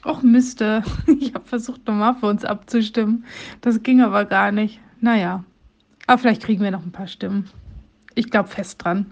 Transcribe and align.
Och 0.06 0.22
Miste, 0.22 0.84
ich 1.20 1.34
habe 1.34 1.46
versucht 1.46 1.88
nochmal 1.88 2.16
für 2.16 2.28
uns 2.28 2.46
abzustimmen. 2.46 3.26
Das 3.62 3.82
ging 3.82 4.02
aber 4.02 4.26
gar 4.26 4.52
nicht. 4.52 4.80
Naja, 5.02 5.44
aber 6.06 6.20
vielleicht 6.20 6.44
kriegen 6.44 6.64
wir 6.64 6.70
noch 6.70 6.86
ein 6.86 6.92
paar 6.92 7.08
Stimmen. 7.08 7.50
Ich 8.14 8.30
glaube 8.30 8.50
fest 8.50 8.84
dran. 8.84 9.08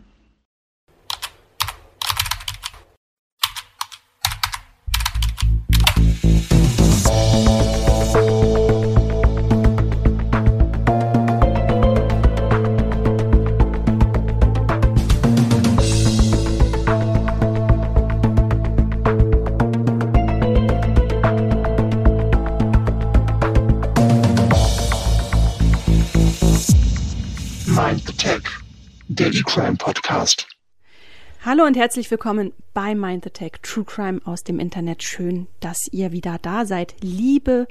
Hallo 31.56 31.66
und 31.66 31.78
herzlich 31.78 32.10
willkommen 32.10 32.52
bei 32.74 32.96
Mind 32.96 33.26
the 33.26 33.30
Tech 33.30 33.52
True 33.62 33.86
Crime 33.86 34.22
aus 34.26 34.44
dem 34.44 34.60
Internet. 34.60 35.04
Schön, 35.04 35.46
dass 35.60 35.88
ihr 35.92 36.12
wieder 36.12 36.40
da 36.42 36.66
seid, 36.66 36.96
liebe 37.02 37.68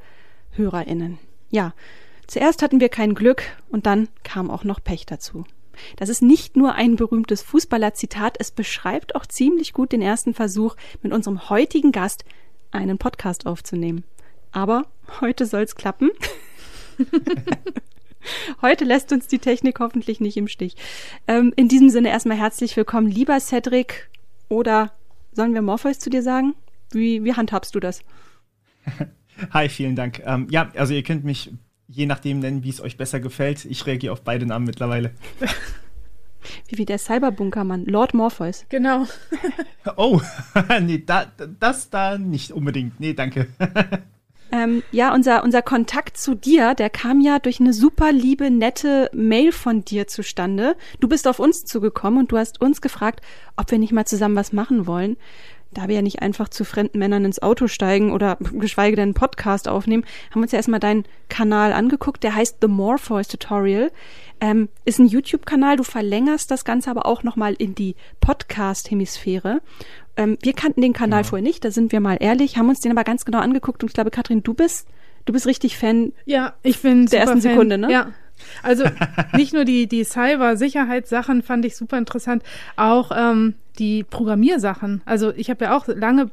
HörerInnen. 0.52 1.18
Ja, 1.50 1.74
zuerst 2.28 2.62
hatten 2.62 2.78
wir 2.78 2.90
kein 2.90 3.16
Glück 3.16 3.42
und 3.70 3.86
dann 3.86 4.06
kam 4.22 4.52
auch 4.52 4.62
noch 4.62 4.78
Pech 4.84 5.04
dazu. 5.06 5.46
Das 5.96 6.08
ist 6.08 6.22
nicht 6.22 6.56
nur 6.56 6.76
ein 6.76 6.94
berühmtes 6.94 7.42
Fußballer-Zitat, 7.42 8.36
es 8.38 8.52
beschreibt 8.52 9.16
auch 9.16 9.26
ziemlich 9.26 9.72
gut 9.72 9.90
den 9.90 10.00
ersten 10.00 10.32
Versuch, 10.32 10.76
mit 11.02 11.12
unserem 11.12 11.50
heutigen 11.50 11.90
Gast 11.90 12.24
einen 12.70 12.98
Podcast 12.98 13.46
aufzunehmen. 13.46 14.04
Aber 14.52 14.86
heute 15.20 15.44
soll's 15.44 15.74
klappen. 15.74 16.12
Heute 18.60 18.84
lässt 18.84 19.12
uns 19.12 19.26
die 19.26 19.38
Technik 19.38 19.80
hoffentlich 19.80 20.20
nicht 20.20 20.36
im 20.36 20.48
Stich. 20.48 20.76
Ähm, 21.26 21.52
in 21.56 21.68
diesem 21.68 21.90
Sinne 21.90 22.10
erstmal 22.10 22.36
herzlich 22.36 22.76
willkommen, 22.76 23.08
lieber 23.08 23.38
Cedric. 23.40 24.08
Oder 24.48 24.92
sollen 25.32 25.54
wir 25.54 25.62
Morpheus 25.62 25.98
zu 25.98 26.10
dir 26.10 26.22
sagen? 26.22 26.54
Wie, 26.90 27.24
wie 27.24 27.34
handhabst 27.34 27.74
du 27.74 27.80
das? 27.80 28.02
Hi, 29.52 29.68
vielen 29.68 29.96
Dank. 29.96 30.22
Ähm, 30.24 30.46
ja, 30.50 30.70
also 30.76 30.94
ihr 30.94 31.02
könnt 31.02 31.24
mich 31.24 31.52
je 31.88 32.06
nachdem 32.06 32.38
nennen, 32.38 32.64
wie 32.64 32.70
es 32.70 32.80
euch 32.80 32.96
besser 32.96 33.20
gefällt. 33.20 33.64
Ich 33.64 33.86
reagiere 33.86 34.12
auf 34.12 34.22
beide 34.22 34.46
Namen 34.46 34.66
mittlerweile. 34.66 35.12
Wie, 36.68 36.78
wie 36.78 36.84
der 36.84 36.98
Cyberbunkermann, 36.98 37.84
Lord 37.84 38.14
Morpheus. 38.14 38.66
Genau. 38.68 39.06
oh, 39.96 40.20
nee, 40.80 41.00
da, 41.06 41.26
das 41.60 41.88
da 41.88 42.18
nicht 42.18 42.50
unbedingt. 42.50 42.98
Nee, 42.98 43.14
danke. 43.14 43.46
Ähm, 44.52 44.82
ja, 44.92 45.14
unser, 45.14 45.42
unser 45.42 45.62
Kontakt 45.62 46.18
zu 46.18 46.34
dir, 46.34 46.74
der 46.74 46.90
kam 46.90 47.22
ja 47.22 47.38
durch 47.38 47.58
eine 47.58 47.72
super 47.72 48.12
liebe, 48.12 48.50
nette 48.50 49.08
Mail 49.14 49.50
von 49.50 49.82
dir 49.82 50.06
zustande. 50.06 50.76
Du 51.00 51.08
bist 51.08 51.26
auf 51.26 51.38
uns 51.38 51.64
zugekommen 51.64 52.20
und 52.20 52.32
du 52.32 52.36
hast 52.36 52.60
uns 52.60 52.82
gefragt, 52.82 53.22
ob 53.56 53.70
wir 53.70 53.78
nicht 53.78 53.92
mal 53.92 54.04
zusammen 54.04 54.36
was 54.36 54.52
machen 54.52 54.86
wollen. 54.86 55.16
Da 55.72 55.88
wir 55.88 55.94
ja 55.94 56.02
nicht 56.02 56.20
einfach 56.20 56.50
zu 56.50 56.66
fremden 56.66 56.98
Männern 56.98 57.24
ins 57.24 57.40
Auto 57.40 57.66
steigen 57.66 58.12
oder 58.12 58.36
geschweige 58.52 58.94
denn 58.94 59.04
einen 59.04 59.14
Podcast 59.14 59.68
aufnehmen, 59.68 60.04
haben 60.30 60.40
wir 60.40 60.42
uns 60.42 60.52
ja 60.52 60.58
erstmal 60.58 60.80
deinen 60.80 61.06
Kanal 61.30 61.72
angeguckt. 61.72 62.22
Der 62.22 62.34
heißt 62.34 62.58
The 62.60 62.68
Morpheus 62.68 63.28
Tutorial. 63.28 63.90
Ähm, 64.42 64.68
ist 64.84 64.98
ein 64.98 65.06
YouTube-Kanal. 65.06 65.76
Du 65.76 65.82
verlängerst 65.82 66.50
das 66.50 66.66
Ganze 66.66 66.90
aber 66.90 67.06
auch 67.06 67.22
nochmal 67.22 67.54
in 67.54 67.74
die 67.74 67.96
Podcast-Hemisphäre. 68.20 69.62
Ähm, 70.16 70.38
wir 70.42 70.52
kannten 70.52 70.82
den 70.82 70.92
Kanal 70.92 71.20
genau. 71.20 71.30
vorher 71.30 71.42
nicht, 71.42 71.64
da 71.64 71.70
sind 71.70 71.92
wir 71.92 72.00
mal 72.00 72.16
ehrlich, 72.20 72.58
haben 72.58 72.68
uns 72.68 72.80
den 72.80 72.92
aber 72.92 73.04
ganz 73.04 73.24
genau 73.24 73.38
angeguckt 73.38 73.82
und 73.82 73.90
ich 73.90 73.94
glaube, 73.94 74.10
Katrin, 74.10 74.42
du 74.42 74.54
bist, 74.54 74.86
du 75.24 75.32
bist 75.32 75.46
richtig 75.46 75.78
Fan. 75.78 76.12
Ja, 76.26 76.54
ich 76.62 76.80
bin 76.80 77.06
der 77.06 77.20
ersten 77.20 77.40
Fan. 77.40 77.52
Sekunde, 77.52 77.78
ne? 77.78 77.90
Ja. 77.90 78.12
Also 78.62 78.84
nicht 79.34 79.52
nur 79.52 79.64
die, 79.64 79.86
die 79.86 80.04
Cyber-Sicherheitssachen 80.04 81.42
fand 81.42 81.64
ich 81.64 81.76
super 81.76 81.98
interessant, 81.98 82.42
auch 82.76 83.10
ähm, 83.14 83.54
die 83.78 84.04
Programmiersachen. 84.04 85.02
Also 85.04 85.32
ich 85.34 85.48
habe 85.48 85.64
ja 85.66 85.76
auch 85.76 85.86
lange 85.86 86.30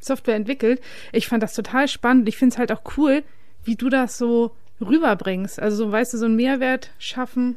Software 0.00 0.36
entwickelt. 0.36 0.80
Ich 1.12 1.28
fand 1.28 1.42
das 1.42 1.54
total 1.54 1.86
spannend. 1.88 2.28
Ich 2.28 2.36
finde 2.36 2.54
es 2.54 2.58
halt 2.58 2.72
auch 2.72 2.82
cool, 2.96 3.22
wie 3.64 3.76
du 3.76 3.88
das 3.88 4.18
so 4.18 4.52
rüberbringst. 4.80 5.60
Also 5.60 5.84
so, 5.84 5.92
weißt 5.92 6.14
du, 6.14 6.18
so 6.18 6.24
einen 6.24 6.36
Mehrwert 6.36 6.90
schaffen. 6.98 7.56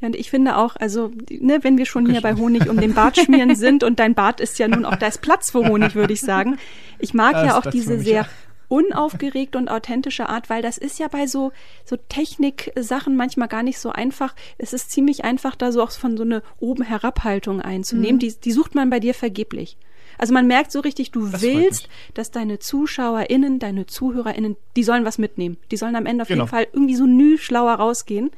Ja, 0.00 0.08
und 0.08 0.16
ich 0.16 0.30
finde 0.30 0.56
auch, 0.56 0.76
also, 0.76 1.10
ne, 1.30 1.58
wenn 1.62 1.78
wir 1.78 1.86
schon 1.86 2.08
hier 2.08 2.20
bei 2.20 2.34
Honig 2.34 2.68
um 2.68 2.80
den 2.80 2.94
Bart 2.94 3.16
schmieren 3.24 3.54
sind 3.54 3.84
und 3.84 3.98
dein 3.98 4.14
Bart 4.14 4.40
ist 4.40 4.58
ja 4.58 4.68
nun 4.68 4.84
auch, 4.84 4.96
da 4.96 5.06
ist 5.06 5.20
Platz 5.20 5.50
für 5.50 5.66
Honig, 5.66 5.94
würde 5.94 6.12
ich 6.12 6.20
sagen. 6.20 6.58
Ich 6.98 7.14
mag 7.14 7.32
das, 7.32 7.46
ja 7.46 7.58
auch 7.58 7.66
diese 7.66 7.98
sehr 7.98 8.22
auch. 8.22 8.26
unaufgeregte 8.68 9.58
und 9.58 9.68
authentische 9.68 10.28
Art, 10.28 10.48
weil 10.48 10.62
das 10.62 10.78
ist 10.78 10.98
ja 10.98 11.08
bei 11.08 11.26
so, 11.26 11.52
so 11.84 11.96
Technik-Sachen 11.96 13.16
manchmal 13.16 13.48
gar 13.48 13.62
nicht 13.62 13.78
so 13.78 13.90
einfach. 13.90 14.34
Es 14.58 14.72
ist 14.72 14.90
ziemlich 14.90 15.24
einfach, 15.24 15.56
da 15.56 15.72
so 15.72 15.82
auch 15.82 15.90
von 15.90 16.16
so 16.16 16.22
eine 16.22 16.42
oben 16.60 16.84
Herabhaltung 16.84 17.60
einzunehmen. 17.60 18.16
Mhm. 18.16 18.20
Die, 18.20 18.34
die 18.34 18.52
sucht 18.52 18.74
man 18.74 18.90
bei 18.90 19.00
dir 19.00 19.14
vergeblich. 19.14 19.76
Also 20.18 20.32
man 20.32 20.46
merkt 20.46 20.72
so 20.72 20.80
richtig, 20.80 21.10
du 21.10 21.26
das 21.26 21.42
willst, 21.42 21.88
dass 22.14 22.30
deine 22.30 22.58
ZuschauerInnen, 22.58 23.58
deine 23.58 23.86
ZuhörerInnen, 23.86 24.56
die 24.76 24.84
sollen 24.84 25.04
was 25.04 25.18
mitnehmen. 25.18 25.56
Die 25.70 25.76
sollen 25.76 25.96
am 25.96 26.06
Ende 26.06 26.22
auf 26.22 26.28
genau. 26.28 26.44
jeden 26.44 26.50
Fall 26.50 26.66
irgendwie 26.72 26.94
so 26.94 27.06
nü 27.06 27.38
schlauer 27.38 27.74
rausgehen. 27.74 28.30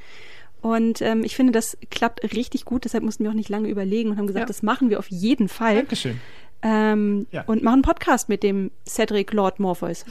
Und 0.66 1.00
ähm, 1.00 1.22
ich 1.22 1.36
finde, 1.36 1.52
das 1.52 1.78
klappt 1.92 2.24
richtig 2.34 2.64
gut. 2.64 2.84
Deshalb 2.84 3.04
mussten 3.04 3.22
wir 3.22 3.30
auch 3.30 3.36
nicht 3.36 3.48
lange 3.48 3.68
überlegen 3.68 4.10
und 4.10 4.16
haben 4.18 4.26
gesagt, 4.26 4.42
ja. 4.42 4.46
das 4.48 4.64
machen 4.64 4.90
wir 4.90 4.98
auf 4.98 5.06
jeden 5.10 5.48
Fall. 5.48 5.76
Dankeschön. 5.76 6.20
Ähm, 6.60 7.28
ja. 7.30 7.44
Und 7.46 7.62
machen 7.62 7.74
einen 7.74 7.82
Podcast 7.82 8.28
mit 8.28 8.42
dem 8.42 8.72
Cedric 8.84 9.32
Lord 9.32 9.60
Morpheus. 9.60 10.04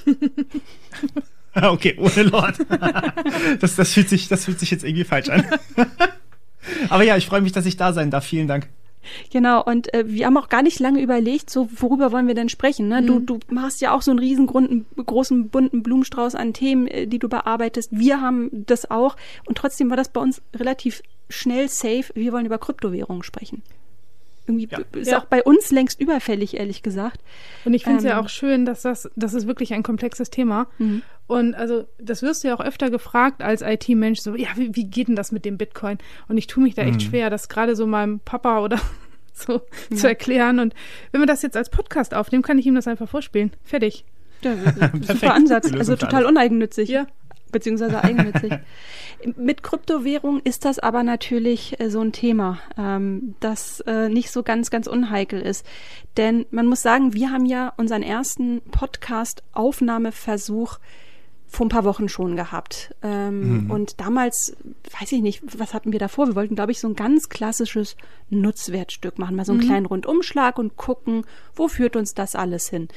okay, 1.62 1.98
ohne 2.00 2.30
Lord. 2.30 2.58
das, 3.60 3.76
das, 3.76 3.92
fühlt 3.92 4.08
sich, 4.08 4.30
das 4.30 4.46
fühlt 4.46 4.62
sich 4.62 4.72
jetzt 4.72 4.86
irgendwie 4.86 5.04
falsch 5.04 5.28
an. 5.28 5.46
Aber 6.88 7.04
ja, 7.04 7.18
ich 7.18 7.26
freue 7.26 7.42
mich, 7.42 7.52
dass 7.52 7.66
ich 7.66 7.76
da 7.76 7.92
sein 7.92 8.10
darf. 8.10 8.24
Vielen 8.24 8.48
Dank. 8.48 8.70
Genau, 9.32 9.64
und 9.64 9.94
äh, 9.94 10.04
wir 10.08 10.26
haben 10.26 10.38
auch 10.38 10.50
gar 10.50 10.62
nicht 10.62 10.80
lange 10.80 11.02
überlegt, 11.02 11.50
so 11.50 11.70
worüber 11.76 12.12
wollen 12.12 12.28
wir 12.28 12.36
denn 12.36 12.50
sprechen. 12.50 12.88
Ne? 12.88 13.02
Mhm. 13.02 13.06
Du, 13.06 13.20
du 13.20 13.40
hast 13.58 13.82
ja 13.82 13.94
auch 13.94 14.02
so 14.02 14.12
einen 14.12 14.20
riesengroßen, 14.20 14.86
großen, 15.06 15.50
bunten 15.50 15.84
Blumenstrauß 15.84 16.36
an 16.36 16.54
Themen, 16.54 16.88
äh, 16.88 17.08
die 17.08 17.20
du 17.20 17.30
bearbeitest. 17.30 17.90
Wir 17.92 18.22
haben 18.22 18.50
das 18.52 18.90
auch. 18.90 19.16
Und 19.46 19.58
trotzdem 19.58 19.90
war 19.90 19.98
das 19.98 20.10
bei 20.10 20.22
uns 20.22 20.42
relativ 20.56 21.02
schnell 21.30 21.70
safe. 21.70 22.06
Wir 22.14 22.32
wollen 22.34 22.46
über 22.46 22.58
Kryptowährungen 22.58 23.24
sprechen. 23.24 23.64
Irgendwie 24.48 24.68
ja. 24.70 24.80
ist 24.94 25.12
ja. 25.12 25.20
auch 25.20 25.26
bei 25.26 25.44
uns 25.44 25.72
längst 25.72 26.00
überfällig, 26.00 26.58
ehrlich 26.58 26.84
gesagt. 26.84 27.20
Und 27.66 27.74
ich 27.74 27.84
finde 27.84 28.00
es 28.00 28.04
ähm, 28.04 28.12
ja 28.12 28.22
auch 28.22 28.30
schön, 28.30 28.66
dass 28.66 28.84
das, 28.84 29.10
das 29.16 29.34
ist 29.34 29.48
wirklich 29.48 29.74
ein 29.74 29.82
komplexes 29.82 30.30
Thema. 30.30 30.68
Mhm. 30.78 31.02
Und 31.28 31.56
also, 31.56 31.86
das 31.98 32.22
wirst 32.22 32.44
du 32.44 32.50
ja 32.50 32.56
auch 32.56 32.62
öfter 32.62 32.92
gefragt 32.92 33.42
als 33.42 33.62
IT-Mensch, 33.62 34.20
so, 34.20 34.36
ja, 34.36 34.50
wie, 34.56 34.76
wie 34.76 34.86
geht 34.86 35.08
denn 35.08 35.16
das 35.16 35.32
mit 35.32 35.44
dem 35.44 35.58
Bitcoin? 35.58 35.98
Und 36.28 36.38
ich 36.38 36.48
tue 36.48 36.64
mich 36.64 36.76
da 36.76 36.84
echt 36.84 37.02
mhm. 37.02 37.10
schwer, 37.10 37.30
das 37.32 37.50
gerade 37.50 37.76
so 37.76 37.88
meinem 37.88 38.20
Papa 38.20 38.60
oder 38.60 38.80
so 39.34 39.62
ja. 39.90 39.98
zu 39.98 40.08
erklären. 40.08 40.60
Und 40.60 40.76
wenn 41.12 41.22
wir 41.22 41.28
das 41.28 41.42
jetzt 41.42 41.58
als 41.58 41.70
Podcast 41.70 42.14
aufnehmen, 42.14 42.44
kann 42.44 42.60
ich 42.60 42.68
ihm 42.68 42.76
das 42.76 42.88
einfach 42.88 43.10
vorspielen. 43.10 43.52
Fertig. 43.64 44.06
Ja, 44.44 44.56
super 45.02 45.34
Ansatz. 45.34 45.72
Also 45.74 45.96
total 45.96 46.26
uneigennützig. 46.26 46.90
Ja. 46.90 47.08
beziehungsweise 47.52 48.04
eigennützig. 48.04 48.54
Mit 49.38 49.64
Kryptowährung 49.64 50.42
ist 50.44 50.66
das 50.66 50.78
aber 50.78 51.02
natürlich 51.02 51.80
äh, 51.80 51.90
so 51.90 52.02
ein 52.02 52.12
Thema, 52.12 52.60
ähm, 52.78 53.34
das 53.40 53.80
äh, 53.88 54.10
nicht 54.10 54.30
so 54.30 54.44
ganz, 54.44 54.70
ganz 54.70 54.86
unheikel 54.86 55.42
ist. 55.42 55.66
Denn 56.18 56.46
man 56.52 56.68
muss 56.68 56.84
sagen, 56.84 57.14
wir 57.14 57.32
haben 57.32 57.46
ja 57.46 57.74
unseren 57.78 58.04
ersten 58.04 58.62
Podcast-Aufnahmeversuch 58.70 60.78
vor 61.56 61.66
ein 61.66 61.70
paar 61.70 61.84
Wochen 61.86 62.10
schon 62.10 62.36
gehabt. 62.36 62.94
Ähm, 63.02 63.66
mhm. 63.66 63.72
Und 63.72 64.00
damals, 64.00 64.56
weiß 65.00 65.12
ich 65.12 65.22
nicht, 65.22 65.42
was 65.58 65.74
hatten 65.74 65.92
wir 65.92 66.00
davor? 66.00 66.28
Wir 66.28 66.36
wollten, 66.36 66.56
glaube 66.56 66.72
ich, 66.72 66.80
so 66.80 66.88
ein 66.88 66.96
ganz 66.96 67.30
klassisches 67.30 67.96
Nutzwertstück 68.30 69.18
machen, 69.18 69.36
mal 69.36 69.46
so 69.46 69.54
einen 69.54 69.62
mhm. 69.62 69.66
kleinen 69.66 69.86
Rundumschlag 69.86 70.60
und 70.60 70.78
gucken, 70.78 71.26
wo 71.56 71.68
führt 71.68 71.96
uns 71.96 72.14
das 72.14 72.36
alles 72.36 72.70
hin. 72.70 72.88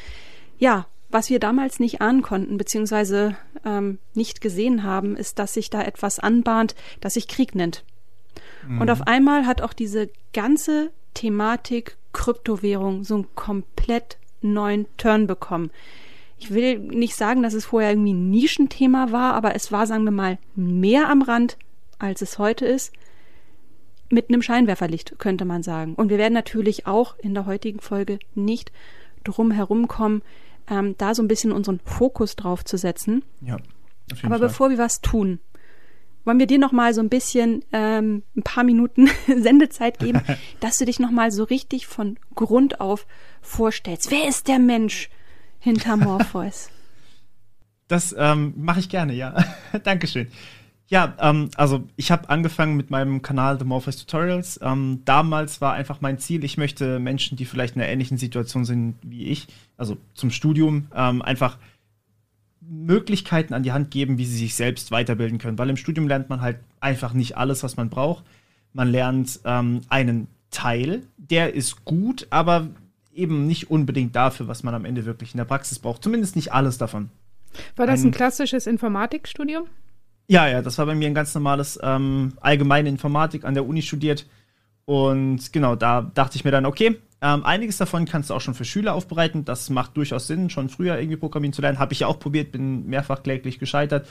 Ja, 0.58 0.86
was 1.10 1.30
wir 1.30 1.38
damals 1.38 1.80
nicht 1.80 2.00
ahnen 2.00 2.22
konnten, 2.22 2.58
beziehungsweise 2.58 3.36
ähm, 3.64 3.98
nicht 4.14 4.40
gesehen 4.40 4.82
haben, 4.82 5.16
ist, 5.16 5.38
dass 5.38 5.54
sich 5.54 5.70
da 5.70 5.82
etwas 5.82 6.18
anbahnt, 6.18 6.74
das 7.00 7.14
sich 7.14 7.28
Krieg 7.28 7.54
nennt. 7.54 7.84
Mhm. 8.66 8.80
Und 8.80 8.90
auf 8.90 9.06
einmal 9.06 9.46
hat 9.46 9.62
auch 9.62 9.72
diese 9.72 10.10
ganze 10.32 10.90
Thematik 11.14 11.96
Kryptowährung 12.12 13.04
so 13.04 13.14
einen 13.14 13.34
komplett 13.34 14.18
neuen 14.42 14.86
Turn 14.96 15.26
bekommen. 15.26 15.70
Ich 16.38 16.52
will 16.52 16.78
nicht 16.78 17.16
sagen, 17.16 17.42
dass 17.42 17.54
es 17.54 17.66
vorher 17.66 17.90
irgendwie 17.90 18.12
ein 18.12 18.30
Nischenthema 18.30 19.10
war, 19.10 19.34
aber 19.34 19.54
es 19.54 19.72
war, 19.72 19.86
sagen 19.86 20.04
wir 20.04 20.12
mal, 20.12 20.38
mehr 20.54 21.08
am 21.08 21.22
Rand, 21.22 21.56
als 21.98 22.22
es 22.22 22.38
heute 22.38 22.64
ist. 22.64 22.92
Mit 24.10 24.30
einem 24.30 24.40
Scheinwerferlicht, 24.40 25.18
könnte 25.18 25.44
man 25.44 25.62
sagen. 25.62 25.94
Und 25.94 26.08
wir 26.08 26.18
werden 26.18 26.32
natürlich 26.32 26.86
auch 26.86 27.16
in 27.18 27.34
der 27.34 27.44
heutigen 27.44 27.80
Folge 27.80 28.18
nicht 28.34 28.72
drum 29.24 29.50
herumkommen, 29.50 30.22
ähm, 30.70 30.94
da 30.96 31.14
so 31.14 31.22
ein 31.22 31.28
bisschen 31.28 31.52
unseren 31.52 31.80
Fokus 31.84 32.36
drauf 32.36 32.64
zu 32.64 32.78
setzen. 32.78 33.24
Ja. 33.40 33.56
Aber 34.22 34.38
Fall. 34.38 34.38
bevor 34.38 34.70
wir 34.70 34.78
was 34.78 35.00
tun, 35.00 35.40
wollen 36.24 36.38
wir 36.38 36.46
dir 36.46 36.58
noch 36.58 36.72
mal 36.72 36.94
so 36.94 37.00
ein 37.00 37.08
bisschen 37.08 37.64
ähm, 37.72 38.22
ein 38.36 38.42
paar 38.42 38.64
Minuten 38.64 39.08
Sendezeit 39.26 39.98
geben, 39.98 40.22
dass 40.60 40.78
du 40.78 40.84
dich 40.84 41.00
noch 41.00 41.10
mal 41.10 41.30
so 41.30 41.44
richtig 41.44 41.86
von 41.86 42.18
Grund 42.34 42.80
auf 42.80 43.06
vorstellst. 43.40 44.10
Wer 44.10 44.28
ist 44.28 44.48
der 44.48 44.58
Mensch 44.58 45.10
hinter 45.68 45.96
Morpheus? 45.96 46.70
Das 47.90 48.14
ähm, 48.18 48.52
mache 48.58 48.80
ich 48.80 48.90
gerne, 48.90 49.14
ja. 49.14 49.34
Dankeschön. 49.82 50.26
Ja, 50.88 51.14
ähm, 51.20 51.48
also 51.56 51.88
ich 51.96 52.10
habe 52.10 52.28
angefangen 52.28 52.76
mit 52.76 52.90
meinem 52.90 53.22
Kanal 53.22 53.58
The 53.58 53.64
Morpheus 53.64 53.96
Tutorials. 53.96 54.60
Ähm, 54.62 55.00
damals 55.06 55.62
war 55.62 55.72
einfach 55.72 56.02
mein 56.02 56.18
Ziel, 56.18 56.44
ich 56.44 56.58
möchte 56.58 56.98
Menschen, 56.98 57.38
die 57.38 57.46
vielleicht 57.46 57.76
in 57.76 57.80
einer 57.80 57.90
ähnlichen 57.90 58.18
Situation 58.18 58.66
sind 58.66 58.96
wie 59.00 59.28
ich, 59.28 59.46
also 59.78 59.96
zum 60.12 60.30
Studium, 60.30 60.88
ähm, 60.94 61.22
einfach 61.22 61.56
Möglichkeiten 62.60 63.54
an 63.54 63.62
die 63.62 63.72
Hand 63.72 63.90
geben, 63.90 64.18
wie 64.18 64.26
sie 64.26 64.36
sich 64.36 64.54
selbst 64.54 64.90
weiterbilden 64.90 65.38
können. 65.38 65.58
Weil 65.58 65.70
im 65.70 65.78
Studium 65.78 66.08
lernt 66.08 66.28
man 66.28 66.42
halt 66.42 66.58
einfach 66.80 67.14
nicht 67.14 67.38
alles, 67.38 67.62
was 67.62 67.78
man 67.78 67.88
braucht. 67.88 68.22
Man 68.74 68.90
lernt 68.90 69.40
ähm, 69.46 69.80
einen 69.88 70.28
Teil, 70.50 71.04
der 71.16 71.54
ist 71.54 71.86
gut, 71.86 72.26
aber 72.28 72.68
eben 73.18 73.46
nicht 73.46 73.70
unbedingt 73.70 74.16
dafür, 74.16 74.48
was 74.48 74.62
man 74.62 74.74
am 74.74 74.84
Ende 74.84 75.04
wirklich 75.04 75.32
in 75.34 75.38
der 75.38 75.44
Praxis 75.44 75.78
braucht. 75.78 76.02
Zumindest 76.02 76.36
nicht 76.36 76.52
alles 76.52 76.78
davon. 76.78 77.10
War 77.76 77.86
das 77.86 78.02
ein, 78.02 78.08
ein 78.08 78.12
klassisches 78.12 78.66
Informatikstudium? 78.66 79.66
Ja, 80.28 80.46
ja, 80.46 80.62
das 80.62 80.78
war 80.78 80.86
bei 80.86 80.94
mir 80.94 81.06
ein 81.06 81.14
ganz 81.14 81.34
normales 81.34 81.78
ähm, 81.82 82.34
allgemeine 82.40 82.88
Informatik 82.88 83.44
an 83.44 83.54
der 83.54 83.66
Uni 83.66 83.82
studiert. 83.82 84.26
Und 84.84 85.52
genau, 85.52 85.74
da 85.74 86.02
dachte 86.02 86.36
ich 86.36 86.44
mir 86.44 86.50
dann, 86.50 86.66
okay, 86.66 86.98
ähm, 87.20 87.44
einiges 87.44 87.78
davon 87.78 88.04
kannst 88.04 88.30
du 88.30 88.34
auch 88.34 88.40
schon 88.40 88.54
für 88.54 88.64
Schüler 88.64 88.94
aufbereiten. 88.94 89.44
Das 89.44 89.70
macht 89.70 89.96
durchaus 89.96 90.26
Sinn, 90.26 90.50
schon 90.50 90.68
früher 90.68 90.98
irgendwie 90.98 91.16
Programmieren 91.16 91.52
zu 91.52 91.62
lernen. 91.62 91.78
Habe 91.78 91.92
ich 91.92 92.00
ja 92.00 92.06
auch 92.06 92.18
probiert, 92.18 92.52
bin 92.52 92.86
mehrfach 92.86 93.22
kläglich 93.22 93.58
gescheitert. 93.58 94.06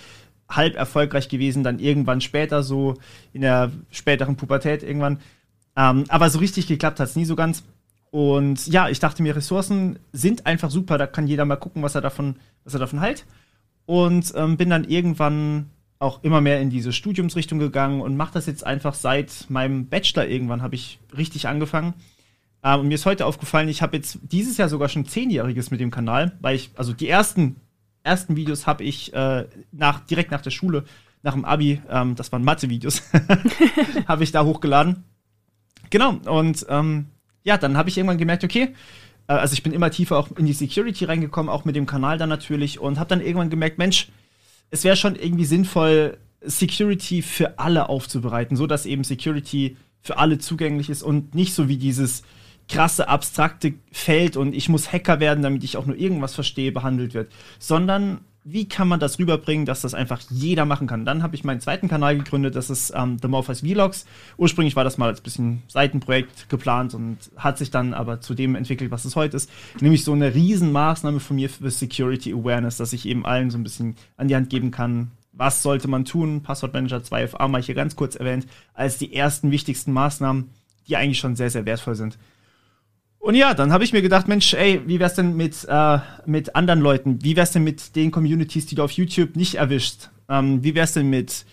Halb 0.50 0.75
erfolgreich 0.75 1.30
gewesen, 1.30 1.63
dann 1.63 1.80
irgendwann 1.80 2.21
später, 2.21 2.63
so 2.63 2.95
in 3.33 3.42
der 3.42 3.71
späteren 3.92 4.36
Pubertät 4.36 4.83
irgendwann. 4.83 5.19
Ähm, 5.75 6.06
aber 6.09 6.30
so 6.30 6.39
richtig 6.39 6.68
geklappt 6.68 7.00
hat 7.00 7.09
es 7.09 7.15
nie 7.15 7.25
so 7.25 7.36
ganz. 7.36 7.63
Und 8.12 8.68
ja, 8.68 8.89
ich 8.89 9.00
dachte 9.00 9.21
mir, 9.21 9.36
Ressourcen 9.36 10.00
sind 10.12 10.45
einfach 10.45 10.69
super. 10.69 10.98
Da 10.98 11.07
kann 11.07 11.27
jeder 11.27 11.45
mal 11.45 11.57
gucken, 11.57 11.83
was 11.83 11.95
er 11.95 12.01
davon, 12.01 12.38
was 12.63 12.74
er 12.74 12.80
davon 12.80 13.01
hält. 13.01 13.25
Und 13.86 14.33
ähm, 14.36 14.57
bin 14.57 14.69
dann 14.69 14.83
irgendwann 14.86 15.69
auch 16.00 16.24
immer 16.24 16.42
mehr 16.42 16.62
in 16.62 16.69
diese 16.69 16.94
Studiumsrichtung 16.94 17.59
gegangen 17.59 18.01
und 18.01 18.18
mache 18.18 18.33
das 18.33 18.45
jetzt 18.45 18.65
einfach 18.65 18.94
seit 18.94 19.50
meinem 19.50 19.88
Bachelor 19.88 20.27
irgendwann 20.27 20.62
habe 20.62 20.75
ich 20.75 21.00
richtig 21.18 21.48
angefangen. 21.48 21.94
Ähm, 22.63 22.81
und 22.81 22.88
mir 22.88 22.95
ist 22.95 23.06
heute 23.06 23.25
aufgefallen, 23.25 23.69
ich 23.69 23.81
habe 23.81 23.98
jetzt 23.98 24.19
dieses 24.21 24.57
Jahr 24.57 24.69
sogar 24.69 24.89
schon 24.89 25.06
zehnjähriges 25.06 25.71
mit 25.71 25.80
dem 25.80 25.92
Kanal, 25.92 26.38
weil 26.39 26.56
ich, 26.56 26.71
also 26.75 26.94
die 26.94 27.09
ersten, 27.09 27.56
ersten 28.04 28.36
Videos 28.36 28.68
habe 28.68 28.83
ich 28.83 29.13
äh, 29.13 29.45
nach, 29.71 30.01
direkt 30.01 30.31
nach 30.31 30.42
der 30.42 30.51
Schule, 30.51 30.83
nach 31.24 31.33
dem 31.33 31.45
Abi, 31.45 31.81
ähm, 31.89 32.15
das 32.15 32.31
waren 32.31 32.44
Mathe-Videos, 32.44 33.01
habe 34.07 34.24
ich 34.24 34.31
da 34.31 34.44
hochgeladen. 34.44 35.04
Genau, 35.89 36.18
und 36.25 36.65
ähm, 36.69 37.07
ja, 37.47 37.57
dann 37.57 37.77
habe 37.77 37.88
ich 37.88 37.97
irgendwann 37.97 38.17
gemerkt, 38.17 38.44
okay, 38.44 38.73
äh, 39.27 39.33
also 39.33 39.53
ich 39.53 39.63
bin 39.63 39.71
immer 39.71 39.89
tiefer 39.89 40.17
auch 40.17 40.29
in 40.38 40.45
die 40.45 40.53
Security 40.53 41.05
reingekommen, 41.05 41.49
auch 41.49 41.63
mit 41.63 41.77
dem 41.77 41.85
Kanal 41.85 42.17
dann 42.17 42.27
natürlich 42.27 42.77
und 42.77 42.99
habe 42.99 43.07
dann 43.07 43.21
irgendwann 43.21 43.49
gemerkt, 43.49 43.77
Mensch, 43.77 44.09
es 44.69 44.83
wäre 44.83 44.97
schon 44.97 45.15
irgendwie 45.15 45.45
sinnvoll, 45.45 46.17
Security 46.41 47.21
für 47.21 47.57
alle 47.57 47.88
aufzubereiten, 47.88 48.57
so 48.57 48.67
dass 48.67 48.85
eben 48.85 49.05
Security 49.05 49.77
für 50.01 50.17
alle 50.17 50.39
zugänglich 50.39 50.89
ist 50.89 51.03
und 51.03 51.35
nicht 51.35 51.53
so 51.53 51.69
wie 51.69 51.77
dieses 51.77 52.23
krasse 52.67 53.07
abstrakte 53.07 53.75
Feld 53.94 54.35
und 54.35 54.53
ich 54.53 54.67
muss 54.67 54.91
Hacker 54.91 55.21
werden, 55.21 55.41
damit 55.41 55.63
ich 55.63 55.77
auch 55.77 55.85
nur 55.85 55.95
irgendwas 55.95 56.35
verstehe, 56.35 56.73
behandelt 56.73 57.13
wird, 57.13 57.31
sondern 57.59 58.19
wie 58.49 58.65
kann 58.65 58.88
man 58.88 59.01
das 59.01 59.19
rüberbringen, 59.19 59.65
dass 59.65 59.81
das 59.81 59.94
einfach 59.94 60.21
jeder 60.29 60.63
machen 60.63 60.88
kann? 60.88 61.03
Dann 61.03 61.21
habe 61.21 61.35
ich 61.35 61.44
meinen 61.44 61.59
zweiten 61.59 61.89
Kanal 61.89 62.17
gegründet, 62.17 62.55
das 62.55 62.69
ist 62.69 62.94
ähm, 62.95 63.17
The 63.21 63.27
Morpheus 63.27 63.59
Vlogs. 63.59 64.05
Ursprünglich 64.38 64.77
war 64.77 64.85
das 64.85 64.97
mal 64.97 65.07
als 65.07 65.19
bisschen 65.19 65.63
Seitenprojekt 65.67 66.47
geplant 66.47 66.94
und 66.94 67.17
hat 67.35 67.57
sich 67.57 67.71
dann 67.71 67.94
aber 67.94 68.21
zu 68.21 68.33
dem 68.33 68.55
entwickelt, 68.55 68.89
was 68.89 69.03
es 69.03 69.17
heute 69.17 69.35
ist. 69.35 69.49
Nämlich 69.81 70.05
so 70.05 70.13
eine 70.13 70.33
Riesenmaßnahme 70.33 71.19
von 71.19 71.35
mir 71.35 71.49
für 71.49 71.69
Security 71.69 72.31
Awareness, 72.33 72.77
dass 72.77 72.94
ich 72.94 73.05
eben 73.05 73.25
allen 73.25 73.51
so 73.51 73.57
ein 73.57 73.63
bisschen 73.63 73.97
an 74.15 74.29
die 74.29 74.35
Hand 74.35 74.49
geben 74.49 74.71
kann, 74.71 75.11
was 75.33 75.61
sollte 75.61 75.89
man 75.89 76.05
tun. 76.05 76.41
Passwortmanager 76.41 76.99
2FA 76.99 77.49
mal 77.49 77.61
hier 77.61 77.75
ganz 77.75 77.97
kurz 77.97 78.15
erwähnt, 78.15 78.47
als 78.73 78.97
die 78.97 79.13
ersten 79.13 79.51
wichtigsten 79.51 79.91
Maßnahmen, 79.91 80.49
die 80.88 80.95
eigentlich 80.95 81.19
schon 81.19 81.35
sehr, 81.35 81.49
sehr 81.49 81.65
wertvoll 81.65 81.95
sind. 81.95 82.17
Und 83.27 83.35
ja, 83.35 83.53
dann 83.53 83.74
habe 83.74 83.83
ich 83.83 83.91
mir 83.91 84.01
gedacht, 84.01 84.29
Mensch, 84.29 84.53
ey, 84.53 84.81
wie 84.85 85.01
wär's 85.01 85.15
denn 85.15 85.35
mit, 85.35 85.68
äh, 85.68 86.00
mit 86.25 86.56
anderen 86.56 86.79
Leuten? 86.79 87.21
Wie 87.25 87.35
wär's 87.35 87.51
denn 87.51 87.65
mit 87.65 87.97
den 87.97 88.09
Communities, 88.09 88.68
die 88.68 88.75
du 88.75 88.83
auf 88.83 88.91
YouTube 88.91 89.35
nicht 89.35 89.56
erwischst? 89.56 90.11
Ähm, 90.30 90.63
wie 90.63 90.75
wär's 90.75 90.94
denn 90.94 91.09
mit 91.09 91.45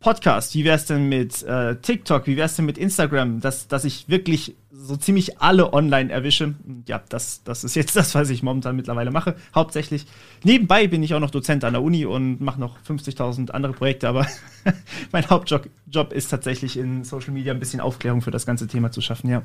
Podcast? 0.00 0.56
Wie 0.56 0.64
wär's 0.64 0.86
denn 0.86 1.08
mit 1.08 1.44
äh, 1.44 1.76
TikTok? 1.76 2.26
Wie 2.26 2.36
wär's 2.36 2.56
denn 2.56 2.64
mit 2.64 2.76
Instagram? 2.76 3.40
Dass, 3.40 3.68
dass 3.68 3.84
ich 3.84 4.08
wirklich 4.08 4.56
so 4.72 4.96
ziemlich 4.96 5.40
alle 5.40 5.72
online 5.72 6.10
erwische. 6.10 6.56
Ja, 6.88 7.00
das, 7.08 7.44
das 7.44 7.62
ist 7.62 7.76
jetzt 7.76 7.94
das, 7.96 8.16
was 8.16 8.28
ich 8.28 8.42
momentan 8.42 8.74
mittlerweile 8.74 9.12
mache. 9.12 9.36
Hauptsächlich. 9.54 10.06
Nebenbei 10.42 10.88
bin 10.88 11.04
ich 11.04 11.14
auch 11.14 11.20
noch 11.20 11.30
Dozent 11.30 11.62
an 11.62 11.74
der 11.74 11.82
Uni 11.84 12.04
und 12.04 12.40
mache 12.40 12.58
noch 12.58 12.78
50.000 12.80 13.52
andere 13.52 13.74
Projekte, 13.74 14.08
aber 14.08 14.26
mein 15.12 15.30
Hauptjob 15.30 15.68
Job 15.88 16.12
ist 16.12 16.30
tatsächlich 16.30 16.76
in 16.76 17.04
Social 17.04 17.32
Media 17.32 17.52
ein 17.52 17.60
bisschen 17.60 17.80
Aufklärung 17.80 18.22
für 18.22 18.32
das 18.32 18.44
ganze 18.44 18.66
Thema 18.66 18.90
zu 18.90 19.00
schaffen, 19.00 19.30
ja. 19.30 19.44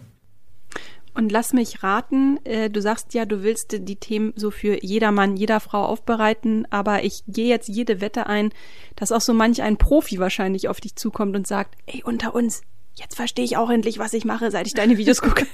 Und 1.13 1.31
lass 1.31 1.51
mich 1.51 1.83
raten, 1.83 2.39
äh, 2.45 2.69
du 2.69 2.81
sagst 2.81 3.13
ja, 3.13 3.25
du 3.25 3.43
willst 3.43 3.77
die 3.79 3.95
Themen 3.97 4.33
so 4.35 4.49
für 4.49 4.83
jedermann, 4.83 5.35
jeder 5.35 5.59
Frau 5.59 5.83
aufbereiten, 5.83 6.65
aber 6.69 7.03
ich 7.03 7.23
gehe 7.27 7.49
jetzt 7.49 7.67
jede 7.67 7.99
Wette 7.99 8.27
ein, 8.27 8.51
dass 8.95 9.11
auch 9.11 9.21
so 9.21 9.33
manch 9.33 9.61
ein 9.61 9.77
Profi 9.77 10.19
wahrscheinlich 10.19 10.69
auf 10.69 10.79
dich 10.79 10.95
zukommt 10.95 11.35
und 11.35 11.45
sagt, 11.45 11.75
ey, 11.85 12.01
unter 12.05 12.33
uns, 12.33 12.61
jetzt 12.95 13.15
verstehe 13.15 13.43
ich 13.43 13.57
auch 13.57 13.69
endlich, 13.69 13.99
was 13.99 14.13
ich 14.13 14.23
mache, 14.23 14.51
seit 14.51 14.67
ich 14.67 14.73
deine 14.73 14.97
Videos 14.97 15.21
gucke. 15.21 15.45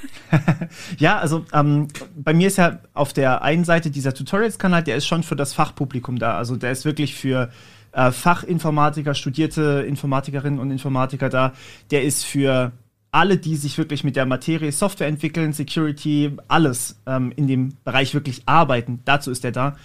ja, 0.98 1.18
also 1.18 1.46
ähm, 1.54 1.88
bei 2.16 2.34
mir 2.34 2.48
ist 2.48 2.58
ja 2.58 2.80
auf 2.94 3.14
der 3.14 3.42
einen 3.42 3.66
Seite 3.66 3.90
dieser 3.90 4.14
Tutorials-Kanal, 4.14 4.84
der 4.84 4.98
ist 4.98 5.08
schon 5.08 5.24
für 5.24 5.36
das 5.36 5.54
Fachpublikum 5.54 6.20
da. 6.20 6.38
Also 6.38 6.56
der 6.56 6.72
ist 6.72 6.86
wirklich 6.86 7.16
für 7.16 7.50
äh, 7.94 8.12
Fachinformatiker, 8.12 9.16
studierte 9.16 9.84
Informatikerinnen 9.88 10.60
und 10.60 10.70
Informatiker 10.70 11.30
da. 11.30 11.54
Der 11.90 12.04
ist 12.04 12.26
für 12.26 12.74
alle, 13.18 13.38
die 13.38 13.56
sich 13.56 13.80
wirklich 13.80 14.04
mit 14.04 14.16
der 14.16 14.28
Materie 14.28 14.72
Software 14.72 15.08
entwickeln, 15.08 15.52
Security, 15.52 16.38
alles 16.48 17.00
ähm, 17.08 17.34
in 17.36 17.48
dem 17.48 17.74
Bereich 17.84 18.14
wirklich 18.14 18.44
arbeiten. 18.46 19.00
Dazu 19.06 19.32
ist 19.32 19.44
er 19.44 19.52
da. 19.52 19.76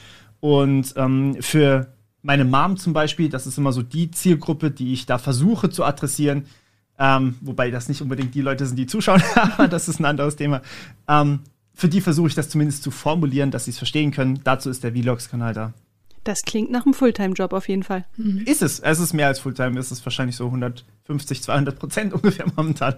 Und 0.40 0.92
ähm, 0.96 1.38
für 1.40 1.86
meine 2.20 2.44
Mom 2.44 2.76
zum 2.76 2.92
Beispiel, 2.92 3.30
das 3.30 3.46
ist 3.46 3.56
immer 3.56 3.72
so 3.72 3.80
die 3.80 4.10
Zielgruppe, 4.10 4.70
die 4.70 4.92
ich 4.92 5.06
da 5.06 5.16
versuche 5.16 5.70
zu 5.70 5.82
adressieren. 5.82 6.44
Ähm, 6.98 7.36
wobei 7.40 7.70
das 7.70 7.88
nicht 7.88 8.02
unbedingt 8.02 8.34
die 8.34 8.42
Leute 8.42 8.66
sind, 8.66 8.76
die 8.76 8.86
zuschauen, 8.86 9.22
aber 9.34 9.66
das 9.66 9.88
ist 9.88 9.98
ein 9.98 10.04
anderes 10.04 10.36
Thema. 10.36 10.60
Ähm, 11.08 11.40
für 11.72 11.88
die 11.88 12.02
versuche 12.02 12.28
ich 12.28 12.34
das 12.34 12.50
zumindest 12.50 12.82
zu 12.82 12.90
formulieren, 12.90 13.50
dass 13.50 13.64
sie 13.64 13.70
es 13.70 13.78
verstehen 13.78 14.10
können. 14.10 14.40
Dazu 14.44 14.68
ist 14.68 14.84
der 14.84 14.92
Vlogs-Kanal 14.92 15.54
da. 15.54 15.72
Das 16.24 16.42
klingt 16.42 16.70
nach 16.70 16.84
einem 16.84 16.94
Fulltime-Job 16.94 17.52
auf 17.52 17.68
jeden 17.68 17.82
Fall. 17.82 18.04
Mhm. 18.16 18.42
Ist 18.46 18.62
es. 18.62 18.80
Es 18.80 19.00
ist 19.00 19.12
mehr 19.12 19.26
als 19.26 19.40
Fulltime. 19.40 19.78
Es 19.78 19.90
ist 19.90 20.04
wahrscheinlich 20.06 20.36
so 20.36 20.46
150, 20.46 21.42
200 21.42 21.78
Prozent 21.78 22.12
ungefähr 22.14 22.46
momentan. 22.54 22.96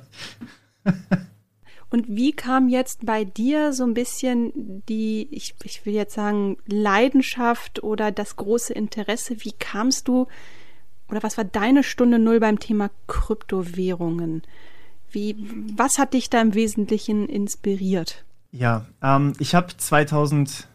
Und 1.90 2.06
wie 2.08 2.32
kam 2.32 2.68
jetzt 2.68 3.06
bei 3.06 3.24
dir 3.24 3.72
so 3.72 3.84
ein 3.84 3.94
bisschen 3.94 4.82
die, 4.88 5.28
ich, 5.30 5.54
ich 5.62 5.86
will 5.86 5.94
jetzt 5.94 6.14
sagen, 6.14 6.56
Leidenschaft 6.66 7.82
oder 7.82 8.10
das 8.10 8.36
große 8.36 8.72
Interesse? 8.72 9.36
Wie 9.44 9.52
kamst 9.52 10.08
du 10.08 10.26
oder 11.08 11.22
was 11.22 11.36
war 11.36 11.44
deine 11.44 11.84
Stunde 11.84 12.18
Null 12.18 12.40
beim 12.40 12.58
Thema 12.58 12.90
Kryptowährungen? 13.06 14.42
Wie, 15.10 15.36
was 15.76 15.98
hat 15.98 16.14
dich 16.14 16.28
da 16.28 16.40
im 16.40 16.54
Wesentlichen 16.54 17.28
inspiriert? 17.28 18.24
Ja, 18.50 18.86
ähm, 19.02 19.34
ich 19.38 19.54
habe 19.54 19.76
2000, 19.76 20.66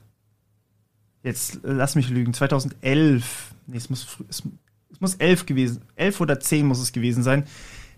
jetzt 1.24 1.60
lass 1.64 1.96
mich 1.96 2.10
lügen, 2.10 2.34
2011, 2.34 3.54
nee, 3.68 3.78
es 3.78 3.90
muss, 3.90 4.18
es, 4.30 4.44
es 4.92 5.02
muss 5.02 5.16
11 5.16 5.46
gewesen, 5.46 5.82
11 5.96 6.22
oder 6.22 6.40
10 6.40 6.66
muss 6.66 6.80
es 6.80 6.92
gewesen 6.92 7.24
sein, 7.24 7.46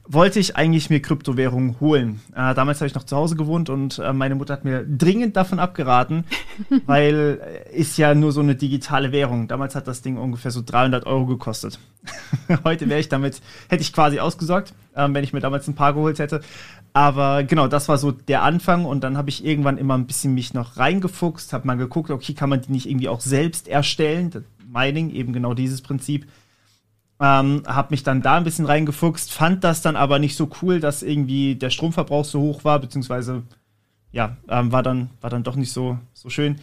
wollte 0.07 0.39
ich 0.39 0.55
eigentlich 0.55 0.89
mir 0.89 1.01
Kryptowährungen 1.01 1.79
holen. 1.79 2.21
Äh, 2.35 2.53
damals 2.53 2.79
habe 2.79 2.87
ich 2.87 2.95
noch 2.95 3.03
zu 3.03 3.15
Hause 3.15 3.35
gewohnt 3.35 3.69
und 3.69 3.99
äh, 3.99 4.13
meine 4.13 4.35
Mutter 4.35 4.53
hat 4.53 4.65
mir 4.65 4.83
dringend 4.83 5.35
davon 5.35 5.59
abgeraten, 5.59 6.25
weil 6.85 7.39
äh, 7.41 7.77
ist 7.77 7.97
ja 7.97 8.15
nur 8.15 8.31
so 8.31 8.41
eine 8.41 8.55
digitale 8.55 9.11
Währung. 9.11 9.47
Damals 9.47 9.75
hat 9.75 9.87
das 9.87 10.01
Ding 10.01 10.17
ungefähr 10.17 10.51
so 10.51 10.61
300 10.65 11.05
Euro 11.05 11.27
gekostet. 11.27 11.79
Heute 12.63 12.89
wäre 12.89 12.99
ich 12.99 13.09
damit, 13.09 13.41
hätte 13.69 13.83
ich 13.83 13.93
quasi 13.93 14.19
ausgesorgt, 14.19 14.73
ähm, 14.95 15.13
wenn 15.13 15.23
ich 15.23 15.33
mir 15.33 15.39
damals 15.39 15.67
ein 15.67 15.75
paar 15.75 15.93
geholt 15.93 16.19
hätte. 16.19 16.41
Aber 16.93 17.43
genau, 17.43 17.67
das 17.67 17.87
war 17.87 17.97
so 17.97 18.11
der 18.11 18.43
Anfang 18.43 18.85
und 18.85 19.01
dann 19.03 19.17
habe 19.17 19.29
ich 19.29 19.45
irgendwann 19.45 19.77
immer 19.77 19.97
ein 19.97 20.07
bisschen 20.07 20.33
mich 20.33 20.53
noch 20.53 20.77
reingefuchst, 20.77 21.53
habe 21.53 21.67
mal 21.67 21.77
geguckt, 21.77 22.11
okay, 22.11 22.33
kann 22.33 22.49
man 22.49 22.61
die 22.61 22.71
nicht 22.71 22.89
irgendwie 22.89 23.07
auch 23.07 23.21
selbst 23.21 23.67
erstellen? 23.67 24.45
Mining, 24.67 25.09
eben 25.11 25.31
genau 25.31 25.53
dieses 25.53 25.81
Prinzip. 25.81 26.27
Ähm, 27.19 27.63
hab 27.65 27.91
mich 27.91 28.03
dann 28.03 28.21
da 28.21 28.35
ein 28.35 28.43
bisschen 28.43 28.65
reingefuchst, 28.65 29.31
fand 29.31 29.63
das 29.63 29.81
dann 29.81 29.95
aber 29.95 30.19
nicht 30.19 30.35
so 30.35 30.49
cool, 30.61 30.79
dass 30.79 31.03
irgendwie 31.03 31.55
der 31.55 31.69
Stromverbrauch 31.69 32.25
so 32.25 32.41
hoch 32.41 32.63
war, 32.63 32.79
beziehungsweise 32.79 33.43
ja, 34.11 34.35
ähm, 34.49 34.71
war, 34.71 34.83
dann, 34.83 35.11
war 35.21 35.29
dann 35.29 35.43
doch 35.43 35.55
nicht 35.55 35.71
so, 35.71 35.97
so 36.13 36.29
schön. 36.29 36.59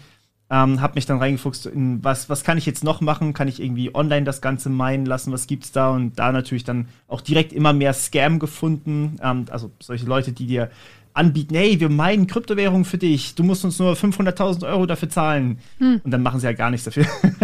Ähm, 0.50 0.80
hab 0.80 0.94
mich 0.94 1.04
dann 1.04 1.18
reingefuchst 1.18 1.66
in 1.66 2.02
was, 2.02 2.30
was 2.30 2.42
kann 2.42 2.56
ich 2.56 2.64
jetzt 2.64 2.82
noch 2.82 3.02
machen? 3.02 3.34
Kann 3.34 3.48
ich 3.48 3.60
irgendwie 3.60 3.94
online 3.94 4.24
das 4.24 4.40
Ganze 4.40 4.70
meinen 4.70 5.04
lassen? 5.04 5.30
Was 5.30 5.46
gibt's 5.46 5.72
da? 5.72 5.90
Und 5.90 6.18
da 6.18 6.32
natürlich 6.32 6.64
dann 6.64 6.88
auch 7.06 7.20
direkt 7.20 7.52
immer 7.52 7.74
mehr 7.74 7.92
Scam 7.92 8.38
gefunden. 8.38 9.16
Ähm, 9.22 9.44
also 9.50 9.70
solche 9.80 10.06
Leute, 10.06 10.32
die 10.32 10.46
dir 10.46 10.70
anbieten, 11.12 11.54
hey, 11.54 11.80
wir 11.80 11.90
meinen 11.90 12.26
Kryptowährungen 12.26 12.84
für 12.84 12.96
dich. 12.96 13.34
Du 13.34 13.42
musst 13.42 13.64
uns 13.64 13.78
nur 13.78 13.94
500.000 13.94 14.66
Euro 14.66 14.86
dafür 14.86 15.10
zahlen. 15.10 15.58
Hm. 15.78 16.00
Und 16.02 16.10
dann 16.10 16.22
machen 16.22 16.40
sie 16.40 16.46
ja 16.46 16.52
gar 16.52 16.70
nichts 16.70 16.84
dafür. 16.84 17.06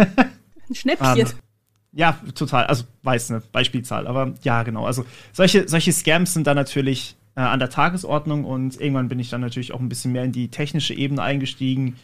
Ein 0.69 0.75
Schnäppchen. 0.75 1.19
Ähm, 1.19 1.27
ja, 1.95 2.19
total. 2.33 2.65
Also 2.65 2.83
weiß 3.03 3.31
eine 3.31 3.41
Beispielzahl, 3.51 4.05
aber 4.07 4.33
ja, 4.43 4.63
genau. 4.63 4.85
Also 4.85 5.05
solche, 5.31 5.67
solche 5.69 5.93
Scams 5.93 6.33
sind 6.33 6.45
da 6.45 6.53
natürlich 6.53 7.15
äh, 7.35 7.41
an 7.41 7.59
der 7.59 7.69
Tagesordnung 7.69 8.43
und 8.43 8.79
irgendwann 8.81 9.07
bin 9.07 9.19
ich 9.19 9.29
dann 9.29 9.41
natürlich 9.41 9.71
auch 9.71 9.79
ein 9.79 9.87
bisschen 9.87 10.11
mehr 10.11 10.25
in 10.25 10.33
die 10.33 10.49
technische 10.49 10.93
Ebene 10.93 11.21
eingestiegen. 11.21 11.95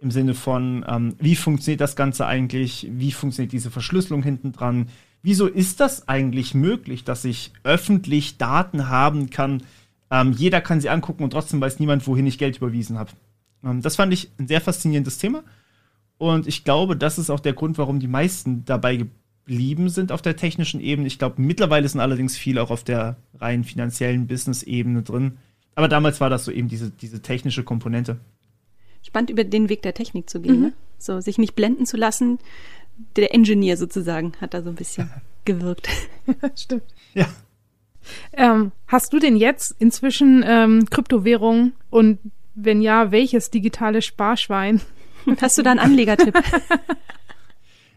Im 0.00 0.10
Sinne 0.10 0.34
von, 0.34 0.84
ähm, 0.88 1.14
wie 1.18 1.36
funktioniert 1.36 1.80
das 1.80 1.94
Ganze 1.94 2.26
eigentlich? 2.26 2.88
Wie 2.90 3.12
funktioniert 3.12 3.52
diese 3.52 3.70
Verschlüsselung 3.70 4.22
hinten 4.22 4.52
dran? 4.52 4.88
Wieso 5.22 5.46
ist 5.46 5.80
das 5.80 6.08
eigentlich 6.08 6.54
möglich, 6.54 7.04
dass 7.04 7.24
ich 7.24 7.52
öffentlich 7.64 8.38
Daten 8.38 8.88
haben 8.88 9.28
kann? 9.28 9.62
Ähm, 10.10 10.32
jeder 10.32 10.60
kann 10.60 10.80
sie 10.80 10.88
angucken 10.88 11.22
und 11.22 11.30
trotzdem 11.30 11.60
weiß 11.60 11.78
niemand, 11.78 12.06
wohin 12.06 12.26
ich 12.26 12.38
Geld 12.38 12.56
überwiesen 12.56 12.98
habe. 12.98 13.10
Ähm, 13.62 13.82
das 13.82 13.96
fand 13.96 14.12
ich 14.12 14.30
ein 14.38 14.48
sehr 14.48 14.60
faszinierendes 14.60 15.18
Thema. 15.18 15.42
Und 16.18 16.46
ich 16.46 16.64
glaube, 16.64 16.96
das 16.96 17.18
ist 17.18 17.30
auch 17.30 17.40
der 17.40 17.52
Grund, 17.52 17.78
warum 17.78 18.00
die 18.00 18.08
meisten 18.08 18.64
dabei 18.64 18.96
geblieben 18.96 19.88
sind 19.88 20.12
auf 20.12 20.22
der 20.22 20.36
technischen 20.36 20.80
Ebene. 20.80 21.06
Ich 21.06 21.18
glaube, 21.18 21.40
mittlerweile 21.40 21.88
sind 21.88 22.00
allerdings 22.00 22.36
viele 22.36 22.62
auch 22.62 22.70
auf 22.70 22.84
der 22.84 23.16
rein 23.38 23.64
finanziellen 23.64 24.26
Business-Ebene 24.26 25.02
drin. 25.02 25.38
Aber 25.74 25.88
damals 25.88 26.20
war 26.20 26.30
das 26.30 26.44
so 26.44 26.50
eben 26.50 26.68
diese, 26.68 26.90
diese 26.90 27.22
technische 27.22 27.62
Komponente. 27.62 28.18
Spannend 29.10 29.30
über 29.30 29.42
den 29.42 29.68
Weg 29.68 29.82
der 29.82 29.92
Technik 29.92 30.30
zu 30.30 30.40
gehen, 30.40 30.56
mhm. 30.56 30.62
ne? 30.62 30.72
So, 30.98 31.20
sich 31.20 31.36
nicht 31.36 31.56
blenden 31.56 31.84
zu 31.84 31.96
lassen. 31.96 32.38
Der 33.16 33.34
Engineer 33.34 33.76
sozusagen 33.76 34.34
hat 34.40 34.54
da 34.54 34.62
so 34.62 34.68
ein 34.68 34.76
bisschen 34.76 35.10
gewirkt. 35.44 35.88
Stimmt. 36.56 36.84
Ja. 37.12 37.26
Ähm, 38.32 38.70
hast 38.86 39.12
du 39.12 39.18
denn 39.18 39.36
jetzt 39.36 39.74
inzwischen 39.80 40.44
ähm, 40.46 40.88
Kryptowährung 40.88 41.72
und 41.90 42.20
wenn 42.54 42.82
ja, 42.82 43.10
welches 43.10 43.50
digitale 43.50 44.00
Sparschwein? 44.00 44.80
Hast 45.40 45.58
du 45.58 45.62
da 45.62 45.72
einen 45.72 45.80
Anlegertipp? 45.80 46.38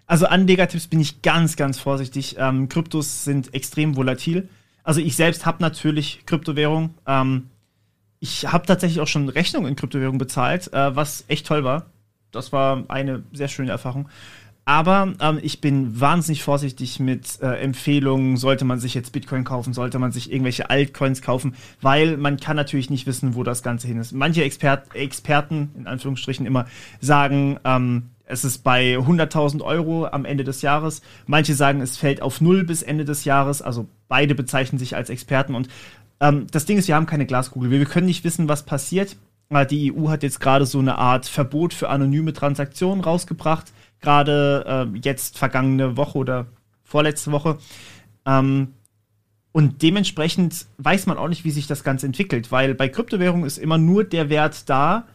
Also 0.07 0.25
Anlegertipps 0.25 0.87
bin 0.87 0.99
ich 0.99 1.21
ganz, 1.21 1.55
ganz 1.55 1.79
vorsichtig. 1.79 2.35
Ähm, 2.39 2.69
Kryptos 2.69 3.23
sind 3.23 3.53
extrem 3.53 3.95
volatil. 3.95 4.49
Also 4.83 4.99
ich 4.99 5.15
selbst 5.15 5.45
habe 5.45 5.61
natürlich 5.61 6.25
Kryptowährung. 6.25 6.95
Ähm, 7.07 7.49
ich 8.23 8.49
habe 8.49 8.65
tatsächlich 8.65 9.01
auch 9.01 9.07
schon 9.07 9.27
Rechnungen 9.27 9.67
in 9.67 9.75
Kryptowährung 9.75 10.17
bezahlt, 10.17 10.71
äh, 10.71 10.95
was 10.95 11.25
echt 11.27 11.45
toll 11.45 11.65
war. 11.65 11.87
Das 12.31 12.53
war 12.53 12.85
eine 12.87 13.23
sehr 13.33 13.49
schöne 13.49 13.71
Erfahrung. 13.71 14.07
Aber 14.63 15.13
ähm, 15.19 15.39
ich 15.41 15.59
bin 15.59 15.99
wahnsinnig 15.99 16.41
vorsichtig 16.41 17.01
mit 17.01 17.41
äh, 17.41 17.55
Empfehlungen, 17.55 18.37
sollte 18.37 18.63
man 18.63 18.79
sich 18.79 18.93
jetzt 18.93 19.11
Bitcoin 19.11 19.43
kaufen, 19.43 19.73
sollte 19.73 19.99
man 19.99 20.13
sich 20.13 20.31
irgendwelche 20.31 20.69
Altcoins 20.69 21.21
kaufen, 21.21 21.55
weil 21.81 22.15
man 22.15 22.37
kann 22.37 22.55
natürlich 22.55 22.89
nicht 22.89 23.05
wissen, 23.07 23.35
wo 23.35 23.43
das 23.43 23.61
Ganze 23.61 23.87
hin 23.87 23.99
ist. 23.99 24.13
Manche 24.13 24.45
Expert 24.45 24.95
Experten, 24.95 25.71
in 25.77 25.85
Anführungsstrichen 25.85 26.45
immer, 26.45 26.65
sagen, 27.01 27.59
ähm, 27.65 28.11
es 28.25 28.45
ist 28.45 28.63
bei 28.63 28.95
100.000 28.97 29.61
Euro 29.61 30.07
am 30.07 30.23
Ende 30.23 30.45
des 30.45 30.61
Jahres. 30.61 31.01
Manche 31.27 31.55
sagen, 31.55 31.81
es 31.81 31.97
fällt 31.97 32.21
auf 32.21 32.39
Null 32.39 32.63
bis 32.63 32.81
Ende 32.81 33.03
des 33.03 33.25
Jahres. 33.25 33.61
Also 33.61 33.87
beide 34.07 34.33
bezeichnen 34.33 34.79
sich 34.79 34.95
als 34.95 35.09
Experten. 35.09 35.55
Und 35.55 35.67
ähm, 36.23 36.47
das 36.49 36.65
Ding 36.65 36.77
ist, 36.77 36.87
wir 36.87 36.95
haben 36.95 37.05
keine 37.05 37.25
Glaskugel. 37.25 37.69
Wir, 37.69 37.79
wir 37.79 37.85
können 37.85 38.07
nicht 38.07 38.23
wissen, 38.23 38.47
was 38.47 38.63
passiert. 38.63 39.17
Äh, 39.49 39.65
die 39.65 39.93
EU 39.93 40.07
hat 40.07 40.23
jetzt 40.23 40.39
gerade 40.39 40.65
so 40.65 40.79
eine 40.79 40.97
Art 40.97 41.25
Verbot 41.25 41.73
für 41.73 41.89
anonyme 41.89 42.31
Transaktionen 42.31 43.03
rausgebracht. 43.03 43.73
Gerade 43.99 44.89
äh, 44.93 44.97
jetzt 44.99 45.37
vergangene 45.37 45.97
Woche 45.97 46.17
oder 46.17 46.45
vorletzte 46.83 47.33
Woche. 47.33 47.57
Ähm, 48.25 48.69
und 49.51 49.81
dementsprechend 49.81 50.65
weiß 50.77 51.07
man 51.07 51.17
auch 51.17 51.27
nicht, 51.27 51.43
wie 51.43 51.51
sich 51.51 51.67
das 51.67 51.83
Ganze 51.83 52.05
entwickelt, 52.05 52.51
weil 52.51 52.73
bei 52.73 52.87
Kryptowährungen 52.87 53.45
ist 53.45 53.57
immer 53.57 53.77
nur 53.77 54.05
der 54.05 54.29
Wert 54.29 54.69
da, 54.69 55.05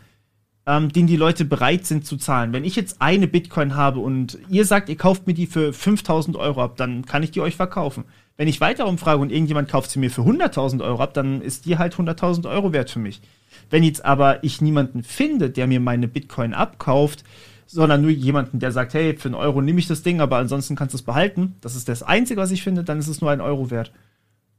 ähm, 0.67 0.91
den 0.91 1.07
die 1.07 1.17
Leute 1.17 1.47
bereit 1.47 1.87
sind 1.87 2.05
zu 2.05 2.19
zahlen. 2.19 2.53
Wenn 2.53 2.65
ich 2.65 2.77
jetzt 2.77 3.01
eine 3.01 3.27
Bitcoin 3.27 3.75
habe 3.75 4.01
und 4.01 4.39
ihr 4.51 4.67
sagt, 4.67 4.91
ihr 4.91 4.97
kauft 4.97 5.27
mir 5.27 5.35
die 5.35 5.47
für 5.47 5.73
5000 5.73 6.37
Euro 6.37 6.63
ab, 6.63 6.77
dann 6.77 7.07
kann 7.07 7.23
ich 7.23 7.31
die 7.31 7.41
euch 7.41 7.57
verkaufen. 7.57 8.05
Wenn 8.39 8.49
ich 8.49 8.61
weiter 8.61 8.87
umfrage 8.87 9.21
und 9.21 9.33
irgendjemand 9.33 9.69
kauft 9.69 9.91
sie 9.91 9.99
mir 9.99 10.11
für 10.11 10.23
100.000 10.23 10.83
Euro 10.83 11.03
ab, 11.03 11.13
dann 11.13 11.43
ist 11.43 11.67
die 11.67 11.77
halt 11.77 11.97
100.000 11.97 12.49
Euro 12.49 12.73
wert 12.73 12.89
für 12.89 13.01
mich. 13.01 13.21
Wenn 13.69 13.83
jetzt 13.83 14.05
aber 14.05 14.45
ich 14.45 14.61
niemanden 14.61 15.03
finde, 15.03 15.51
der 15.51 15.67
mir 15.67 15.81
meine 15.81 16.07
Bitcoin 16.07 16.55
abkauft, 16.55 17.25
sondern 17.67 18.01
nur 18.01 18.13
jemanden, 18.13 18.61
der 18.61 18.71
sagt, 18.71 18.95
hey, 18.95 19.17
für 19.17 19.29
einen 19.29 19.35
Euro 19.35 19.61
nehme 19.61 19.81
ich 19.81 19.89
das 19.89 20.05
Ding, 20.05 20.21
aber 20.21 20.39
ansonsten 20.39 20.77
kannst 20.77 20.95
du 20.95 20.99
es 20.99 21.03
behalten, 21.03 21.57
das 21.61 21.75
ist 21.75 21.89
das 21.89 22.05
Einzige, 22.05 22.41
was 22.41 22.53
ich 22.53 22.63
finde, 22.63 22.85
dann 22.85 23.01
ist 23.01 23.09
es 23.09 23.21
nur 23.21 23.31
ein 23.33 23.41
Euro 23.41 23.73
wert. 23.73 23.93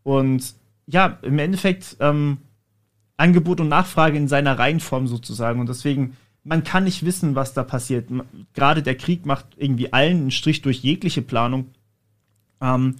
Und 0.04 0.56
ja, 0.86 1.18
im 1.22 1.40
Endeffekt 1.40 1.96
ähm, 2.02 2.40
Angebot 3.16 3.62
und 3.62 3.70
Nachfrage 3.70 4.18
in 4.18 4.28
seiner 4.28 4.60
Reihenform 4.60 5.08
sozusagen. 5.08 5.62
Und 5.62 5.70
deswegen, 5.70 6.18
man 6.44 6.66
kann 6.66 6.84
nicht 6.84 7.06
wissen, 7.06 7.36
was 7.36 7.54
da 7.54 7.64
passiert. 7.64 8.10
Gerade 8.54 8.84
der 8.84 8.96
Krieg 8.96 9.26
macht 9.26 9.46
irgendwie 9.56 9.94
allen 9.94 10.18
einen 10.18 10.32
Strich 10.32 10.62
durch 10.62 10.80
jegliche 10.80 11.22
Planung. 11.22 11.68
Ähm, 12.62 12.96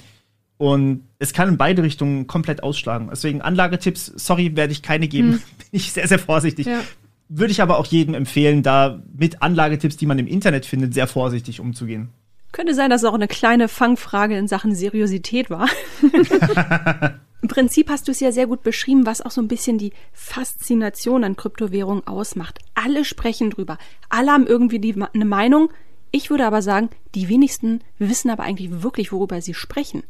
und 0.60 1.08
es 1.20 1.32
kann 1.32 1.48
in 1.48 1.58
beide 1.58 1.84
Richtungen 1.84 2.28
komplett 2.28 2.64
ausschlagen. 2.64 3.08
Deswegen 3.10 3.42
Anlagetipps, 3.42 4.08
sorry, 4.18 4.58
werde 4.58 4.74
ich 4.74 4.82
keine 4.82 5.08
geben. 5.08 5.32
Hm. 5.32 5.38
Bin 5.58 5.68
ich 5.72 5.94
sehr, 5.94 6.06
sehr 6.06 6.20
vorsichtig. 6.20 6.68
Ja. 6.68 6.82
Würde 7.30 7.52
ich 7.52 7.62
aber 7.62 7.78
auch 7.80 7.86
jedem 7.86 8.14
empfehlen, 8.14 8.62
da 8.62 9.02
mit 9.16 9.42
Anlagetipps, 9.42 9.96
die 9.96 10.06
man 10.06 10.20
im 10.20 10.28
Internet 10.28 10.66
findet, 10.66 10.94
sehr 10.94 11.08
vorsichtig 11.08 11.62
umzugehen. 11.62 12.10
Könnte 12.52 12.76
sein, 12.76 12.90
dass 12.90 13.04
es 13.04 13.08
auch 13.08 13.14
eine 13.14 13.30
kleine 13.30 13.70
Fangfrage 13.70 14.38
in 14.38 14.50
Sachen 14.50 14.76
Seriosität 14.76 15.50
war. 15.50 15.70
Im 17.42 17.48
Prinzip 17.48 17.90
hast 17.90 18.10
du 18.10 18.12
es 18.12 18.20
ja 18.20 18.34
sehr 18.34 18.48
gut 18.48 18.62
beschrieben, 18.64 19.06
was 19.06 19.22
auch 19.22 19.32
so 19.32 19.42
ein 19.42 19.48
bisschen 19.48 19.78
die 19.78 19.94
Faszination 20.12 21.24
an 21.24 21.38
Kryptowährungen 21.38 22.06
ausmacht. 22.06 22.60
Alle 22.76 23.06
sprechen 23.06 23.50
drüber. 23.50 23.78
Alle 24.10 24.32
haben 24.32 24.46
irgendwie 24.46 24.80
die, 24.80 24.94
eine 25.14 25.26
Meinung. 25.26 25.70
Ich 26.12 26.30
würde 26.30 26.46
aber 26.46 26.62
sagen, 26.62 26.90
die 27.16 27.30
wenigsten 27.30 27.80
wissen 27.98 28.30
aber 28.30 28.44
eigentlich 28.44 28.82
wirklich, 28.84 29.14
worüber 29.14 29.42
sie 29.42 29.54
sprechen. 29.54 30.04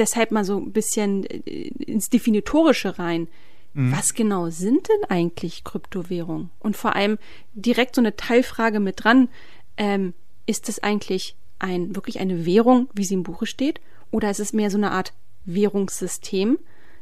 Deshalb 0.00 0.32
mal 0.32 0.44
so 0.44 0.58
ein 0.58 0.72
bisschen 0.72 1.24
äh, 1.24 1.68
ins 1.68 2.10
Definitorische 2.10 2.98
rein. 2.98 3.28
Mhm. 3.74 3.92
Was 3.92 4.14
genau 4.14 4.50
sind 4.50 4.88
denn 4.88 5.08
eigentlich 5.08 5.62
Kryptowährungen? 5.62 6.50
Und 6.58 6.76
vor 6.76 6.96
allem 6.96 7.18
direkt 7.54 7.94
so 7.94 8.00
eine 8.00 8.16
Teilfrage 8.16 8.80
mit 8.80 9.04
dran. 9.04 9.28
Ähm, 9.76 10.14
ist 10.46 10.68
es 10.68 10.82
eigentlich 10.82 11.36
ein, 11.60 11.94
wirklich 11.94 12.18
eine 12.18 12.44
Währung, 12.44 12.88
wie 12.94 13.04
sie 13.04 13.14
im 13.14 13.22
Buche 13.22 13.46
steht? 13.46 13.80
Oder 14.10 14.30
ist 14.30 14.40
es 14.40 14.52
mehr 14.52 14.70
so 14.70 14.78
eine 14.78 14.90
Art 14.90 15.12
Währungssystem. 15.44 16.58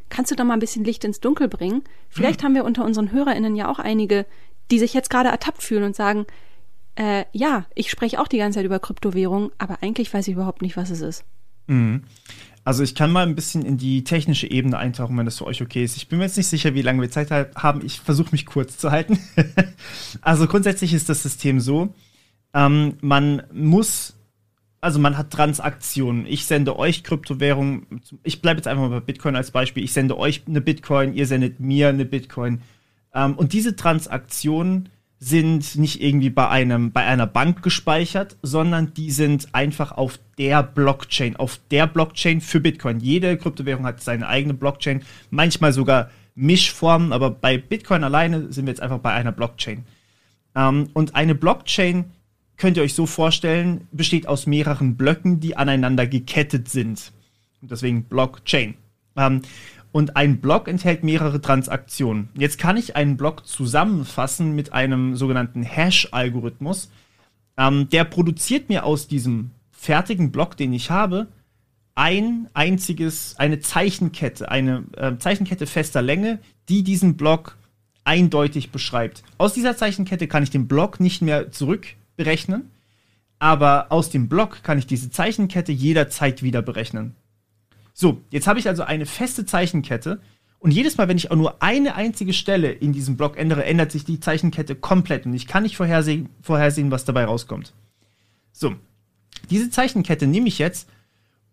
Kannst 0.09 0.31
du 0.31 0.37
da 0.37 0.45
mal 0.45 0.55
ein 0.55 0.61
bisschen 0.61 0.85
Licht 0.85 1.05
ins 1.05 1.21
Dunkel 1.21 1.49
bringen? 1.49 1.83
Vielleicht 2.09 2.41
hm. 2.41 2.47
haben 2.47 2.55
wir 2.55 2.65
unter 2.65 2.85
unseren 2.85 3.13
HörerInnen 3.13 3.57
ja 3.57 3.71
auch 3.71 3.79
einige, 3.79 4.27
die 4.71 4.79
sich 4.79 4.95
jetzt 4.95 5.11
gerade 5.11 5.29
ertappt 5.29 5.63
fühlen 5.63 5.85
und 5.85 5.97
sagen, 5.97 6.27
äh, 6.97 7.25
ja, 7.33 7.67
ich 7.75 7.91
spreche 7.91 8.21
auch 8.21 8.29
die 8.29 8.39
ganze 8.39 8.59
Zeit 8.59 8.67
über 8.67 8.81
Kryptowährung, 8.81 9.53
aber 9.59 9.83
eigentlich 9.83 10.13
weiß 10.13 10.27
ich 10.29 10.35
überhaupt 10.35 10.63
nicht, 10.63 10.77
was 10.77 10.91
es 10.91 11.01
ist. 11.01 11.25
Mhm. 11.67 12.05
Also 12.69 12.83
ich 12.83 12.95
kann 12.95 13.11
mal 13.11 13.27
ein 13.27 13.35
bisschen 13.35 13.65
in 13.65 13.79
die 13.79 14.05
technische 14.05 14.47
Ebene 14.47 14.77
eintauchen, 14.77 15.17
wenn 15.17 15.25
das 15.25 15.39
für 15.39 15.47
euch 15.47 15.63
okay 15.63 15.85
ist. 15.85 15.97
Ich 15.97 16.09
bin 16.09 16.19
mir 16.19 16.27
jetzt 16.27 16.37
nicht 16.37 16.49
sicher, 16.49 16.75
wie 16.75 16.83
lange 16.83 17.01
wir 17.01 17.11
Zeit 17.11 17.31
haben. 17.31 17.81
Ich 17.83 17.99
versuche 17.99 18.29
mich 18.33 18.45
kurz 18.45 18.77
zu 18.77 18.91
halten. 18.91 19.19
also 20.21 20.47
grundsätzlich 20.47 20.93
ist 20.93 21.09
das 21.09 21.23
System 21.23 21.61
so, 21.61 21.95
ähm, 22.53 22.99
man 23.01 23.45
muss, 23.55 24.19
also 24.83 24.99
man 24.99 25.17
hat 25.17 25.31
Transaktionen. 25.31 26.27
Ich 26.27 26.45
sende 26.45 26.79
euch 26.79 27.05
Kryptowährungen. 27.05 28.03
Ich 28.23 28.43
bleibe 28.43 28.59
jetzt 28.59 28.67
einfach 28.67 28.83
mal 28.83 29.01
bei 29.01 29.01
Bitcoin 29.01 29.35
als 29.35 29.51
Beispiel. 29.51 29.83
Ich 29.83 29.95
sende 29.95 30.19
euch 30.19 30.43
eine 30.47 30.61
Bitcoin, 30.61 31.15
ihr 31.15 31.27
sendet 31.27 31.61
mir 31.61 31.89
eine 31.89 32.05
Bitcoin. 32.05 32.61
Ähm, 33.15 33.35
und 33.37 33.55
diese 33.55 33.77
Transaktionen 33.77 34.91
sind 35.21 35.77
nicht 35.77 36.01
irgendwie 36.01 36.31
bei 36.31 36.49
einem 36.49 36.93
bei 36.93 37.05
einer 37.05 37.27
Bank 37.27 37.63
gespeichert, 37.63 38.37
sondern 38.43 38.95
die 38.95 39.11
sind 39.11 39.49
einfach 39.53 39.93
auf 39.93 40.19
der 40.39 40.63
Blockchain, 40.63 41.37
auf 41.37 41.59
der 41.71 41.87
Blockchain 41.87 42.41
für 42.41 42.61
Bitcoin. 42.61 43.01
Jede 43.01 43.37
Kryptowährung 43.37 43.85
hat 43.85 44.01
seine 44.01 44.29
eigene 44.29 44.55
Blockchain, 44.55 45.03
manchmal 45.31 45.73
sogar 45.73 46.11
Mischformen, 46.37 47.13
aber 47.13 47.31
bei 47.31 47.59
Bitcoin 47.59 48.05
alleine 48.05 48.53
sind 48.53 48.67
wir 48.67 48.71
jetzt 48.71 48.81
einfach 48.81 49.01
bei 49.01 49.13
einer 49.13 49.33
Blockchain. 49.33 49.85
Ähm, 50.55 50.89
und 50.93 51.17
eine 51.17 51.35
Blockchain 51.35 52.05
könnt 52.57 52.77
ihr 52.77 52.85
euch 52.85 52.95
so 52.95 53.07
vorstellen, 53.07 53.89
besteht 53.91 54.29
aus 54.29 54.47
mehreren 54.47 54.97
Blöcken, 54.97 55.41
die 55.41 55.57
aneinander 55.57 56.07
gekettet 56.07 56.69
sind. 56.69 57.13
Und 57.61 57.73
deswegen 57.73 58.05
Blockchain. 58.05 58.75
Ähm, 59.17 59.43
und 59.93 60.17
ein 60.17 60.41
Block 60.41 60.69
enthält 60.69 61.03
mehrere 61.03 61.41
Transaktionen. 61.41 62.29
Jetzt 62.35 62.59
kann 62.59 62.77
ich 62.77 62.97
einen 62.97 63.17
Block 63.17 63.47
zusammenfassen 63.47 64.55
mit 64.55 64.73
einem 64.73 65.17
sogenannten 65.17 65.63
Hash-Algorithmus. 65.63 66.91
Ähm, 67.57 67.89
der 67.91 68.05
produziert 68.05 68.69
mir 68.69 68.85
aus 68.85 69.09
diesem 69.09 69.51
fertigen 69.71 70.31
Block, 70.31 70.57
den 70.57 70.73
ich 70.73 70.91
habe, 70.91 71.29
ein 71.95 72.49
einziges, 72.55 73.35
eine 73.39 73.59
Zeichenkette, 73.59 74.51
eine 74.51 74.85
äh, 74.97 75.17
Zeichenkette 75.19 75.67
fester 75.67 76.01
Länge, 76.01 76.39
die 76.69 76.85
diesen 76.85 77.17
Block 77.17 77.57
eindeutig 78.05 78.71
beschreibt. 78.71 79.23
Aus 79.37 79.53
dieser 79.53 79.77
Zeichenkette 79.77 80.29
kann 80.29 80.43
ich 80.43 80.51
den 80.51 80.69
Block 80.69 81.01
nicht 81.01 81.23
mehr 81.23 81.51
zurückberechnen, 81.51 82.71
aber 83.39 83.91
aus 83.91 84.11
dem 84.11 84.29
Block 84.29 84.63
kann 84.63 84.79
ich 84.79 84.87
diese 84.87 85.11
Zeichenkette 85.11 85.73
jederzeit 85.73 86.43
wieder 86.43 86.63
berechnen. 86.63 87.17
So, 88.01 88.23
jetzt 88.31 88.47
habe 88.47 88.61
ich 88.61 88.69
also 88.69 88.85
eine 88.85 89.07
feste 89.07 89.45
Zeichenkette. 89.45 90.21
Und 90.61 90.71
jedes 90.71 90.97
Mal, 90.97 91.09
wenn 91.09 91.17
ich 91.17 91.33
auch 91.33 91.37
nur 91.37 91.65
eine 91.65 91.97
einzige 91.97 92.33
Stelle 92.33 92.71
in 92.71 92.93
diesem 92.93 93.17
Block 93.17 93.37
ändere, 93.37 93.65
ändert 93.65 93.91
sich 93.91 94.05
die 94.05 94.21
Zeichenkette 94.21 94.77
komplett. 94.77 95.27
Und 95.27 95.35
ich 95.35 95.49
kann 95.49 95.65
nicht 95.65 95.77
vorhersehen, 95.77 96.29
vorhersehen 96.41 96.93
was 96.93 97.05
dabei 97.05 97.25
rauskommt. 97.25 97.73
So, 98.53 98.77
diese 99.51 99.71
Zeichenkette 99.71 100.29
nehme 100.29 100.47
ich 100.47 100.61
jetzt 100.61 100.89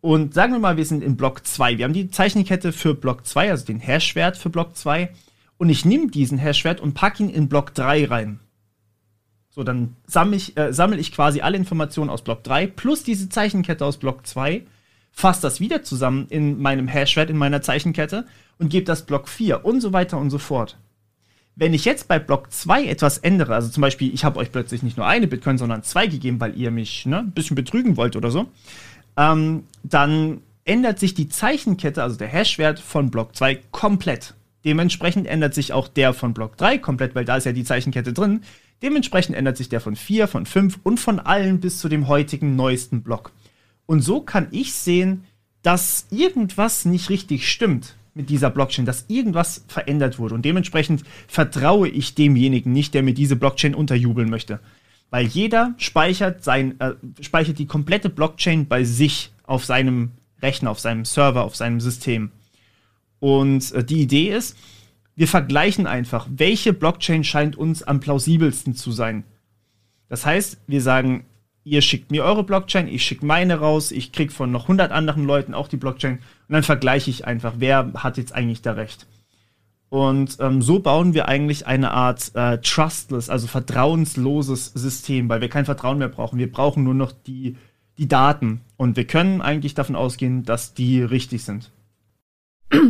und 0.02 0.36
sagen 0.36 0.54
wir 0.54 0.60
mal, 0.60 0.78
wir 0.78 0.86
sind 0.86 1.02
in 1.02 1.18
Block 1.18 1.48
2. 1.48 1.80
Wir 1.80 1.86
haben 1.86 1.94
die 1.94 2.12
Zeichenkette 2.12 2.74
für 2.74 2.94
Block 2.94 3.26
2, 3.26 3.50
also 3.50 3.66
den 3.66 3.80
Hashwert 3.80 4.38
für 4.38 4.52
Block 4.52 4.76
2. 4.76 5.10
Und 5.58 5.70
ich 5.70 5.84
nehme 5.84 6.12
diesen 6.12 6.38
Hashwert 6.38 6.80
und 6.80 6.94
packe 6.94 7.24
ihn 7.24 7.30
in 7.32 7.50
Block 7.50 7.74
3 7.74 8.06
rein. 8.06 8.40
So, 9.50 9.64
dann 9.64 9.96
sammle 10.06 10.36
ich, 10.36 10.56
äh, 10.58 10.72
sammle 10.72 11.00
ich 11.00 11.12
quasi 11.12 11.42
alle 11.42 11.58
Informationen 11.58 12.12
aus 12.12 12.22
Block 12.24 12.44
3 12.44 12.68
plus 12.68 13.02
diese 13.02 13.30
Zeichenkette 13.30 13.84
aus 13.84 13.98
Block 13.98 14.28
2 14.28 14.68
fasse 15.16 15.42
das 15.42 15.60
wieder 15.60 15.82
zusammen 15.82 16.28
in 16.30 16.62
meinem 16.62 16.88
Hashwert, 16.88 17.30
in 17.30 17.38
meiner 17.38 17.62
Zeichenkette 17.62 18.26
und 18.60 18.70
gebe 18.70 18.86
das 18.86 19.06
Block 19.06 19.30
4 19.30 19.64
und 19.66 19.80
so 19.82 19.94
weiter 19.94 20.18
und 20.18 20.30
so 20.30 20.38
fort. 20.38 20.78
Wenn 21.56 21.74
ich 21.74 21.86
jetzt 21.86 22.10
bei 22.10 22.20
Block 22.20 22.52
2 22.52 22.86
etwas 22.88 23.18
ändere, 23.20 23.56
also 23.56 23.70
zum 23.70 23.80
Beispiel, 23.80 24.14
ich 24.14 24.26
habe 24.26 24.40
euch 24.40 24.52
plötzlich 24.52 24.84
nicht 24.84 24.98
nur 24.98 25.08
eine 25.08 25.28
Bitcoin, 25.28 25.58
sondern 25.58 25.84
zwei 25.84 26.08
gegeben, 26.08 26.42
weil 26.42 26.58
ihr 26.58 26.70
mich 26.70 27.06
ne, 27.06 27.20
ein 27.20 27.32
bisschen 27.32 27.56
betrügen 27.56 27.96
wollt 27.96 28.18
oder 28.18 28.30
so, 28.30 28.48
ähm, 29.16 29.64
dann 29.84 30.42
ändert 30.66 31.00
sich 31.00 31.14
die 31.14 31.30
Zeichenkette, 31.30 32.04
also 32.04 32.18
der 32.18 32.28
Hashwert 32.28 32.80
von 32.80 33.10
Block 33.10 33.38
2 33.38 33.62
komplett. 33.72 34.34
Dementsprechend 34.66 35.28
ändert 35.28 35.54
sich 35.54 35.72
auch 35.72 35.88
der 35.88 36.14
von 36.14 36.34
Block 36.34 36.58
3 36.58 36.78
komplett, 36.80 37.16
weil 37.16 37.24
da 37.24 37.38
ist 37.38 37.46
ja 37.46 37.54
die 37.54 37.64
Zeichenkette 37.64 38.12
drin. 38.12 38.42
Dementsprechend 38.82 39.38
ändert 39.38 39.56
sich 39.56 39.70
der 39.70 39.80
von 39.80 39.96
4, 39.96 40.28
von 40.28 40.46
5 40.46 40.80
und 40.84 41.00
von 41.00 41.22
allen 41.22 41.62
bis 41.62 41.78
zu 41.78 41.88
dem 41.88 42.10
heutigen 42.10 42.58
neuesten 42.58 43.02
Block. 43.02 43.32
Und 43.86 44.02
so 44.02 44.22
kann 44.22 44.48
ich 44.52 44.74
sehen, 44.74 45.26
dass 45.62 46.08
irgendwas 46.12 46.86
nicht 46.86 47.10
richtig 47.10 47.50
stimmt 47.50 47.96
mit 48.14 48.30
dieser 48.30 48.50
Blockchain, 48.50 48.86
dass 48.86 49.06
irgendwas 49.08 49.66
verändert 49.68 50.20
wurde. 50.20 50.36
Und 50.36 50.46
dementsprechend 50.46 51.04
vertraue 51.28 51.90
ich 51.90 52.16
demjenigen 52.16 52.72
nicht, 52.72 52.94
der 52.94 53.04
mir 53.04 53.14
diese 53.14 53.36
Blockchain 53.36 53.76
unterjubeln 53.76 54.30
möchte. 54.30 54.60
Weil 55.10 55.26
jeder 55.26 55.76
speichert, 55.78 56.44
sein, 56.44 56.80
äh, 56.80 56.94
speichert 57.22 57.60
die 57.60 57.68
komplette 57.68 58.10
Blockchain 58.10 58.68
bei 58.68 58.84
sich 58.84 59.32
auf 59.44 59.66
seinem 59.66 60.12
Rechner, 60.42 60.72
auf 60.72 60.80
seinem 60.80 61.06
Server, 61.06 61.44
auf 61.44 61.56
seinem 61.56 61.82
System. 61.82 62.32
Und 63.20 63.72
äh, 63.74 63.84
die 63.84 64.02
Idee 64.02 64.30
ist, 64.30 64.58
wir 65.16 65.28
vergleichen 65.28 65.88
einfach, 65.88 66.28
welche 66.30 66.74
Blockchain 66.74 67.24
scheint 67.24 67.56
uns 67.56 67.84
am 67.84 68.00
plausibelsten 68.00 68.76
zu 68.76 68.92
sein. 68.92 69.24
Das 70.10 70.26
heißt, 70.26 70.60
wir 70.68 70.82
sagen, 70.82 71.26
ihr 71.66 71.82
schickt 71.82 72.12
mir 72.12 72.24
eure 72.24 72.44
Blockchain, 72.44 72.88
ich 72.88 73.04
schicke 73.04 73.26
meine 73.26 73.60
raus, 73.60 73.92
ich 73.92 74.14
krieg 74.14 74.32
von 74.32 74.52
noch 74.52 74.64
100 74.64 74.92
anderen 74.92 75.26
Leuten 75.26 75.54
auch 75.54 75.68
die 75.68 75.78
Blockchain 75.78 76.20
und 76.20 76.54
dann 76.54 76.64
vergleiche 76.64 77.10
ich 77.10 77.26
einfach, 77.26 77.56
wer 77.58 77.92
hat 77.96 78.18
jetzt 78.18 78.34
eigentlich 78.34 78.62
da 78.62 78.74
recht. 78.74 79.08
Und 79.90 80.38
ähm, 80.40 80.62
so 80.62 80.80
bauen 80.80 81.14
wir 81.14 81.28
eigentlich 81.28 81.68
eine 81.68 81.92
Art 81.92 82.32
äh, 82.36 82.60
trustless, 82.60 83.30
also 83.30 83.48
vertrauensloses 83.48 84.74
System, 84.74 85.28
weil 85.28 85.42
wir 85.42 85.50
kein 85.50 85.66
Vertrauen 85.66 85.98
mehr 85.98 86.08
brauchen. 86.08 86.40
Wir 86.40 86.52
brauchen 86.52 86.84
nur 86.84 86.94
noch 86.94 87.12
die, 87.12 87.56
die 87.98 88.08
Daten 88.08 88.62
und 88.78 88.96
wir 88.96 89.06
können 89.06 89.42
eigentlich 89.42 89.74
davon 89.74 89.96
ausgehen, 89.96 90.44
dass 90.44 90.74
die 90.74 91.02
richtig 91.02 91.44
sind. 91.44 91.72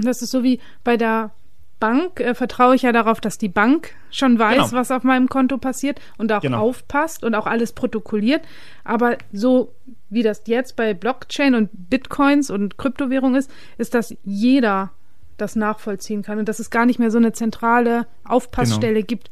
Das 0.04 0.22
ist 0.22 0.32
so 0.32 0.44
wie 0.44 0.60
bei 0.84 0.98
der 0.98 1.32
Bank 1.80 2.20
äh, 2.20 2.34
vertraue 2.34 2.76
ich 2.76 2.84
ja 2.84 2.92
darauf, 2.92 3.20
dass 3.20 3.38
die 3.38 3.50
Bank 3.50 3.92
schon 4.10 4.40
weiß, 4.40 4.70
genau. 4.70 4.72
was 4.72 4.92
auf 4.92 5.04
meinem 5.04 5.28
Konto 5.28 5.58
passiert 5.58 6.00
und 6.18 6.32
auch 6.32 6.42
genau. 6.42 6.62
aufpasst 6.62 7.24
und 7.24 7.36
auch 7.36 7.48
alles 7.48 7.74
protokolliert. 7.74 8.42
Aber 8.84 9.18
so 9.32 9.74
wie 10.10 10.24
das 10.24 10.44
jetzt 10.46 10.76
bei 10.76 10.94
Blockchain 10.94 11.56
und 11.56 11.70
Bitcoins 11.74 12.50
und 12.50 12.78
Kryptowährung 12.78 13.36
ist, 13.36 13.52
ist, 13.78 13.94
dass 13.94 14.16
jeder 14.24 14.92
das 15.38 15.56
nachvollziehen 15.56 16.22
kann 16.22 16.40
und 16.40 16.48
dass 16.48 16.60
es 16.60 16.70
gar 16.70 16.86
nicht 16.86 17.00
mehr 17.00 17.12
so 17.12 17.18
eine 17.18 17.34
zentrale 17.34 18.08
Aufpassstelle 18.24 18.94
genau. 18.94 19.08
gibt. 19.08 19.30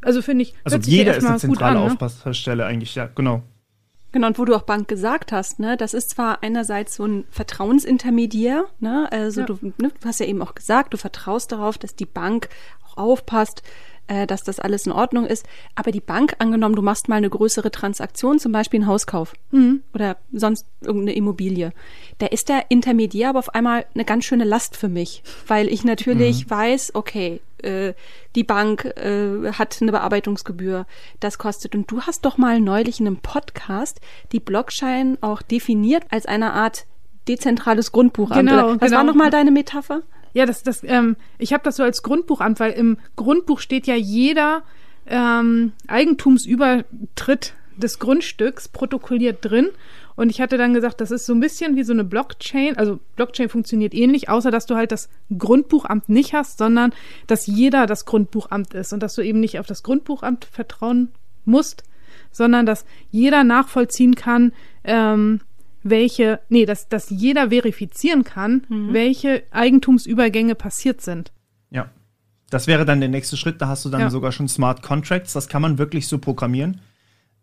Also 0.00 0.20
finde 0.20 0.42
ich. 0.42 0.54
Also 0.64 0.78
jeder 0.78 1.16
ist 1.16 1.24
eine 1.24 1.38
zentrale 1.38 1.78
an, 1.78 1.86
ne? 1.86 1.92
Aufpassstelle 1.92 2.66
eigentlich, 2.66 2.96
ja, 2.96 3.08
genau. 3.14 3.42
Genau, 4.12 4.26
und 4.26 4.38
wo 4.38 4.44
du 4.44 4.54
auch 4.54 4.62
Bank 4.62 4.88
gesagt 4.88 5.32
hast, 5.32 5.58
ne, 5.58 5.76
das 5.76 5.94
ist 5.94 6.10
zwar 6.10 6.42
einerseits 6.42 6.96
so 6.96 7.04
ein 7.04 7.24
Vertrauensintermediär, 7.30 8.66
ne, 8.78 9.10
also 9.10 9.40
ja. 9.40 9.46
du, 9.46 9.58
ne, 9.62 9.90
du 10.00 10.06
hast 10.06 10.20
ja 10.20 10.26
eben 10.26 10.42
auch 10.42 10.54
gesagt, 10.54 10.92
du 10.92 10.98
vertraust 10.98 11.50
darauf, 11.50 11.78
dass 11.78 11.96
die 11.96 12.06
Bank 12.06 12.50
auch 12.86 12.98
aufpasst, 12.98 13.62
äh, 14.08 14.26
dass 14.26 14.42
das 14.42 14.60
alles 14.60 14.86
in 14.86 14.92
Ordnung 14.92 15.26
ist. 15.26 15.46
Aber 15.74 15.92
die 15.92 16.00
Bank, 16.00 16.34
angenommen, 16.38 16.76
du 16.76 16.82
machst 16.82 17.08
mal 17.08 17.16
eine 17.16 17.30
größere 17.30 17.70
Transaktion, 17.70 18.38
zum 18.38 18.52
Beispiel 18.52 18.80
einen 18.80 18.86
Hauskauf 18.86 19.34
mhm. 19.50 19.82
oder 19.94 20.18
sonst 20.32 20.66
irgendeine 20.82 21.16
Immobilie, 21.16 21.72
da 22.18 22.26
ist 22.26 22.48
der 22.48 22.70
Intermediär 22.70 23.30
aber 23.30 23.38
auf 23.38 23.54
einmal 23.54 23.86
eine 23.94 24.04
ganz 24.04 24.24
schöne 24.24 24.44
Last 24.44 24.76
für 24.76 24.88
mich, 24.88 25.22
weil 25.46 25.68
ich 25.68 25.84
natürlich 25.84 26.46
mhm. 26.46 26.50
weiß, 26.50 26.94
okay, 26.94 27.40
äh, 27.62 27.94
die 28.34 28.44
Bank 28.44 28.84
äh, 28.84 29.52
hat 29.52 29.78
eine 29.80 29.92
Bearbeitungsgebühr, 29.92 30.86
das 31.20 31.38
kostet. 31.38 31.74
Und 31.74 31.90
du 31.90 32.02
hast 32.02 32.24
doch 32.24 32.38
mal 32.38 32.60
neulich 32.60 33.00
in 33.00 33.06
einem 33.06 33.18
Podcast 33.18 34.00
die 34.32 34.40
Blockchain 34.40 35.18
auch 35.20 35.42
definiert 35.42 36.04
als 36.10 36.26
eine 36.26 36.52
Art 36.52 36.86
dezentrales 37.28 37.92
Grundbuchamt. 37.92 38.48
Genau, 38.48 38.72
Was 38.72 38.80
genau. 38.80 38.96
war 38.96 39.04
nochmal 39.04 39.30
deine 39.30 39.50
Metapher? 39.50 40.02
Ja, 40.34 40.46
das, 40.46 40.62
das, 40.62 40.82
ähm, 40.84 41.16
ich 41.38 41.52
habe 41.52 41.62
das 41.62 41.76
so 41.76 41.82
als 41.82 42.02
Grundbuchamt, 42.02 42.58
weil 42.58 42.72
im 42.72 42.98
Grundbuch 43.16 43.60
steht 43.60 43.86
ja 43.86 43.94
jeder 43.94 44.62
ähm, 45.06 45.72
Eigentumsübertritt 45.88 47.54
des 47.76 47.98
Grundstücks 47.98 48.68
protokolliert 48.68 49.38
drin. 49.44 49.68
Und 50.14 50.30
ich 50.30 50.40
hatte 50.40 50.58
dann 50.58 50.74
gesagt, 50.74 51.00
das 51.00 51.10
ist 51.10 51.26
so 51.26 51.32
ein 51.32 51.40
bisschen 51.40 51.76
wie 51.76 51.84
so 51.84 51.92
eine 51.92 52.04
Blockchain. 52.04 52.76
Also 52.76 53.00
Blockchain 53.16 53.48
funktioniert 53.48 53.94
ähnlich, 53.94 54.28
außer 54.28 54.50
dass 54.50 54.66
du 54.66 54.74
halt 54.74 54.92
das 54.92 55.08
Grundbuchamt 55.36 56.08
nicht 56.08 56.34
hast, 56.34 56.58
sondern 56.58 56.92
dass 57.26 57.46
jeder 57.46 57.86
das 57.86 58.04
Grundbuchamt 58.04 58.74
ist 58.74 58.92
und 58.92 59.02
dass 59.02 59.14
du 59.14 59.22
eben 59.22 59.40
nicht 59.40 59.58
auf 59.58 59.66
das 59.66 59.82
Grundbuchamt 59.82 60.44
vertrauen 60.44 61.08
musst, 61.44 61.84
sondern 62.30 62.66
dass 62.66 62.84
jeder 63.10 63.44
nachvollziehen 63.44 64.14
kann, 64.14 64.52
ähm, 64.84 65.40
welche, 65.82 66.40
nee, 66.48 66.66
dass, 66.66 66.88
dass 66.88 67.10
jeder 67.10 67.50
verifizieren 67.50 68.24
kann, 68.24 68.64
mhm. 68.68 68.92
welche 68.92 69.42
Eigentumsübergänge 69.50 70.54
passiert 70.54 71.00
sind. 71.00 71.32
Ja. 71.70 71.90
Das 72.50 72.66
wäre 72.66 72.84
dann 72.84 73.00
der 73.00 73.08
nächste 73.08 73.38
Schritt. 73.38 73.62
Da 73.62 73.68
hast 73.68 73.84
du 73.84 73.88
dann 73.88 74.02
ja. 74.02 74.10
sogar 74.10 74.30
schon 74.30 74.46
Smart 74.46 74.82
Contracts. 74.82 75.32
Das 75.32 75.48
kann 75.48 75.62
man 75.62 75.78
wirklich 75.78 76.06
so 76.06 76.18
programmieren. 76.18 76.82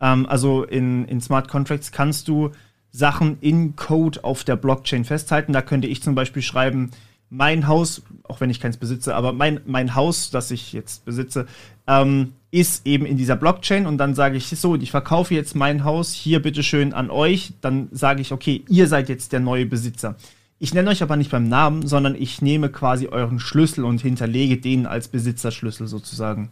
Ähm, 0.02 0.26
also 0.26 0.64
in, 0.64 1.06
in 1.06 1.22
Smart 1.22 1.48
Contracts 1.48 1.92
kannst 1.92 2.28
du 2.28 2.52
Sachen 2.92 3.38
in 3.42 3.76
Code 3.76 4.24
auf 4.24 4.44
der 4.44 4.56
Blockchain 4.56 5.06
festhalten. 5.06 5.54
Da 5.54 5.62
könnte 5.62 5.88
ich 5.88 6.02
zum 6.02 6.16
Beispiel 6.16 6.42
schreiben, 6.42 6.92
mein 7.30 7.68
Haus, 7.68 8.02
auch 8.24 8.42
wenn 8.42 8.50
ich 8.50 8.60
keins 8.60 8.78
besitze, 8.78 9.16
aber 9.16 9.34
mein, 9.34 9.62
mein 9.66 9.94
Haus, 9.94 10.32
das 10.32 10.50
ich 10.50 10.74
jetzt 10.74 11.06
besitze, 11.06 11.46
ähm, 11.88 12.34
ist 12.52 12.88
eben 12.88 13.06
in 13.06 13.18
dieser 13.18 13.36
Blockchain 13.36 13.86
und 13.86 14.00
dann 14.00 14.16
sage 14.16 14.38
ich 14.38 14.48
so, 14.48 14.76
ich 14.76 14.90
verkaufe 14.90 15.36
jetzt 15.36 15.56
mein 15.56 15.84
Haus 15.84 16.12
hier 16.12 16.42
bitteschön 16.42 16.94
an 16.94 17.12
euch, 17.12 17.54
dann 17.62 17.88
sage 17.92 18.22
ich, 18.22 18.32
okay, 18.32 18.64
ihr 18.68 18.88
seid 18.88 19.10
jetzt 19.10 19.32
der 19.32 19.40
neue 19.40 19.68
Besitzer. 19.68 20.16
Ich 20.58 20.74
nenne 20.74 20.90
euch 20.90 21.04
aber 21.04 21.16
nicht 21.16 21.32
beim 21.32 21.48
Namen, 21.48 21.88
sondern 21.88 22.16
ich 22.16 22.42
nehme 22.42 22.70
quasi 22.70 23.08
euren 23.08 23.40
Schlüssel 23.40 23.86
und 23.86 24.02
hinterlege 24.02 24.58
den 24.58 24.88
als 24.88 25.08
Besitzerschlüssel 25.08 25.88
sozusagen. 25.88 26.52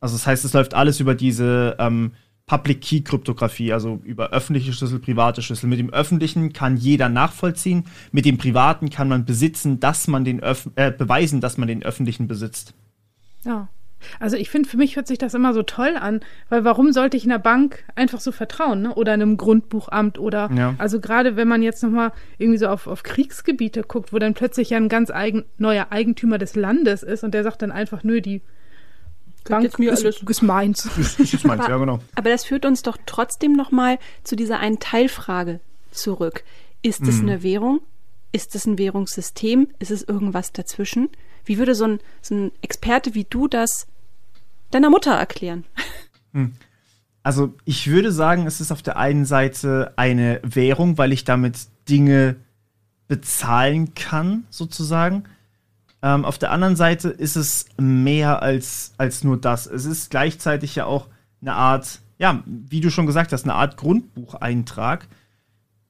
Also 0.00 0.16
das 0.16 0.26
heißt, 0.26 0.44
es 0.44 0.52
läuft 0.52 0.74
alles 0.74 1.00
über 1.00 1.14
diese 1.14 1.76
ähm, 1.78 2.12
Public 2.48 2.80
Key 2.80 3.02
Kryptographie, 3.02 3.72
also 3.72 4.00
über 4.02 4.30
öffentliche 4.30 4.72
Schlüssel, 4.72 4.98
private 4.98 5.42
Schlüssel. 5.42 5.68
Mit 5.68 5.78
dem 5.78 5.90
öffentlichen 5.90 6.52
kann 6.52 6.76
jeder 6.76 7.08
nachvollziehen, 7.08 7.84
mit 8.10 8.24
dem 8.24 8.38
privaten 8.38 8.90
kann 8.90 9.08
man 9.08 9.24
besitzen, 9.24 9.78
dass 9.78 10.08
man 10.08 10.24
den 10.24 10.40
Öf 10.40 10.68
äh, 10.74 10.90
beweisen, 10.90 11.40
dass 11.40 11.58
man 11.58 11.68
den 11.68 11.84
öffentlichen 11.84 12.26
besitzt. 12.26 12.74
Ja. 13.44 13.68
Also 14.20 14.36
ich 14.36 14.48
finde, 14.48 14.68
für 14.68 14.76
mich 14.76 14.96
hört 14.96 15.08
sich 15.08 15.18
das 15.18 15.34
immer 15.34 15.52
so 15.52 15.62
toll 15.62 15.96
an, 16.00 16.20
weil 16.48 16.64
warum 16.64 16.92
sollte 16.92 17.16
ich 17.16 17.24
einer 17.24 17.40
Bank 17.40 17.84
einfach 17.96 18.20
so 18.20 18.32
vertrauen, 18.32 18.80
ne? 18.80 18.94
Oder 18.94 19.12
einem 19.12 19.36
Grundbuchamt 19.36 20.18
oder 20.18 20.50
ja. 20.54 20.74
also 20.78 21.00
gerade 21.00 21.36
wenn 21.36 21.48
man 21.48 21.62
jetzt 21.62 21.82
nochmal 21.82 22.12
irgendwie 22.38 22.58
so 22.58 22.68
auf, 22.68 22.86
auf 22.86 23.02
Kriegsgebiete 23.02 23.82
guckt, 23.82 24.12
wo 24.12 24.18
dann 24.18 24.34
plötzlich 24.34 24.70
ja 24.70 24.76
ein 24.78 24.88
ganz 24.88 25.10
eigen, 25.10 25.44
neuer 25.58 25.88
Eigentümer 25.90 26.38
des 26.38 26.54
Landes 26.54 27.02
ist 27.02 27.24
und 27.24 27.34
der 27.34 27.42
sagt 27.42 27.60
dann 27.60 27.72
einfach, 27.72 28.04
nö, 28.04 28.20
die 28.20 28.40
Bank 29.44 29.64
jetzt 29.64 29.78
mir 29.78 29.92
ist, 29.92 30.04
alles. 30.04 30.22
ist 30.22 30.42
meins. 30.42 30.84
Ist, 30.98 31.20
ist 31.20 31.44
meins, 31.44 31.62
aber, 31.62 31.70
ja 31.70 31.78
genau. 31.78 32.00
Aber 32.14 32.30
das 32.30 32.44
führt 32.44 32.64
uns 32.66 32.82
doch 32.82 32.98
trotzdem 33.06 33.54
nochmal 33.54 33.98
zu 34.24 34.36
dieser 34.36 34.60
einen 34.60 34.78
Teilfrage 34.78 35.60
zurück. 35.90 36.44
Ist 36.82 37.02
es 37.02 37.16
mhm. 37.16 37.28
eine 37.28 37.42
Währung? 37.42 37.80
Ist 38.32 38.54
es 38.54 38.66
ein 38.66 38.78
Währungssystem? 38.78 39.68
Ist 39.78 39.90
es 39.90 40.02
irgendwas 40.02 40.52
dazwischen? 40.52 41.08
Wie 41.44 41.58
würde 41.58 41.74
so 41.74 41.84
ein, 41.84 42.00
so 42.20 42.34
ein 42.34 42.52
Experte 42.60 43.14
wie 43.14 43.24
du 43.24 43.48
das 43.48 43.86
deiner 44.70 44.90
Mutter 44.90 45.12
erklären? 45.12 45.64
Hm. 46.34 46.52
Also 47.22 47.54
ich 47.64 47.88
würde 47.88 48.12
sagen, 48.12 48.46
es 48.46 48.60
ist 48.60 48.70
auf 48.70 48.82
der 48.82 48.98
einen 48.98 49.24
Seite 49.24 49.94
eine 49.96 50.40
Währung, 50.42 50.98
weil 50.98 51.10
ich 51.10 51.24
damit 51.24 51.56
Dinge 51.88 52.36
bezahlen 53.08 53.94
kann, 53.94 54.44
sozusagen. 54.50 55.24
Ähm, 56.02 56.24
auf 56.24 56.38
der 56.38 56.52
anderen 56.52 56.76
Seite 56.76 57.08
ist 57.08 57.36
es 57.36 57.66
mehr 57.76 58.42
als, 58.42 58.92
als 58.98 59.24
nur 59.24 59.36
das. 59.36 59.66
Es 59.66 59.84
ist 59.84 60.10
gleichzeitig 60.10 60.74
ja 60.74 60.84
auch 60.84 61.08
eine 61.40 61.54
Art, 61.54 62.00
ja, 62.18 62.42
wie 62.46 62.80
du 62.80 62.90
schon 62.90 63.06
gesagt 63.06 63.32
hast, 63.32 63.44
eine 63.44 63.54
Art 63.54 63.76
Grundbucheintrag, 63.76 65.08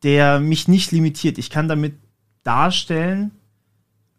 der 0.03 0.41
mich 0.41 0.69
nicht 0.69 0.93
limitiert. 0.93 1.39
Ich 1.39 1.51
kann 1.51 1.69
damit 1.69 1.95
darstellen, 2.43 3.33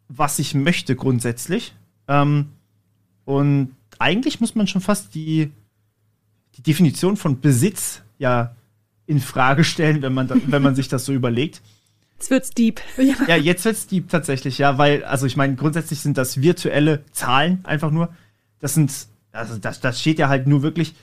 was 0.08 0.39
ich 0.39 0.54
möchte 0.54 0.95
grundsätzlich. 0.95 1.73
Ähm, 2.08 2.49
und 3.25 3.75
eigentlich 3.97 4.39
muss 4.39 4.56
man 4.56 4.67
schon 4.67 4.82
fast 4.82 5.15
die, 5.15 5.52
die 6.56 6.63
Definition 6.63 7.17
von 7.17 7.39
Besitz 7.39 8.02
ja 8.17 8.56
in 9.06 9.19
Frage 9.19 9.63
stellen, 9.63 10.02
wenn 10.02 10.13
man, 10.13 10.28
da, 10.28 10.36
wenn 10.45 10.62
man 10.62 10.75
sich 10.75 10.88
das 10.88 11.06
so 11.06 11.13
überlegt. 11.13 11.62
Jetzt 12.19 12.32
wird's 12.32 12.49
deep. 12.51 12.82
Ja. 12.97 13.15
ja, 13.27 13.36
jetzt 13.36 13.65
wird's 13.65 13.88
deep 13.88 14.10
tatsächlich, 14.10 14.58
ja, 14.58 14.77
weil, 14.77 15.03
also 15.03 15.25
ich 15.25 15.38
meine, 15.38 15.55
grundsätzlich 15.55 16.01
sind 16.01 16.17
das 16.17 16.41
virtuelle 16.41 17.03
Zahlen 17.12 17.60
einfach 17.63 17.91
nur. 17.91 18.10
Das 18.60 18.73
sind, 18.73 18.91
also 19.32 19.58
das, 19.58 19.79
das 19.79 19.99
steht 19.99 20.19
ja 20.19 20.29
halt 20.29 20.45
nur 20.45 20.62
wirklich, 20.62 20.95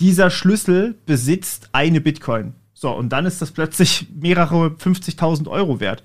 dieser 0.00 0.30
Schlüssel 0.30 0.96
besitzt 1.06 1.68
eine 1.72 2.00
Bitcoin. 2.00 2.54
So, 2.72 2.90
und 2.90 3.10
dann 3.10 3.26
ist 3.26 3.40
das 3.40 3.52
plötzlich 3.52 4.08
mehrere 4.14 4.68
50.000 4.68 5.48
Euro 5.48 5.80
wert 5.80 6.02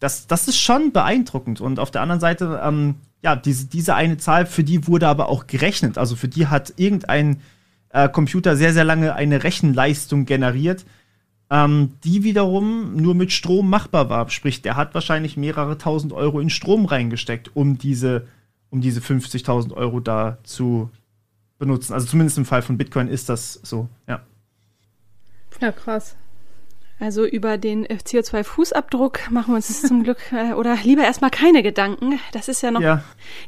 das, 0.00 0.26
das 0.26 0.48
ist 0.48 0.58
schon 0.58 0.92
beeindruckend. 0.92 1.60
Und 1.60 1.78
auf 1.78 1.90
der 1.90 2.02
anderen 2.02 2.20
Seite, 2.20 2.60
ähm, 2.62 2.96
ja, 3.22 3.36
diese, 3.36 3.66
diese 3.66 3.94
eine 3.94 4.18
Zahl, 4.18 4.46
für 4.46 4.64
die 4.64 4.86
wurde 4.86 5.08
aber 5.08 5.28
auch 5.28 5.46
gerechnet. 5.46 5.98
Also 5.98 6.16
für 6.16 6.28
die 6.28 6.46
hat 6.46 6.74
irgendein 6.76 7.40
äh, 7.90 8.08
Computer 8.08 8.56
sehr, 8.56 8.72
sehr 8.72 8.84
lange 8.84 9.14
eine 9.14 9.42
Rechenleistung 9.42 10.26
generiert, 10.26 10.84
ähm, 11.50 11.92
die 12.04 12.24
wiederum 12.24 12.96
nur 12.96 13.14
mit 13.14 13.32
Strom 13.32 13.70
machbar 13.70 14.08
war. 14.08 14.28
Sprich, 14.30 14.62
der 14.62 14.76
hat 14.76 14.94
wahrscheinlich 14.94 15.36
mehrere 15.36 15.78
tausend 15.78 16.12
Euro 16.12 16.40
in 16.40 16.50
Strom 16.50 16.86
reingesteckt, 16.86 17.54
um 17.54 17.78
diese, 17.78 18.26
um 18.70 18.80
diese 18.80 19.00
50.000 19.00 19.72
Euro 19.74 20.00
da 20.00 20.38
zu 20.42 20.90
benutzen. 21.58 21.92
Also 21.94 22.06
zumindest 22.06 22.38
im 22.38 22.44
Fall 22.44 22.62
von 22.62 22.76
Bitcoin 22.76 23.08
ist 23.08 23.28
das 23.28 23.54
so, 23.62 23.88
ja. 24.08 24.22
Ja, 25.60 25.72
krass. 25.72 26.16
Also 26.98 27.26
über 27.26 27.58
den 27.58 27.86
CO2-Fußabdruck 27.86 29.30
machen 29.30 29.52
wir 29.52 29.56
uns 29.56 29.82
zum 29.82 30.02
Glück 30.02 30.32
äh, 30.32 30.54
oder 30.54 30.76
lieber 30.82 31.02
erstmal 31.02 31.30
keine 31.30 31.62
Gedanken. 31.62 32.18
Das 32.32 32.48
ist 32.48 32.62
ja 32.62 32.70
noch 32.70 32.80
ja. 32.80 33.02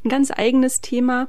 ein 0.05 0.11
ganz 0.11 0.31
eigenes 0.31 0.81
Thema. 0.81 1.29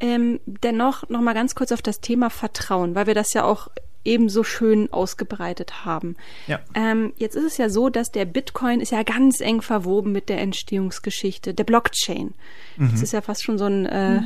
Ähm, 0.00 0.40
dennoch 0.46 1.08
noch 1.10 1.20
mal 1.20 1.34
ganz 1.34 1.54
kurz 1.54 1.72
auf 1.72 1.82
das 1.82 2.00
Thema 2.00 2.30
Vertrauen, 2.30 2.94
weil 2.94 3.06
wir 3.06 3.14
das 3.14 3.34
ja 3.34 3.44
auch 3.44 3.68
ebenso 4.04 4.44
schön 4.44 4.92
ausgebreitet 4.92 5.84
haben. 5.84 6.16
Ja. 6.46 6.60
Ähm, 6.74 7.12
jetzt 7.16 7.34
ist 7.34 7.44
es 7.44 7.56
ja 7.58 7.68
so, 7.68 7.88
dass 7.88 8.10
der 8.10 8.24
Bitcoin 8.24 8.80
ist 8.80 8.92
ja 8.92 9.02
ganz 9.02 9.40
eng 9.40 9.60
verwoben 9.60 10.12
mit 10.12 10.28
der 10.28 10.40
Entstehungsgeschichte 10.40 11.54
der 11.54 11.64
Blockchain. 11.64 12.34
Mhm. 12.76 12.90
Das 12.90 13.02
ist 13.02 13.12
ja 13.12 13.20
fast 13.20 13.42
schon 13.44 13.58
so 13.58 13.66
ein, 13.66 13.86
äh, 13.86 14.20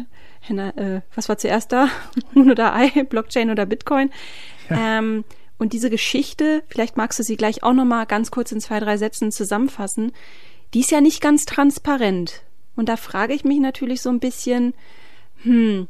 mhm. 0.49 0.59
äh, 0.59 1.01
was 1.15 1.29
war 1.29 1.39
zuerst 1.39 1.73
da? 1.73 1.89
Huhn 2.35 2.51
oder 2.51 2.75
Ei? 2.75 2.91
Blockchain 3.05 3.51
oder 3.51 3.67
Bitcoin? 3.67 4.11
Ja. 4.71 4.99
Ähm, 4.99 5.25
und 5.59 5.73
diese 5.73 5.91
Geschichte, 5.91 6.63
vielleicht 6.69 6.97
magst 6.97 7.19
du 7.19 7.23
sie 7.23 7.37
gleich 7.37 7.63
auch 7.63 7.73
noch 7.73 7.85
mal 7.85 8.05
ganz 8.05 8.31
kurz 8.31 8.51
in 8.53 8.61
zwei, 8.61 8.81
drei 8.81 8.97
Sätzen 8.97 9.31
zusammenfassen, 9.31 10.13
die 10.75 10.81
ist 10.81 10.91
ja 10.91 11.01
nicht 11.01 11.21
ganz 11.21 11.45
transparent. 11.45 12.43
Und 12.75 12.89
da 12.89 12.97
frage 12.97 13.35
ich 13.35 13.45
mich 13.45 13.61
natürlich 13.61 14.03
so 14.03 14.11
ein 14.11 14.19
bisschen, 14.19 14.75
hm, 15.43 15.89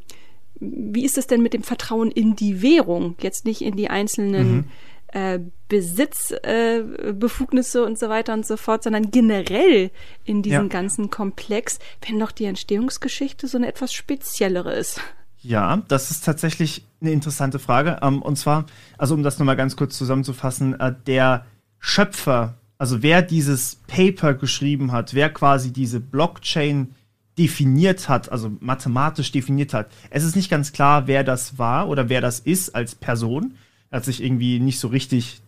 wie 0.63 1.05
ist 1.05 1.17
es 1.17 1.27
denn 1.27 1.41
mit 1.41 1.53
dem 1.53 1.63
Vertrauen 1.63 2.11
in 2.11 2.35
die 2.35 2.61
Währung? 2.61 3.15
Jetzt 3.19 3.45
nicht 3.45 3.61
in 3.61 3.75
die 3.75 3.89
einzelnen 3.89 4.55
mhm. 4.55 4.65
äh, 5.07 5.39
Besitzbefugnisse 5.69 7.79
äh, 7.79 7.83
und 7.83 7.97
so 7.99 8.09
weiter 8.09 8.33
und 8.33 8.45
so 8.45 8.57
fort, 8.57 8.83
sondern 8.83 9.11
generell 9.11 9.91
in 10.23 10.41
diesem 10.41 10.63
ja. 10.63 10.69
ganzen 10.69 11.09
Komplex, 11.09 11.79
wenn 12.07 12.19
doch 12.19 12.31
die 12.31 12.45
Entstehungsgeschichte 12.45 13.47
so 13.47 13.57
eine 13.57 13.67
etwas 13.67 13.93
speziellere 13.93 14.73
ist. 14.73 15.01
Ja, 15.41 15.83
das 15.89 16.09
ist 16.09 16.23
tatsächlich 16.23 16.85
eine 17.01 17.11
interessante 17.11 17.59
Frage. 17.59 17.99
Ähm, 18.01 18.21
und 18.21 18.37
zwar, 18.37 18.65
also 18.97 19.13
um 19.13 19.23
das 19.23 19.39
nochmal 19.39 19.57
ganz 19.57 19.75
kurz 19.75 19.97
zusammenzufassen, 19.97 20.79
äh, 20.79 20.93
der 21.05 21.45
Schöpfer, 21.79 22.55
also 22.77 23.03
wer 23.03 23.21
dieses 23.21 23.75
Paper 23.87 24.35
geschrieben 24.35 24.93
hat, 24.93 25.13
wer 25.13 25.29
quasi 25.29 25.73
diese 25.73 25.99
Blockchain 25.99 26.95
definiert 27.37 28.09
hat, 28.09 28.31
also 28.31 28.51
mathematisch 28.59 29.31
definiert 29.31 29.73
hat. 29.73 29.89
Es 30.09 30.23
ist 30.23 30.35
nicht 30.35 30.49
ganz 30.49 30.71
klar, 30.71 31.07
wer 31.07 31.23
das 31.23 31.57
war 31.57 31.89
oder 31.89 32.09
wer 32.09 32.21
das 32.21 32.39
ist 32.39 32.75
als 32.75 32.95
Person. 32.95 33.55
Er 33.89 33.97
hat 33.97 34.05
sich 34.05 34.23
irgendwie 34.23 34.59
nicht 34.59 34.79
so 34.79 34.87
richtig, 34.87 35.41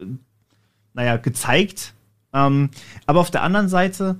äh, 0.00 0.06
naja, 0.92 1.16
gezeigt. 1.16 1.94
Ähm, 2.32 2.70
aber 3.06 3.20
auf 3.20 3.30
der 3.30 3.42
anderen 3.42 3.68
Seite 3.68 4.16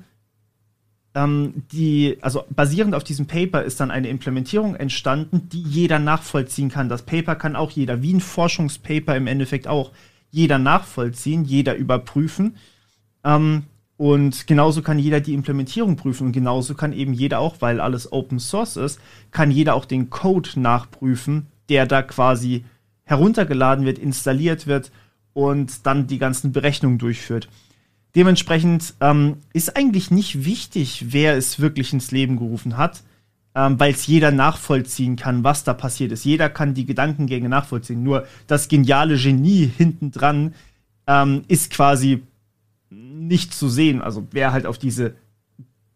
ähm, 1.15 1.63
die, 1.73 2.19
also 2.21 2.45
basierend 2.51 2.95
auf 2.95 3.05
diesem 3.05 3.27
Paper 3.27 3.63
ist 3.63 3.81
dann 3.81 3.91
eine 3.91 4.09
Implementierung 4.09 4.75
entstanden, 4.75 5.49
die 5.49 5.63
jeder 5.63 5.99
nachvollziehen 5.99 6.71
kann. 6.71 6.89
Das 6.89 7.03
Paper 7.03 7.37
kann 7.37 7.57
auch 7.57 7.71
jeder, 7.71 8.03
wie 8.03 8.13
ein 8.13 8.21
Forschungspaper 8.21 9.17
im 9.17 9.27
Endeffekt 9.27 9.69
auch, 9.69 9.93
jeder 10.31 10.59
nachvollziehen, 10.59 11.45
jeder 11.45 11.77
überprüfen. 11.77 12.57
Ähm, 13.23 13.65
und 13.97 14.47
genauso 14.47 14.83
kann 14.83 14.99
jeder 14.99 15.21
die 15.21 15.35
Implementierung 15.35 15.97
prüfen 15.97 16.27
und 16.27 16.33
genauso 16.33 16.75
kann 16.75 16.93
eben 16.93 17.13
jeder 17.13 17.39
auch, 17.39 17.57
weil 17.61 17.81
alles 17.81 18.13
Open 18.13 18.41
Source 18.41 18.77
ist, 18.77 19.01
kann 19.31 19.51
jeder 19.51 19.75
auch 19.75 19.85
den 19.85 20.11
Code 20.11 20.51
nachprüfen, 20.57 21.47
der 21.69 21.87
da 21.87 22.03
quasi 22.03 22.65
heruntergeladen 23.05 23.85
wird, 23.85 23.99
installiert 23.99 24.67
wird 24.67 24.91
und 25.33 25.87
dann 25.87 26.07
die 26.07 26.19
ganzen 26.19 26.53
Berechnungen 26.53 26.99
durchführt. 26.99 27.49
Dementsprechend 28.17 28.95
ähm, 29.01 29.39
ist 29.53 29.77
eigentlich 29.77 30.11
nicht 30.11 30.45
wichtig, 30.45 31.07
wer 31.09 31.37
es 31.37 31.61
wirklich 31.61 31.93
ins 31.93 32.11
Leben 32.11 32.37
gerufen 32.37 32.77
hat, 32.77 33.03
ähm, 33.55 33.79
weil 33.79 33.93
es 33.93 34.07
jeder 34.07 34.31
nachvollziehen 34.31 35.17
kann, 35.17 35.45
was 35.45 35.65
da 35.65 35.75
passiert 35.75 36.13
ist. 36.13 36.25
Jeder 36.25 36.49
kann 36.49 36.75
die 36.75 36.87
Gedankengänge 36.87 37.49
nachvollziehen. 37.49 38.03
Nur 38.03 38.27
das 38.47 38.69
geniale 38.69 39.17
Genie 39.17 39.71
hintendran 39.77 40.55
ähm, 41.07 41.43
ist 41.49 41.71
quasi 41.71 42.23
nicht 43.15 43.55
zu 43.55 43.69
sehen. 43.69 44.03
Also 44.03 44.27
wer 44.33 44.53
halt 44.53 44.67
auf 44.67 44.79
diese 44.79 45.15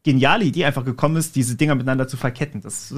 geniale 0.03 0.45
Idee 0.45 0.65
einfach 0.65 0.85
gekommen 0.85 1.17
ist, 1.17 1.37
diese 1.37 1.57
Dinger 1.57 1.75
miteinander 1.75 2.09
zu 2.09 2.17
verketten. 2.17 2.61
Das 2.61 2.95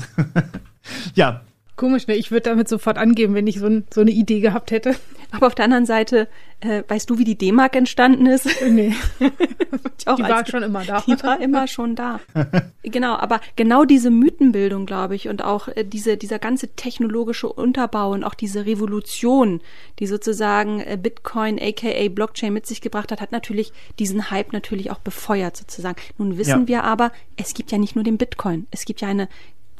ja, 1.14 1.42
Komisch, 1.80 2.06
ne? 2.06 2.14
Ich 2.14 2.30
würde 2.30 2.42
damit 2.42 2.68
sofort 2.68 2.98
angeben, 2.98 3.32
wenn 3.32 3.46
ich 3.46 3.58
so, 3.58 3.64
ein, 3.64 3.86
so, 3.90 4.02
eine 4.02 4.10
Idee 4.10 4.40
gehabt 4.40 4.70
hätte. 4.70 4.94
Aber 5.30 5.46
auf 5.46 5.54
der 5.54 5.64
anderen 5.64 5.86
Seite, 5.86 6.28
äh, 6.60 6.82
weißt 6.86 7.08
du, 7.08 7.16
wie 7.16 7.24
die 7.24 7.38
D-Mark 7.38 7.74
entstanden 7.74 8.26
ist? 8.26 8.46
Nee. 8.68 8.92
die 9.18 10.22
war 10.22 10.46
schon 10.46 10.62
immer 10.62 10.84
da. 10.84 11.02
Die 11.06 11.22
war 11.22 11.40
immer 11.40 11.66
schon 11.68 11.96
da. 11.96 12.20
genau, 12.82 13.14
aber 13.14 13.40
genau 13.56 13.86
diese 13.86 14.10
Mythenbildung, 14.10 14.84
glaube 14.84 15.14
ich, 15.14 15.30
und 15.30 15.42
auch 15.42 15.68
äh, 15.68 15.82
diese, 15.82 16.18
dieser 16.18 16.38
ganze 16.38 16.68
technologische 16.68 17.50
Unterbau 17.50 18.10
und 18.10 18.24
auch 18.24 18.34
diese 18.34 18.66
Revolution, 18.66 19.62
die 20.00 20.06
sozusagen 20.06 20.80
äh, 20.80 20.98
Bitcoin, 21.02 21.58
aka 21.58 22.08
Blockchain 22.10 22.52
mit 22.52 22.66
sich 22.66 22.82
gebracht 22.82 23.10
hat, 23.10 23.22
hat 23.22 23.32
natürlich 23.32 23.72
diesen 23.98 24.30
Hype 24.30 24.52
natürlich 24.52 24.90
auch 24.90 24.98
befeuert 24.98 25.56
sozusagen. 25.56 25.96
Nun 26.18 26.36
wissen 26.36 26.60
ja. 26.60 26.68
wir 26.68 26.84
aber, 26.84 27.10
es 27.38 27.54
gibt 27.54 27.72
ja 27.72 27.78
nicht 27.78 27.94
nur 27.94 28.04
den 28.04 28.18
Bitcoin. 28.18 28.66
Es 28.70 28.84
gibt 28.84 29.00
ja 29.00 29.08
eine 29.08 29.30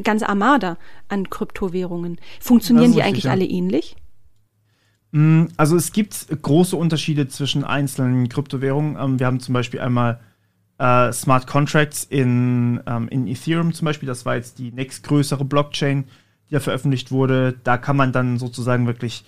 ganze 0.02 0.28
Armada 0.28 0.76
an 1.08 1.30
Kryptowährungen. 1.30 2.18
Funktionieren 2.40 2.92
die 2.92 3.02
eigentlich 3.02 3.24
ja. 3.24 3.32
alle 3.32 3.44
ähnlich? 3.44 3.96
Mm, 5.12 5.46
also 5.56 5.76
es 5.76 5.92
gibt 5.92 6.26
große 6.42 6.76
Unterschiede 6.76 7.28
zwischen 7.28 7.64
einzelnen 7.64 8.28
Kryptowährungen. 8.28 8.96
Ähm, 8.98 9.18
wir 9.18 9.26
haben 9.26 9.40
zum 9.40 9.54
Beispiel 9.54 9.80
einmal 9.80 10.20
äh, 10.78 11.12
Smart 11.12 11.46
Contracts 11.46 12.04
in, 12.04 12.80
ähm, 12.86 13.08
in 13.08 13.26
Ethereum 13.26 13.72
zum 13.72 13.84
Beispiel. 13.84 14.06
Das 14.06 14.24
war 14.24 14.36
jetzt 14.36 14.58
die 14.58 14.72
nächstgrößere 14.72 15.44
Blockchain, 15.44 16.04
die 16.48 16.54
da 16.54 16.60
veröffentlicht 16.60 17.10
wurde. 17.10 17.54
Da 17.64 17.76
kann 17.76 17.96
man 17.96 18.12
dann 18.12 18.38
sozusagen 18.38 18.86
wirklich 18.86 19.24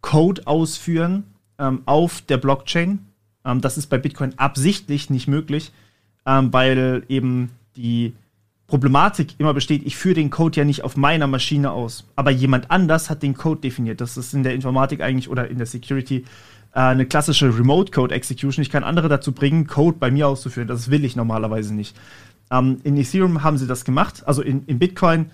Code 0.00 0.46
ausführen 0.46 1.24
ähm, 1.58 1.82
auf 1.86 2.20
der 2.22 2.36
Blockchain. 2.36 3.00
Ähm, 3.44 3.60
das 3.60 3.78
ist 3.78 3.86
bei 3.86 3.98
Bitcoin 3.98 4.38
absichtlich 4.38 5.10
nicht 5.10 5.28
möglich, 5.28 5.72
ähm, 6.26 6.52
weil 6.52 7.04
eben 7.08 7.50
die 7.76 8.14
Problematik 8.72 9.34
immer 9.36 9.52
besteht, 9.52 9.82
ich 9.84 9.98
führe 9.98 10.14
den 10.14 10.30
Code 10.30 10.56
ja 10.56 10.64
nicht 10.64 10.82
auf 10.82 10.96
meiner 10.96 11.26
Maschine 11.26 11.72
aus, 11.72 12.06
aber 12.16 12.30
jemand 12.30 12.70
anders 12.70 13.10
hat 13.10 13.22
den 13.22 13.34
Code 13.34 13.60
definiert. 13.60 14.00
Das 14.00 14.16
ist 14.16 14.32
in 14.32 14.44
der 14.44 14.54
Informatik 14.54 15.02
eigentlich 15.02 15.28
oder 15.28 15.46
in 15.48 15.58
der 15.58 15.66
Security 15.66 16.24
äh, 16.72 16.80
eine 16.80 17.04
klassische 17.04 17.54
Remote 17.54 17.92
Code 17.92 18.14
Execution. 18.14 18.62
Ich 18.62 18.70
kann 18.70 18.82
andere 18.82 19.10
dazu 19.10 19.32
bringen, 19.32 19.66
Code 19.66 19.98
bei 20.00 20.10
mir 20.10 20.26
auszuführen. 20.26 20.68
Das 20.68 20.90
will 20.90 21.04
ich 21.04 21.16
normalerweise 21.16 21.74
nicht. 21.74 21.94
Ähm, 22.50 22.78
in 22.82 22.96
Ethereum 22.96 23.42
haben 23.42 23.58
sie 23.58 23.66
das 23.66 23.84
gemacht. 23.84 24.22
Also 24.26 24.40
in, 24.40 24.64
in 24.64 24.78
Bitcoin 24.78 25.32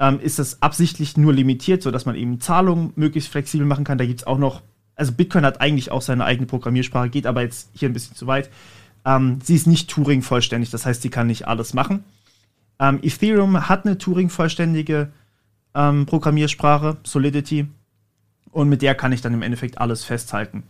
ähm, 0.00 0.18
ist 0.18 0.40
das 0.40 0.60
absichtlich 0.60 1.16
nur 1.16 1.32
limitiert, 1.32 1.84
sodass 1.84 2.06
man 2.06 2.16
eben 2.16 2.40
Zahlungen 2.40 2.92
möglichst 2.96 3.30
flexibel 3.30 3.68
machen 3.68 3.84
kann. 3.84 3.98
Da 3.98 4.04
gibt 4.04 4.18
es 4.18 4.26
auch 4.26 4.38
noch, 4.38 4.62
also 4.96 5.12
Bitcoin 5.12 5.44
hat 5.44 5.60
eigentlich 5.60 5.92
auch 5.92 6.02
seine 6.02 6.24
eigene 6.24 6.48
Programmiersprache, 6.48 7.08
geht 7.08 7.28
aber 7.28 7.42
jetzt 7.42 7.70
hier 7.72 7.88
ein 7.88 7.92
bisschen 7.92 8.16
zu 8.16 8.26
weit. 8.26 8.50
Ähm, 9.04 9.38
sie 9.44 9.54
ist 9.54 9.68
nicht 9.68 9.88
Turing 9.88 10.22
vollständig, 10.22 10.70
das 10.70 10.86
heißt, 10.86 11.02
sie 11.02 11.08
kann 11.08 11.28
nicht 11.28 11.46
alles 11.46 11.72
machen. 11.72 12.02
Ähm, 12.80 12.98
Ethereum 13.02 13.68
hat 13.68 13.84
eine 13.84 13.98
Turing-vollständige 13.98 15.12
ähm, 15.74 16.06
Programmiersprache, 16.06 16.96
Solidity, 17.04 17.68
und 18.50 18.68
mit 18.68 18.82
der 18.82 18.96
kann 18.96 19.12
ich 19.12 19.20
dann 19.20 19.34
im 19.34 19.42
Endeffekt 19.42 19.78
alles 19.78 20.02
festhalten. 20.02 20.64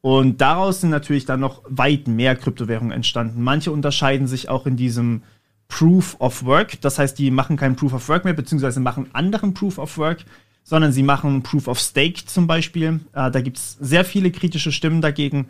Und 0.00 0.40
daraus 0.40 0.80
sind 0.80 0.90
natürlich 0.90 1.24
dann 1.24 1.40
noch 1.40 1.62
weit 1.68 2.06
mehr 2.06 2.36
Kryptowährungen 2.36 2.92
entstanden. 2.92 3.42
Manche 3.42 3.72
unterscheiden 3.72 4.28
sich 4.28 4.48
auch 4.48 4.66
in 4.66 4.76
diesem 4.76 5.22
Proof 5.66 6.16
of 6.20 6.44
Work. 6.44 6.80
Das 6.82 6.98
heißt, 6.98 7.18
die 7.18 7.30
machen 7.30 7.56
kein 7.56 7.74
Proof 7.74 7.92
of 7.94 8.08
Work 8.08 8.24
mehr, 8.24 8.34
beziehungsweise 8.34 8.78
machen 8.78 9.08
anderen 9.12 9.54
Proof 9.54 9.78
of 9.78 9.98
Work, 9.98 10.24
sondern 10.62 10.92
sie 10.92 11.02
machen 11.02 11.42
Proof 11.42 11.66
of 11.66 11.80
Stake 11.80 12.26
zum 12.26 12.46
Beispiel. 12.46 13.00
Äh, 13.12 13.30
da 13.30 13.40
gibt 13.40 13.56
es 13.56 13.72
sehr 13.80 14.04
viele 14.04 14.30
kritische 14.30 14.70
Stimmen 14.70 15.00
dagegen. 15.00 15.48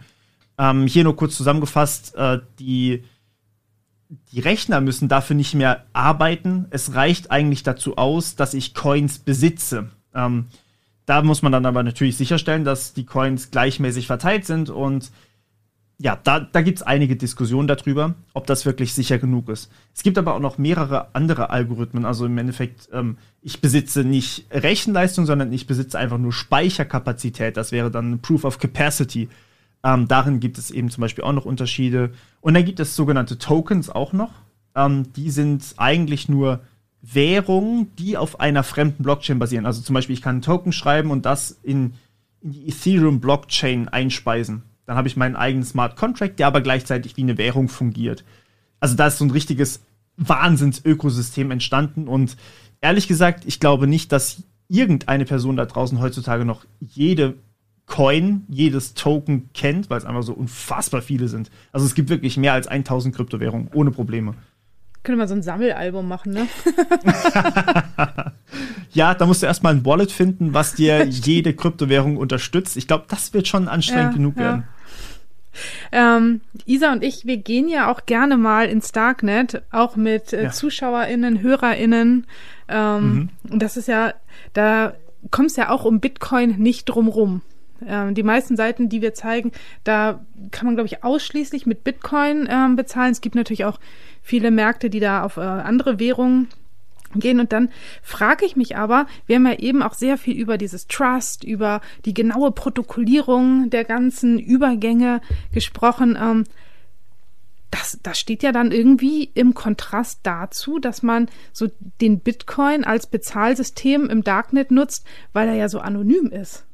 Ähm, 0.57 0.87
hier 0.87 1.05
nur 1.05 1.17
kurz 1.17 1.37
zusammengefasst, 1.37 2.15
äh, 2.17 2.39
die 2.59 3.05
die 4.09 4.41
Rechner 4.41 4.81
müssen 4.81 5.09
dafür 5.09 5.37
nicht 5.37 5.55
mehr 5.55 5.85
arbeiten. 5.93 6.67
Es 6.71 6.95
reicht 6.95 7.31
eigentlich 7.31 7.63
dazu 7.63 7.97
aus, 7.99 8.37
dass 8.37 8.55
ich 8.55 8.75
Coins 8.75 9.19
besitze. 9.19 9.89
Ähm, 10.15 10.47
da 11.07 11.23
muss 11.23 11.43
man 11.43 11.53
dann 11.53 11.67
aber 11.67 11.83
natürlich 11.83 12.17
sicherstellen, 12.17 12.65
dass 12.65 12.93
die 12.93 13.07
Coins 13.07 13.51
gleichmäßig 13.51 14.07
verteilt 14.07 14.45
sind 14.45 14.71
und 14.71 15.11
ja, 16.01 16.17
da, 16.23 16.39
da 16.39 16.63
gibt 16.63 16.79
es 16.79 16.83
einige 16.85 17.17
Diskussionen 17.17 17.67
darüber, 17.67 18.15
ob 18.33 18.47
das 18.47 18.65
wirklich 18.65 18.95
sicher 18.95 19.19
genug 19.19 19.49
ist. 19.49 19.69
Es 19.95 20.05
gibt 20.05 20.17
aber 20.17 20.35
auch 20.35 20.41
noch 20.41 20.57
mehrere 20.57 21.13
andere 21.13 21.51
Algorithmen. 21.51 22.05
Also 22.05 22.25
im 22.27 22.39
Endeffekt, 22.39 22.89
ähm, 22.93 23.19
ich 23.43 23.61
besitze 23.61 24.05
nicht 24.05 24.47
Rechenleistung, 24.53 25.27
sondern 25.27 25.53
ich 25.53 25.67
besitze 25.67 25.99
einfach 25.99 26.19
nur 26.19 26.33
Speicherkapazität. 26.33 27.57
Das 27.57 27.73
wäre 27.73 27.91
dann 27.91 28.21
Proof 28.21 28.45
of 28.45 28.61
Capacity. 28.61 29.29
Ähm, 29.85 30.09
darin 30.09 30.41
gibt 30.41 30.59
es 30.59 30.71
eben 30.71 30.91
zum 30.91 31.03
Beispiel 31.03 31.25
auch 31.25 31.33
noch 31.33 31.45
Unterschiede. 31.45 32.13
Und 32.41 32.55
dann 32.55 32.65
gibt 32.65 32.81
es 32.81 32.97
sogenannte 32.97 33.39
Tokens 33.39 33.91
auch 33.91 34.13
noch. 34.13 34.33
Ähm, 34.75 35.13
die 35.13 35.31
sind 35.31 35.75
eigentlich 35.77 36.29
nur 36.29 36.61
Währungen, 37.01 37.95
die 37.97 38.17
auf 38.17 38.41
einer 38.41 38.65
fremden 38.65 39.03
Blockchain 39.03 39.39
basieren. 39.39 39.67
Also 39.67 39.83
zum 39.83 39.95
Beispiel, 39.95 40.15
ich 40.15 40.23
kann 40.23 40.37
einen 40.37 40.43
Token 40.43 40.73
schreiben 40.73 41.11
und 41.11 41.27
das 41.27 41.59
in, 41.63 41.95
in 42.41 42.53
die 42.53 42.69
Ethereum-Blockchain 42.69 43.89
einspeisen. 43.89 44.63
Dann 44.87 44.97
habe 44.97 45.09
ich 45.09 45.17
meinen 45.17 45.37
eigenen 45.37 45.65
Smart 45.65 45.97
Contract, 45.97 46.39
der 46.39 46.47
aber 46.47 46.61
gleichzeitig 46.61 47.17
wie 47.17 47.23
eine 47.23 47.39
Währung 47.39 47.69
fungiert. 47.69 48.25
Also 48.81 48.97
da 48.97 49.07
ist 49.07 49.19
so 49.19 49.25
ein 49.25 49.31
richtiges 49.31 49.81
Wahnsinns-Ökosystem 50.17 51.51
entstanden. 51.51 52.09
Und 52.09 52.37
ehrlich 52.81 53.07
gesagt, 53.07 53.45
ich 53.47 53.61
glaube 53.61 53.87
nicht, 53.87 54.13
dass 54.13 54.43
irgendeine 54.69 55.25
Person 55.25 55.57
da 55.57 55.67
draußen 55.67 56.01
heutzutage 56.01 56.45
noch 56.45 56.65
jede 56.81 57.35
Coin, 57.89 58.45
jedes 58.49 58.95
Token 58.95 59.51
kennt, 59.55 59.91
weil 59.91 59.99
es 59.99 60.05
einfach 60.05 60.23
so 60.23 60.35
unfassbar 60.35 61.03
viele 61.03 61.27
sind. 61.29 61.51
Also 61.73 61.87
es 61.87 61.95
gibt 61.95 62.11
wirklich 62.11 62.37
mehr 62.37 62.53
als 62.53 62.69
1000 62.69 63.17
Kryptowährungen, 63.17 63.71
ohne 63.75 63.91
Probleme. 63.91 64.35
Können 65.03 65.19
wir 65.19 65.27
so 65.27 65.35
ein 65.35 65.43
Sammelalbum 65.43 66.07
machen, 66.07 66.33
ne? 66.33 66.47
ja, 68.93 69.15
da 69.15 69.27
musst 69.27 69.43
du 69.43 69.47
erstmal 69.47 69.75
ein 69.75 69.87
Wallet 69.87 70.13
finden, 70.13 70.53
was 70.53 70.75
dir 70.75 71.05
jede 71.09 71.55
Kryptowährung 71.55 72.19
unterstützt. 72.19 72.77
Ich 72.77 72.87
glaube, 72.87 73.07
das 73.09 73.33
wird 73.33 73.49
schon 73.49 73.69
anstrengend 73.69 74.13
ja, 74.13 74.17
genug 74.17 74.37
ja. 74.37 74.43
werden. 74.43 74.65
Ähm, 75.93 76.41
Isa 76.67 76.93
und 76.93 77.03
ich, 77.03 77.27
wir 77.27 77.39
gehen 77.39 77.69
ja 77.69 77.91
auch 77.91 78.07
gerne 78.07 78.37
mal 78.37 78.69
ins 78.69 78.93
Darknet, 78.93 79.63
auch 79.71 79.97
mit 79.97 80.33
äh, 80.33 80.45
ja. 80.45 80.51
ZuschauerInnen, 80.51 81.41
HörerInnen. 81.41 82.27
Ähm, 82.69 83.03
mhm. 83.03 83.29
Und 83.51 83.63
das 83.63 83.77
ist 83.77 83.89
ja, 83.89 84.13
da 84.53 84.93
kommst 85.31 85.57
ja 85.57 85.71
auch 85.71 85.85
um 85.85 86.01
Bitcoin 86.01 86.59
nicht 86.59 86.85
drum 86.85 87.09
rum. 87.09 87.43
Ähm, 87.87 88.15
die 88.15 88.23
meisten 88.23 88.57
Seiten, 88.57 88.89
die 88.89 89.03
wir 89.03 89.15
zeigen, 89.15 89.53
da 89.85 90.25
kann 90.51 90.67
man, 90.67 90.75
glaube 90.75 90.89
ich, 90.89 91.05
ausschließlich 91.05 91.67
mit 91.67 91.85
Bitcoin 91.85 92.49
ähm, 92.51 92.77
bezahlen. 92.77 93.13
Es 93.13 93.21
gibt 93.21 93.35
natürlich 93.35 93.65
auch 93.65 93.79
viele 94.23 94.51
Märkte, 94.51 94.91
die 94.91 95.01
da 95.01 95.23
auf 95.23 95.37
äh, 95.37 95.41
andere 95.41 95.99
Währungen 95.99 96.49
gehen. 97.15 97.41
Und 97.41 97.53
dann 97.53 97.71
frage 98.03 98.45
ich 98.45 98.57
mich 98.57 98.77
aber, 98.77 99.07
wir 99.27 99.37
haben 99.37 99.47
ja 99.47 99.59
eben 99.59 99.83
auch 99.83 99.95
sehr 99.95 100.19
viel 100.19 100.37
über 100.37 100.59
dieses 100.59 100.87
Trust, 100.87 101.45
über 101.45 101.81
die 102.05 102.15
genaue 102.15 102.53
Protokollierung 102.53 103.71
der 103.71 103.85
ganzen 103.85 104.39
Übergänge 104.39 105.21
gesprochen. 105.53 106.19
Ähm, 106.21 106.45
das, 107.71 107.99
das 108.03 108.19
steht 108.19 108.43
ja 108.43 108.53
dann 108.53 108.73
irgendwie 108.73 109.31
im 109.35 109.55
Kontrast 109.55 110.21
dazu, 110.23 110.79
dass 110.79 111.03
man 111.03 111.29
so 111.53 111.69
den 112.01 112.21
Bitcoin 112.21 112.85
als 112.85 113.07
Bezahlsystem 113.07 114.09
im 114.09 114.25
Darknet 114.25 114.71
nutzt, 114.71 115.07
weil 115.33 115.49
er 115.49 115.55
ja 115.55 115.69
so 115.69 115.81
anonym 115.81 116.31
ist. 116.31 116.68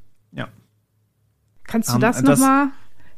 Kannst 1.74 1.88
du 1.88 1.94
ähm, 1.94 2.00
das, 2.02 2.22
das 2.22 2.38
nochmal 2.38 2.68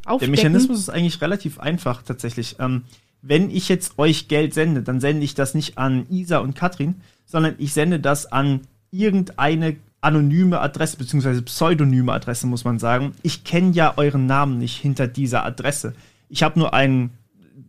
aufdecken? 0.07 0.33
Der 0.33 0.42
Mechanismus 0.45 0.79
ist 0.79 0.88
eigentlich 0.88 1.21
relativ 1.21 1.61
einfach 1.61 2.01
tatsächlich. 2.01 2.57
Ähm, 2.59 2.85
wenn 3.21 3.51
ich 3.51 3.69
jetzt 3.69 3.99
euch 3.99 4.29
Geld 4.29 4.55
sende, 4.55 4.83
dann 4.83 4.99
sende 4.99 5.25
ich 5.25 5.35
das 5.35 5.53
nicht 5.53 5.77
an 5.77 6.07
Isa 6.09 6.38
und 6.38 6.55
Katrin, 6.55 6.95
sondern 7.27 7.57
ich 7.59 7.75
sende 7.75 8.01
das 8.01 8.33
an 8.33 8.62
irgendeine 8.90 9.77
anonyme 10.01 10.59
Adresse, 10.59 10.97
beziehungsweise 10.97 11.42
pseudonyme 11.42 12.11
Adresse, 12.11 12.47
muss 12.47 12.64
man 12.64 12.79
sagen. 12.79 13.12
Ich 13.23 13.45
kenne 13.45 13.73
ja 13.73 13.92
euren 13.99 14.25
Namen 14.25 14.57
nicht 14.57 14.79
hinter 14.79 15.07
dieser 15.07 15.45
Adresse. 15.45 15.95
Ich 16.31 16.42
habe 16.42 16.59
nur 16.59 16.73
einen 16.73 17.11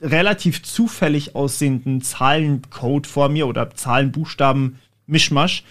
relativ 0.02 0.64
zufällig 0.64 1.36
aussehenden 1.36 2.02
Zahlencode 2.02 3.08
vor 3.08 3.28
mir 3.28 3.48
oder 3.48 3.72
Zahlenbuchstaben 3.72 4.80
Mischmasch. 5.06 5.66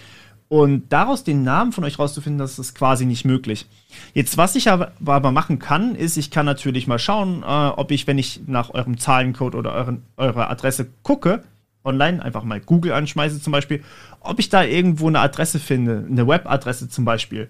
Und 0.48 0.90
daraus 0.90 1.24
den 1.24 1.42
Namen 1.42 1.72
von 1.72 1.82
euch 1.82 1.98
rauszufinden, 1.98 2.38
das 2.38 2.58
ist 2.58 2.74
quasi 2.74 3.04
nicht 3.04 3.24
möglich. 3.24 3.66
Jetzt, 4.14 4.36
was 4.36 4.54
ich 4.54 4.70
aber, 4.70 4.92
aber 5.04 5.32
machen 5.32 5.58
kann, 5.58 5.96
ist, 5.96 6.16
ich 6.16 6.30
kann 6.30 6.46
natürlich 6.46 6.86
mal 6.86 7.00
schauen, 7.00 7.42
äh, 7.42 7.46
ob 7.46 7.90
ich, 7.90 8.06
wenn 8.06 8.18
ich 8.18 8.42
nach 8.46 8.70
eurem 8.70 8.96
Zahlencode 8.98 9.56
oder 9.56 9.72
euren, 9.72 10.02
eurer 10.16 10.48
Adresse 10.48 10.88
gucke, 11.02 11.42
online, 11.82 12.22
einfach 12.22 12.44
mal 12.44 12.60
Google 12.60 12.92
anschmeiße 12.92 13.40
zum 13.40 13.52
Beispiel, 13.52 13.82
ob 14.20 14.38
ich 14.38 14.48
da 14.48 14.62
irgendwo 14.62 15.08
eine 15.08 15.20
Adresse 15.20 15.58
finde, 15.58 16.06
eine 16.08 16.28
Webadresse 16.28 16.88
zum 16.88 17.04
Beispiel. 17.04 17.48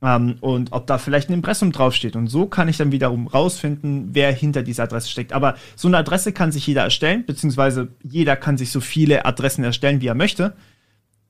Ähm, 0.00 0.36
und 0.40 0.72
ob 0.72 0.86
da 0.86 0.98
vielleicht 0.98 1.28
ein 1.28 1.34
Impressum 1.34 1.72
draufsteht. 1.72 2.14
Und 2.14 2.28
so 2.28 2.46
kann 2.46 2.68
ich 2.68 2.76
dann 2.76 2.92
wiederum 2.92 3.28
rausfinden, 3.28 4.10
wer 4.12 4.32
hinter 4.32 4.62
dieser 4.62 4.84
Adresse 4.84 5.08
steckt. 5.08 5.32
Aber 5.32 5.56
so 5.76 5.88
eine 5.88 5.98
Adresse 5.98 6.32
kann 6.32 6.52
sich 6.52 6.66
jeder 6.66 6.82
erstellen, 6.82 7.24
beziehungsweise 7.24 7.88
jeder 8.02 8.36
kann 8.36 8.58
sich 8.58 8.70
so 8.70 8.80
viele 8.80 9.24
Adressen 9.24 9.64
erstellen, 9.64 10.00
wie 10.00 10.08
er 10.08 10.14
möchte. 10.16 10.54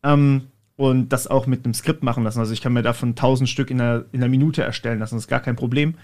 Ähm, 0.03 0.49
und 0.83 1.11
das 1.11 1.29
auch 1.29 1.47
mit 1.47 1.65
einem 1.65 1.75
Skript 1.75 2.03
machen 2.03 2.25
lassen. 2.25 2.41
Also 2.41 2.53
ich 2.53 2.61
kann 2.61 2.73
mir 2.73 2.83
davon 2.83 3.11
1000 3.11 3.49
Stück 3.49 3.71
in 3.71 3.81
einer, 3.81 4.05
in 4.11 4.21
einer 4.21 4.29
Minute 4.29 4.65
erstellen 4.65 4.99
lassen, 4.99 5.15
das 5.15 5.25
ist 5.25 5.29
gar 5.29 5.39
kein 5.39 5.55
Problem. 5.55 5.95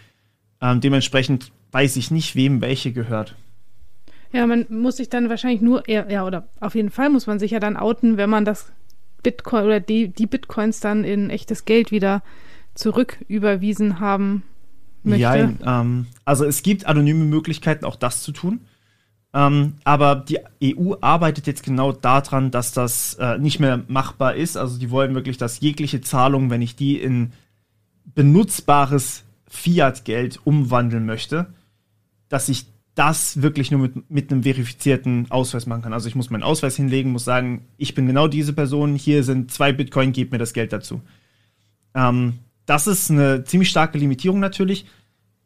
Ähm, 0.61 0.81
dementsprechend 0.81 1.51
weiß 1.73 1.97
ich 1.97 2.13
nicht, 2.13 2.37
wem 2.37 2.61
welche 2.61 2.93
gehört. 2.93 3.35
Ja, 4.33 4.47
man 4.47 4.67
muss 4.69 4.99
sich 4.99 5.09
dann 5.09 5.31
wahrscheinlich 5.31 5.63
nur, 5.63 5.91
ja, 5.91 6.25
oder 6.25 6.47
auf 6.61 6.77
jeden 6.77 6.91
Fall 6.91 7.11
muss 7.11 7.27
man 7.27 7.41
sich 7.41 7.51
ja 7.51 7.59
dann 7.59 7.77
outen, 7.77 8.19
wenn 8.19 8.31
man 8.31 8.45
das 8.45 8.71
Bitcoin 9.25 9.65
oder 9.65 9.81
die, 9.81 10.11
die 10.11 10.27
Bitcoins 10.27 10.79
dann 10.79 11.03
in 11.03 11.29
echtes 11.29 11.65
Geld 11.65 11.91
wieder 11.91 12.23
zurücküberwiesen 12.75 13.99
haben 13.99 14.45
möchte. 15.03 15.57
Ja, 15.65 15.81
ähm, 15.81 16.07
also 16.25 16.45
es 16.45 16.63
gibt 16.63 16.87
anonyme 16.87 17.25
Möglichkeiten, 17.25 17.85
auch 17.85 17.97
das 17.97 18.23
zu 18.23 18.31
tun. 18.31 18.61
Ähm, 19.35 19.75
aber 19.85 20.17
die 20.17 20.39
EU 20.65 20.95
arbeitet 21.01 21.47
jetzt 21.47 21.63
genau 21.63 21.93
daran, 21.93 22.51
dass 22.51 22.73
das 22.73 23.15
äh, 23.15 23.39
nicht 23.39 23.61
mehr 23.61 23.83
machbar 23.89 24.35
ist. 24.35 24.57
Also 24.57 24.79
die 24.79 24.91
wollen 24.91 25.15
wirklich, 25.15 25.37
dass 25.37 25.61
jegliche 25.61 26.01
Zahlung, 26.01 26.51
wenn 26.51 26.63
ich 26.63 26.77
die 26.77 26.99
in 26.99 27.33
benutzbares 28.15 29.25
Fiat-Geld 29.49 30.41
umwandeln 30.45 31.05
möchte, 31.05 31.53
dass 32.29 32.49
ich 32.49 32.67
das 32.95 33.43
wirklich 33.43 33.71
nur 33.71 33.81
mit, 33.81 34.11
mit 34.11 34.33
einem 34.33 34.43
verifizierten 34.43 35.31
Ausweis 35.31 35.67
machen 35.67 35.83
kann. 35.83 35.93
Also 35.93 36.09
ich 36.09 36.17
muss 36.17 36.31
meinen 36.31 36.43
Ausweis 36.43 36.75
hinlegen, 36.77 37.13
muss 37.13 37.25
sagen, 37.25 37.67
ich 37.77 37.95
bin 37.95 38.07
genau 38.07 38.27
diese 38.29 38.53
Person, 38.53 38.97
hier 38.97 39.23
sind 39.23 39.53
zwei 39.53 39.73
Bitcoin, 39.73 40.13
gib 40.13 40.33
mir 40.33 40.39
das 40.39 40.53
Geld 40.53 40.73
dazu. 40.73 41.01
Ähm, 41.95 42.41
das 42.67 42.87
ist 42.87 43.11
eine 43.11 43.45
ziemlich 43.45 43.69
starke 43.71 43.99
Limitierung 43.99 44.41
natürlich. 44.41 44.87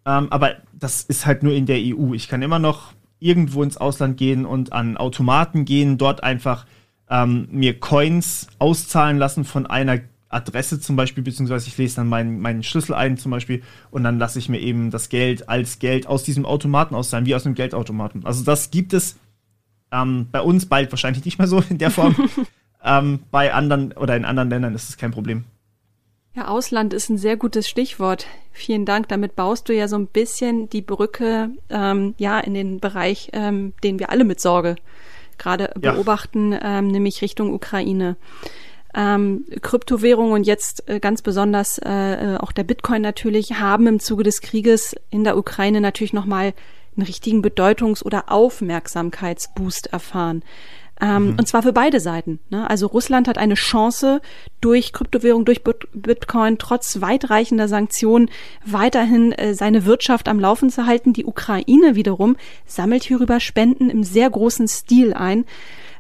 Ähm, 0.07 0.29
aber 0.31 0.57
das 0.73 1.03
ist 1.03 1.27
halt 1.27 1.43
nur 1.43 1.53
in 1.53 1.67
der 1.67 1.79
EU. 1.79 2.15
Ich 2.15 2.29
kann 2.29 2.43
immer 2.43 2.59
noch 2.59 2.95
irgendwo 3.23 3.63
ins 3.63 3.77
Ausland 3.77 4.17
gehen 4.17 4.45
und 4.45 4.73
an 4.73 4.97
Automaten 4.97 5.65
gehen, 5.65 5.99
dort 5.99 6.23
einfach 6.23 6.67
ähm, 7.09 7.49
mir 7.51 7.79
Coins 7.79 8.49
auszahlen 8.59 9.19
lassen 9.19 9.45
von 9.45 9.67
einer 9.67 10.01
Adresse 10.29 10.81
zum 10.81 10.97
Beispiel, 10.97 11.23
beziehungsweise 11.23 11.69
ich 11.69 11.77
lese 11.77 11.97
dann 11.97 12.09
meinen, 12.09 12.41
meinen 12.41 12.63
Schlüssel 12.63 12.95
ein 12.95 13.19
zum 13.19 13.31
Beispiel 13.31 13.63
und 13.91 14.03
dann 14.03 14.19
lasse 14.19 14.39
ich 14.39 14.49
mir 14.49 14.61
eben 14.61 14.91
das 14.91 15.09
Geld 15.09 15.49
als 15.49 15.79
Geld 15.79 16.07
aus 16.07 16.25
diesem 16.25 16.47
Automaten 16.47 16.95
auszahlen, 16.95 17.27
wie 17.27 17.35
aus 17.35 17.45
einem 17.45 17.55
Geldautomaten. 17.55 18.25
Also 18.25 18.43
das 18.45 18.71
gibt 18.71 18.95
es 18.95 19.19
ähm, 19.93 20.29
bei 20.33 20.41
uns 20.41 20.67
bald 20.67 20.91
wahrscheinlich 20.91 21.25
nicht 21.25 21.39
mehr 21.39 21.49
so 21.49 21.63
in 21.69 21.79
der 21.79 21.91
Form. 21.91 22.17
ähm, 22.85 23.21
bei 23.31 23.53
anderen 23.53 23.93
oder 23.93 24.17
in 24.17 24.25
anderen 24.25 24.49
Ländern 24.49 24.75
ist 24.75 24.89
es 24.89 24.97
kein 24.97 25.11
Problem. 25.11 25.45
Ja, 26.35 26.49
Ausland 26.49 26.95
ist 26.95 27.11
ein 27.11 27.19
sehr 27.19 27.37
gutes 27.37 27.69
Stichwort. 27.69 28.27
Vielen 28.53 28.87
Dank. 28.87 29.09
Damit 29.09 29.37
baust 29.37 29.69
du 29.69 29.75
ja 29.75 29.87
so 29.87 29.97
ein 29.97 30.07
bisschen 30.07 30.71
die 30.71 30.81
Brücke 30.81 31.51
ähm, 31.69 32.15
ja 32.17 32.41
in 32.41 32.55
den 32.55 32.81
Bereich, 32.81 33.29
ähm, 33.35 33.75
den 33.85 33.99
wir 33.99 34.11
alle 34.11 34.25
mit 34.25 34.41
Sorge 34.41 34.77
gerade 35.37 35.73
ja. 35.81 35.93
beobachten, 35.93 36.59
ähm, 36.63 36.89
nämlich 36.89 37.21
Richtung 37.21 37.53
Ukraine. 37.53 38.17
Ähm, 38.95 39.47
Kryptowährungen 39.63 40.33
und 40.33 40.47
jetzt 40.47 40.89
äh, 40.89 41.01
ganz 41.01 41.23
besonders 41.23 41.79
äh, 41.79 42.37
auch 42.39 42.53
der 42.53 42.65
Bitcoin 42.65 43.01
natürlich 43.01 43.55
haben 43.55 43.87
im 43.87 44.01
Zuge 44.01 44.23
des 44.23 44.43
Krieges 44.43 44.95
in 45.11 45.25
der 45.25 45.37
Ukraine 45.39 45.81
natürlich 45.81 46.13
nochmal 46.13 46.53
einen 46.97 47.07
richtigen 47.07 47.41
Bedeutungs- 47.43 48.05
oder 48.05 48.31
Aufmerksamkeitsboost 48.31 49.89
erfahren. 49.89 50.43
Ähm, 51.03 51.31
mhm. 51.31 51.37
Und 51.39 51.49
zwar 51.49 51.63
für 51.63 51.73
beide 51.73 51.99
Seiten. 51.99 52.39
Ne? 52.49 52.71
Also 52.71 52.87
Russland 52.87 53.27
hat 53.27 53.37
eine 53.37 53.55
Chance, 53.55 54.23
durch 54.61 54.93
Kryptowährung, 54.93 55.45
durch 55.45 55.63
Bitcoin, 55.65 56.57
trotz 56.59 57.01
weitreichender 57.01 57.67
Sanktionen 57.67 58.31
weiterhin 58.65 59.33
äh, 59.33 59.55
seine 59.55 59.85
Wirtschaft 59.85 60.29
am 60.29 60.39
Laufen 60.39 60.71
zu 60.71 60.87
halten. 60.87 61.13
Die 61.13 61.25
Ukraine 61.25 61.97
wiederum 61.97 62.37
sammelt 62.65 63.03
hierüber 63.03 63.41
Spenden 63.41 63.91
im 63.91 64.05
sehr 64.05 64.31
großen 64.31 64.69
Stil 64.69 65.13
ein. 65.13 65.45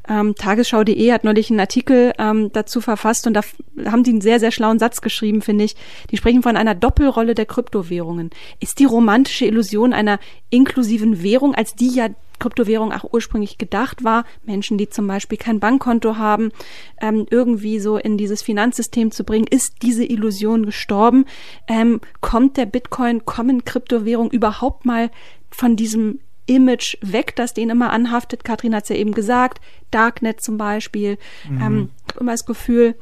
Ähm, 0.08 0.34
Tagesschau.de 0.34 1.12
hat 1.12 1.24
neulich 1.24 1.50
einen 1.50 1.60
Artikel 1.60 2.12
ähm, 2.18 2.50
dazu 2.52 2.80
verfasst 2.80 3.26
und 3.26 3.34
da 3.34 3.42
haben 3.84 4.02
die 4.02 4.10
einen 4.10 4.20
sehr, 4.20 4.40
sehr 4.40 4.50
schlauen 4.50 4.78
Satz 4.78 5.00
geschrieben, 5.00 5.42
finde 5.42 5.64
ich. 5.64 5.76
Die 6.10 6.16
sprechen 6.16 6.42
von 6.42 6.56
einer 6.56 6.74
Doppelrolle 6.74 7.34
der 7.34 7.46
Kryptowährungen. 7.46 8.30
Ist 8.60 8.78
die 8.78 8.84
romantische 8.84 9.46
Illusion 9.46 9.92
einer 9.92 10.18
inklusiven 10.50 11.22
Währung, 11.22 11.54
als 11.54 11.74
die 11.74 11.88
ja 11.88 12.08
Kryptowährung 12.42 12.92
auch 12.92 13.04
ursprünglich 13.12 13.56
gedacht 13.56 14.02
war, 14.02 14.24
Menschen, 14.44 14.76
die 14.76 14.88
zum 14.88 15.06
Beispiel 15.06 15.38
kein 15.38 15.60
Bankkonto 15.60 16.16
haben, 16.16 16.50
ähm, 17.00 17.26
irgendwie 17.30 17.78
so 17.78 17.98
in 17.98 18.18
dieses 18.18 18.42
Finanzsystem 18.42 19.12
zu 19.12 19.22
bringen, 19.22 19.46
ist 19.48 19.82
diese 19.82 20.04
Illusion 20.04 20.66
gestorben? 20.66 21.26
Ähm, 21.68 22.00
kommt 22.20 22.56
der 22.56 22.66
Bitcoin, 22.66 23.24
kommen 23.24 23.64
Kryptowährungen 23.64 24.32
überhaupt 24.32 24.84
mal 24.84 25.10
von 25.50 25.76
diesem 25.76 26.18
Image 26.46 26.96
weg, 27.02 27.36
das 27.36 27.54
denen 27.54 27.70
immer 27.70 27.90
anhaftet. 27.90 28.44
Katrin 28.44 28.74
hat 28.74 28.84
es 28.84 28.88
ja 28.88 28.96
eben 28.96 29.12
gesagt, 29.12 29.60
Darknet 29.90 30.40
zum 30.40 30.56
Beispiel. 30.58 31.18
Mhm. 31.48 31.60
Ähm, 31.62 31.90
immer 32.18 32.32
das 32.32 32.46
Gefühl, 32.46 32.96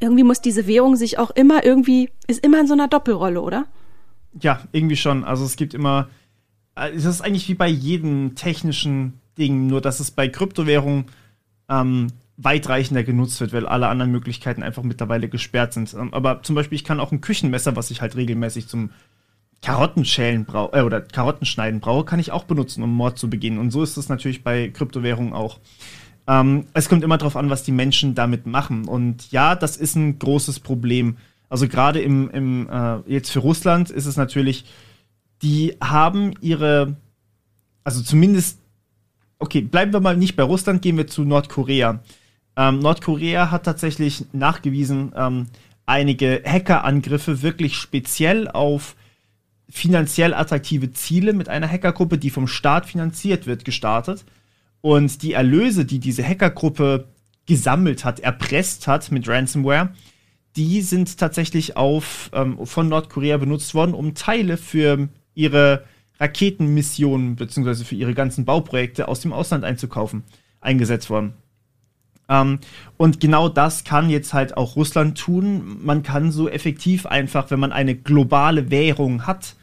irgendwie 0.00 0.24
muss 0.24 0.40
diese 0.40 0.66
Währung 0.66 0.96
sich 0.96 1.18
auch 1.18 1.30
immer 1.30 1.64
irgendwie, 1.64 2.10
ist 2.26 2.44
immer 2.44 2.60
in 2.60 2.66
so 2.66 2.74
einer 2.74 2.88
Doppelrolle, 2.88 3.40
oder? 3.40 3.66
Ja, 4.40 4.60
irgendwie 4.72 4.96
schon. 4.96 5.24
Also 5.24 5.44
es 5.44 5.56
gibt 5.56 5.74
immer, 5.74 6.08
äh, 6.74 6.90
es 6.90 7.04
ist 7.04 7.20
eigentlich 7.20 7.48
wie 7.48 7.54
bei 7.54 7.68
jedem 7.68 8.34
technischen 8.34 9.20
Ding, 9.38 9.66
nur 9.66 9.80
dass 9.80 10.00
es 10.00 10.10
bei 10.10 10.28
Kryptowährungen 10.28 11.06
ähm, 11.68 12.08
weitreichender 12.36 13.02
genutzt 13.02 13.40
wird, 13.40 13.52
weil 13.52 13.66
alle 13.66 13.88
anderen 13.88 14.12
Möglichkeiten 14.12 14.62
einfach 14.62 14.82
mittlerweile 14.82 15.28
gesperrt 15.28 15.72
sind. 15.72 15.94
Ähm, 15.94 16.12
aber 16.12 16.42
zum 16.42 16.54
Beispiel, 16.54 16.76
ich 16.76 16.84
kann 16.84 17.00
auch 17.00 17.12
ein 17.12 17.20
Küchenmesser, 17.20 17.76
was 17.76 17.90
ich 17.90 18.00
halt 18.02 18.16
regelmäßig 18.16 18.68
zum 18.68 18.90
Karottenschälen 19.62 20.44
brauche 20.44 20.76
äh, 20.76 20.82
oder 20.82 21.00
Karottenschneiden 21.00 21.80
brauche, 21.80 22.04
kann 22.04 22.20
ich 22.20 22.32
auch 22.32 22.44
benutzen, 22.44 22.82
um 22.82 22.92
Mord 22.92 23.18
zu 23.18 23.28
begehen. 23.28 23.58
Und 23.58 23.70
so 23.70 23.82
ist 23.82 23.96
es 23.96 24.08
natürlich 24.08 24.44
bei 24.44 24.68
Kryptowährungen 24.68 25.32
auch. 25.32 25.58
Ähm, 26.28 26.66
es 26.72 26.88
kommt 26.88 27.04
immer 27.04 27.18
darauf 27.18 27.36
an, 27.36 27.50
was 27.50 27.62
die 27.62 27.72
Menschen 27.72 28.14
damit 28.14 28.46
machen. 28.46 28.86
Und 28.86 29.30
ja, 29.30 29.54
das 29.54 29.76
ist 29.76 29.94
ein 29.96 30.18
großes 30.18 30.60
Problem. 30.60 31.16
Also 31.48 31.68
gerade 31.68 32.00
im, 32.00 32.30
im 32.30 32.68
äh, 32.68 32.98
jetzt 33.06 33.30
für 33.30 33.38
Russland 33.38 33.90
ist 33.90 34.06
es 34.06 34.16
natürlich, 34.16 34.64
die 35.42 35.76
haben 35.80 36.34
ihre, 36.40 36.96
also 37.84 38.02
zumindest, 38.02 38.58
okay, 39.38 39.60
bleiben 39.60 39.92
wir 39.92 40.00
mal 40.00 40.16
nicht 40.16 40.36
bei 40.36 40.42
Russland, 40.42 40.82
gehen 40.82 40.96
wir 40.96 41.06
zu 41.06 41.22
Nordkorea. 41.24 42.00
Ähm, 42.56 42.78
Nordkorea 42.80 43.50
hat 43.50 43.64
tatsächlich 43.64 44.24
nachgewiesen, 44.32 45.12
ähm, 45.14 45.46
einige 45.84 46.42
Hackerangriffe 46.44 47.42
wirklich 47.42 47.76
speziell 47.76 48.48
auf 48.48 48.96
finanziell 49.68 50.34
attraktive 50.34 50.92
Ziele 50.92 51.32
mit 51.32 51.48
einer 51.48 51.68
Hackergruppe, 51.68 52.18
die 52.18 52.30
vom 52.30 52.46
Staat 52.46 52.86
finanziert 52.86 53.46
wird, 53.46 53.64
gestartet. 53.64 54.24
Und 54.80 55.22
die 55.22 55.32
Erlöse, 55.32 55.84
die 55.84 55.98
diese 55.98 56.26
Hackergruppe 56.26 57.08
gesammelt 57.46 58.04
hat, 58.04 58.20
erpresst 58.20 58.86
hat 58.86 59.10
mit 59.10 59.28
Ransomware, 59.28 59.90
die 60.56 60.80
sind 60.80 61.18
tatsächlich 61.18 61.76
auf, 61.76 62.30
ähm, 62.32 62.64
von 62.66 62.88
Nordkorea 62.88 63.36
benutzt 63.36 63.74
worden, 63.74 63.94
um 63.94 64.14
Teile 64.14 64.56
für 64.56 65.08
ihre 65.34 65.84
Raketenmissionen 66.18 67.36
bzw. 67.36 67.84
für 67.84 67.94
ihre 67.94 68.14
ganzen 68.14 68.44
Bauprojekte 68.44 69.08
aus 69.08 69.20
dem 69.20 69.32
Ausland 69.32 69.64
einzukaufen, 69.64 70.22
eingesetzt 70.60 71.10
worden. 71.10 71.34
Ähm, 72.28 72.58
und 72.96 73.20
genau 73.20 73.48
das 73.48 73.84
kann 73.84 74.10
jetzt 74.10 74.34
halt 74.34 74.56
auch 74.56 74.76
Russland 74.76 75.18
tun. 75.18 75.78
Man 75.84 76.02
kann 76.02 76.32
so 76.32 76.48
effektiv 76.48 77.06
einfach, 77.06 77.50
wenn 77.50 77.60
man 77.60 77.72
eine 77.72 77.94
globale 77.94 78.70
Währung 78.70 79.26
hat, 79.26 79.54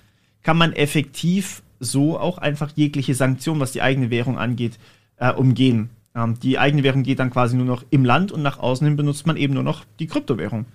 kann 0.43 0.57
man 0.57 0.73
effektiv 0.73 1.61
so 1.79 2.19
auch 2.19 2.37
einfach 2.37 2.71
jegliche 2.75 3.15
Sanktion, 3.15 3.59
was 3.59 3.71
die 3.71 3.81
eigene 3.81 4.09
Währung 4.09 4.37
angeht, 4.37 4.79
äh, 5.17 5.31
umgehen. 5.31 5.89
Ähm, 6.15 6.39
die 6.39 6.59
eigene 6.59 6.83
Währung 6.83 7.03
geht 7.03 7.19
dann 7.19 7.31
quasi 7.31 7.55
nur 7.55 7.65
noch 7.65 7.83
im 7.89 8.05
Land 8.05 8.31
und 8.31 8.41
nach 8.41 8.59
außen 8.59 8.85
hin 8.85 8.95
benutzt 8.95 9.27
man 9.27 9.37
eben 9.37 9.53
nur 9.53 9.63
noch 9.63 9.83
die 9.99 10.07
Kryptowährung. 10.07 10.65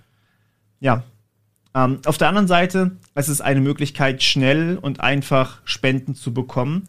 Ja. 0.81 1.05
Ähm, 1.75 1.99
auf 2.07 2.19
der 2.19 2.29
anderen 2.29 2.49
Seite, 2.49 2.93
es 3.15 3.29
ist 3.29 3.41
eine 3.41 3.61
Möglichkeit, 3.61 4.23
schnell 4.23 4.79
und 4.81 5.01
einfach 5.01 5.61
Spenden 5.65 6.15
zu 6.15 6.33
bekommen. 6.33 6.89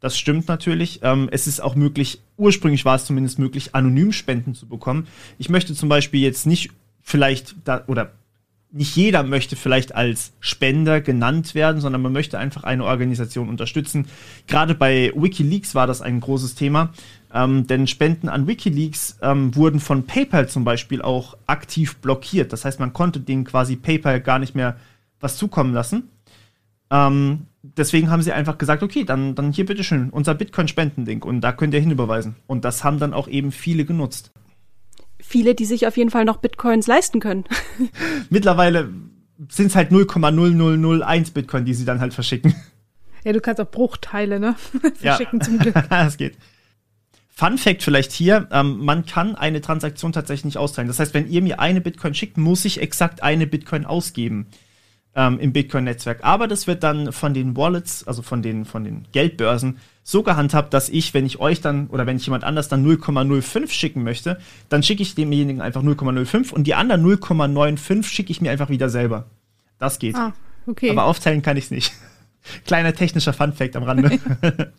Das 0.00 0.16
stimmt 0.16 0.48
natürlich. 0.48 1.00
Ähm, 1.02 1.28
es 1.32 1.46
ist 1.46 1.60
auch 1.60 1.74
möglich, 1.74 2.20
ursprünglich 2.36 2.84
war 2.84 2.96
es 2.96 3.04
zumindest 3.04 3.38
möglich, 3.38 3.74
anonym 3.74 4.12
Spenden 4.12 4.54
zu 4.54 4.66
bekommen. 4.66 5.08
Ich 5.38 5.48
möchte 5.48 5.74
zum 5.74 5.88
Beispiel 5.88 6.20
jetzt 6.20 6.46
nicht 6.46 6.70
vielleicht 7.02 7.56
da, 7.64 7.84
oder 7.86 8.12
nicht 8.70 8.96
jeder 8.96 9.22
möchte 9.22 9.56
vielleicht 9.56 9.94
als 9.94 10.32
Spender 10.40 11.00
genannt 11.00 11.54
werden, 11.54 11.80
sondern 11.80 12.02
man 12.02 12.12
möchte 12.12 12.38
einfach 12.38 12.64
eine 12.64 12.84
Organisation 12.84 13.48
unterstützen. 13.48 14.06
Gerade 14.46 14.74
bei 14.74 15.12
Wikileaks 15.16 15.74
war 15.74 15.86
das 15.86 16.02
ein 16.02 16.20
großes 16.20 16.54
Thema, 16.54 16.92
ähm, 17.32 17.66
denn 17.66 17.86
Spenden 17.86 18.28
an 18.28 18.46
Wikileaks 18.46 19.18
ähm, 19.22 19.54
wurden 19.56 19.80
von 19.80 20.04
PayPal 20.04 20.48
zum 20.48 20.64
Beispiel 20.64 21.00
auch 21.00 21.36
aktiv 21.46 21.96
blockiert. 21.96 22.52
Das 22.52 22.64
heißt, 22.64 22.78
man 22.78 22.92
konnte 22.92 23.20
denen 23.20 23.44
quasi 23.44 23.76
PayPal 23.76 24.20
gar 24.20 24.38
nicht 24.38 24.54
mehr 24.54 24.76
was 25.18 25.38
zukommen 25.38 25.72
lassen. 25.72 26.10
Ähm, 26.90 27.46
deswegen 27.76 28.10
haben 28.10 28.22
sie 28.22 28.32
einfach 28.32 28.58
gesagt, 28.58 28.82
okay, 28.82 29.04
dann, 29.04 29.34
dann 29.34 29.52
hier 29.52 29.66
bitteschön, 29.66 30.10
unser 30.10 30.34
Bitcoin-Spenden-Link 30.34 31.24
und 31.24 31.40
da 31.40 31.52
könnt 31.52 31.74
ihr 31.74 31.80
hinüberweisen. 31.80 32.36
Und 32.46 32.64
das 32.64 32.84
haben 32.84 32.98
dann 32.98 33.14
auch 33.14 33.28
eben 33.28 33.52
viele 33.52 33.84
genutzt. 33.84 34.32
Viele, 35.20 35.54
die 35.54 35.64
sich 35.64 35.86
auf 35.86 35.96
jeden 35.96 36.10
Fall 36.10 36.24
noch 36.24 36.38
Bitcoins 36.38 36.86
leisten 36.86 37.20
können. 37.20 37.44
Mittlerweile 38.30 38.90
sind 39.48 39.66
es 39.66 39.76
halt 39.76 39.90
0,0001 39.90 41.32
Bitcoin, 41.32 41.64
die 41.64 41.74
sie 41.74 41.84
dann 41.84 42.00
halt 42.00 42.14
verschicken. 42.14 42.54
Ja, 43.24 43.32
du 43.32 43.40
kannst 43.40 43.60
auch 43.60 43.68
Bruchteile, 43.68 44.38
ne? 44.38 44.54
verschicken 44.94 45.40
ja. 45.40 45.44
zum 45.44 45.58
Glück. 45.58 45.74
das 45.90 46.16
geht. 46.16 46.38
Fun 47.28 47.58
Fact 47.58 47.82
vielleicht 47.82 48.12
hier, 48.12 48.48
ähm, 48.52 48.78
man 48.78 49.06
kann 49.06 49.34
eine 49.34 49.60
Transaktion 49.60 50.12
tatsächlich 50.12 50.44
nicht 50.44 50.56
austeilen. 50.56 50.86
Das 50.86 51.00
heißt, 51.00 51.14
wenn 51.14 51.28
ihr 51.28 51.42
mir 51.42 51.58
eine 51.58 51.80
Bitcoin 51.80 52.14
schickt, 52.14 52.38
muss 52.38 52.64
ich 52.64 52.80
exakt 52.80 53.24
eine 53.24 53.48
Bitcoin 53.48 53.84
ausgeben 53.84 54.46
ähm, 55.14 55.38
im 55.38 55.52
Bitcoin-Netzwerk. 55.52 56.20
Aber 56.22 56.48
das 56.48 56.66
wird 56.66 56.82
dann 56.82 57.12
von 57.12 57.34
den 57.34 57.56
Wallets, 57.56 58.06
also 58.06 58.22
von 58.22 58.42
den, 58.42 58.64
von 58.64 58.84
den 58.84 59.06
Geldbörsen, 59.12 59.78
so 60.02 60.22
gehandhabt, 60.22 60.72
dass 60.72 60.88
ich, 60.88 61.12
wenn 61.12 61.26
ich 61.26 61.38
euch 61.38 61.60
dann 61.60 61.88
oder 61.88 62.06
wenn 62.06 62.16
ich 62.16 62.24
jemand 62.24 62.44
anders 62.44 62.68
dann 62.68 62.86
0,05 62.86 63.70
schicken 63.70 64.04
möchte, 64.04 64.38
dann 64.68 64.82
schicke 64.82 65.02
ich 65.02 65.14
demjenigen 65.14 65.60
einfach 65.60 65.82
0,05 65.82 66.52
und 66.52 66.66
die 66.66 66.74
anderen 66.74 67.04
0,95 67.04 68.04
schicke 68.04 68.30
ich 68.30 68.40
mir 68.40 68.50
einfach 68.50 68.70
wieder 68.70 68.88
selber. 68.88 69.26
Das 69.78 69.98
geht. 69.98 70.16
Ah, 70.16 70.32
okay. 70.66 70.90
Aber 70.90 71.04
aufteilen 71.04 71.42
kann 71.42 71.56
ich 71.56 71.64
es 71.64 71.70
nicht. 71.70 71.92
Kleiner 72.66 72.94
technischer 72.94 73.32
Funfact 73.32 73.76
am 73.76 73.82
Rande. 73.82 74.18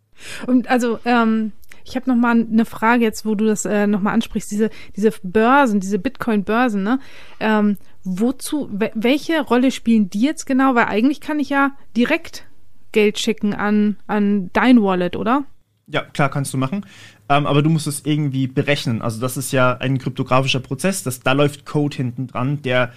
und 0.46 0.68
also, 0.68 0.98
ähm, 1.04 1.52
ich 1.84 1.96
habe 1.96 2.10
noch 2.10 2.16
mal 2.16 2.32
eine 2.32 2.64
Frage 2.64 3.04
jetzt, 3.04 3.24
wo 3.24 3.34
du 3.34 3.46
das 3.46 3.64
äh, 3.64 3.86
noch 3.86 4.00
mal 4.00 4.12
ansprichst. 4.12 4.50
Diese 4.50 4.70
diese 4.96 5.12
Börsen, 5.22 5.80
diese 5.80 5.98
Bitcoin-Börsen, 5.98 6.82
ne? 6.82 6.98
Ähm, 7.40 7.76
wozu, 8.06 8.70
welche 8.94 9.40
Rolle 9.42 9.70
spielen 9.70 10.08
die 10.08 10.20
jetzt 10.20 10.46
genau? 10.46 10.74
Weil 10.74 10.86
eigentlich 10.86 11.20
kann 11.20 11.40
ich 11.40 11.50
ja 11.50 11.72
direkt 11.96 12.46
Geld 12.92 13.18
schicken 13.18 13.52
an, 13.52 13.96
an 14.06 14.50
dein 14.52 14.82
Wallet, 14.82 15.16
oder? 15.16 15.44
Ja, 15.88 16.02
klar, 16.02 16.30
kannst 16.30 16.54
du 16.54 16.58
machen. 16.58 16.86
Ähm, 17.28 17.46
aber 17.46 17.62
du 17.62 17.70
musst 17.70 17.86
es 17.86 18.04
irgendwie 18.04 18.46
berechnen. 18.46 19.02
Also 19.02 19.20
das 19.20 19.36
ist 19.36 19.52
ja 19.52 19.76
ein 19.76 19.98
kryptografischer 19.98 20.60
Prozess. 20.60 21.02
Das, 21.02 21.20
da 21.20 21.32
läuft 21.32 21.66
Code 21.66 21.96
hinten 21.96 22.26
dran, 22.26 22.62
der 22.62 22.92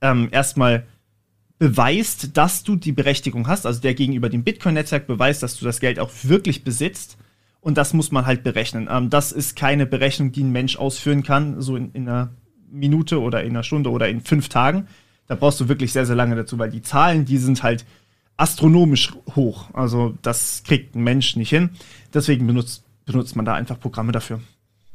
ähm, 0.00 0.28
erstmal 0.30 0.86
beweist, 1.58 2.36
dass 2.36 2.64
du 2.64 2.76
die 2.76 2.92
Berechtigung 2.92 3.46
hast, 3.46 3.66
also 3.66 3.80
der 3.80 3.94
gegenüber 3.94 4.28
dem 4.28 4.42
Bitcoin-Netzwerk 4.42 5.06
beweist, 5.06 5.42
dass 5.44 5.56
du 5.56 5.64
das 5.64 5.78
Geld 5.78 6.00
auch 6.00 6.10
wirklich 6.22 6.64
besitzt. 6.64 7.18
Und 7.60 7.78
das 7.78 7.92
muss 7.92 8.10
man 8.10 8.26
halt 8.26 8.42
berechnen. 8.42 8.88
Ähm, 8.90 9.10
das 9.10 9.30
ist 9.30 9.54
keine 9.54 9.86
Berechnung, 9.86 10.32
die 10.32 10.42
ein 10.42 10.50
Mensch 10.50 10.76
ausführen 10.76 11.22
kann, 11.22 11.60
so 11.60 11.76
in, 11.76 11.92
in 11.92 12.08
einer 12.08 12.30
Minute 12.72 13.20
oder 13.20 13.42
in 13.42 13.50
einer 13.50 13.62
Stunde 13.62 13.90
oder 13.90 14.08
in 14.08 14.20
fünf 14.20 14.48
Tagen. 14.48 14.88
Da 15.28 15.34
brauchst 15.34 15.60
du 15.60 15.68
wirklich 15.68 15.92
sehr, 15.92 16.06
sehr 16.06 16.16
lange 16.16 16.34
dazu, 16.34 16.58
weil 16.58 16.70
die 16.70 16.82
Zahlen, 16.82 17.24
die 17.24 17.38
sind 17.38 17.62
halt 17.62 17.84
astronomisch 18.36 19.12
hoch. 19.36 19.68
Also 19.72 20.14
das 20.22 20.62
kriegt 20.64 20.94
ein 20.96 21.04
Mensch 21.04 21.36
nicht 21.36 21.50
hin. 21.50 21.70
Deswegen 22.12 22.46
benutzt, 22.46 22.84
benutzt 23.06 23.36
man 23.36 23.44
da 23.44 23.54
einfach 23.54 23.78
Programme 23.78 24.12
dafür. 24.12 24.40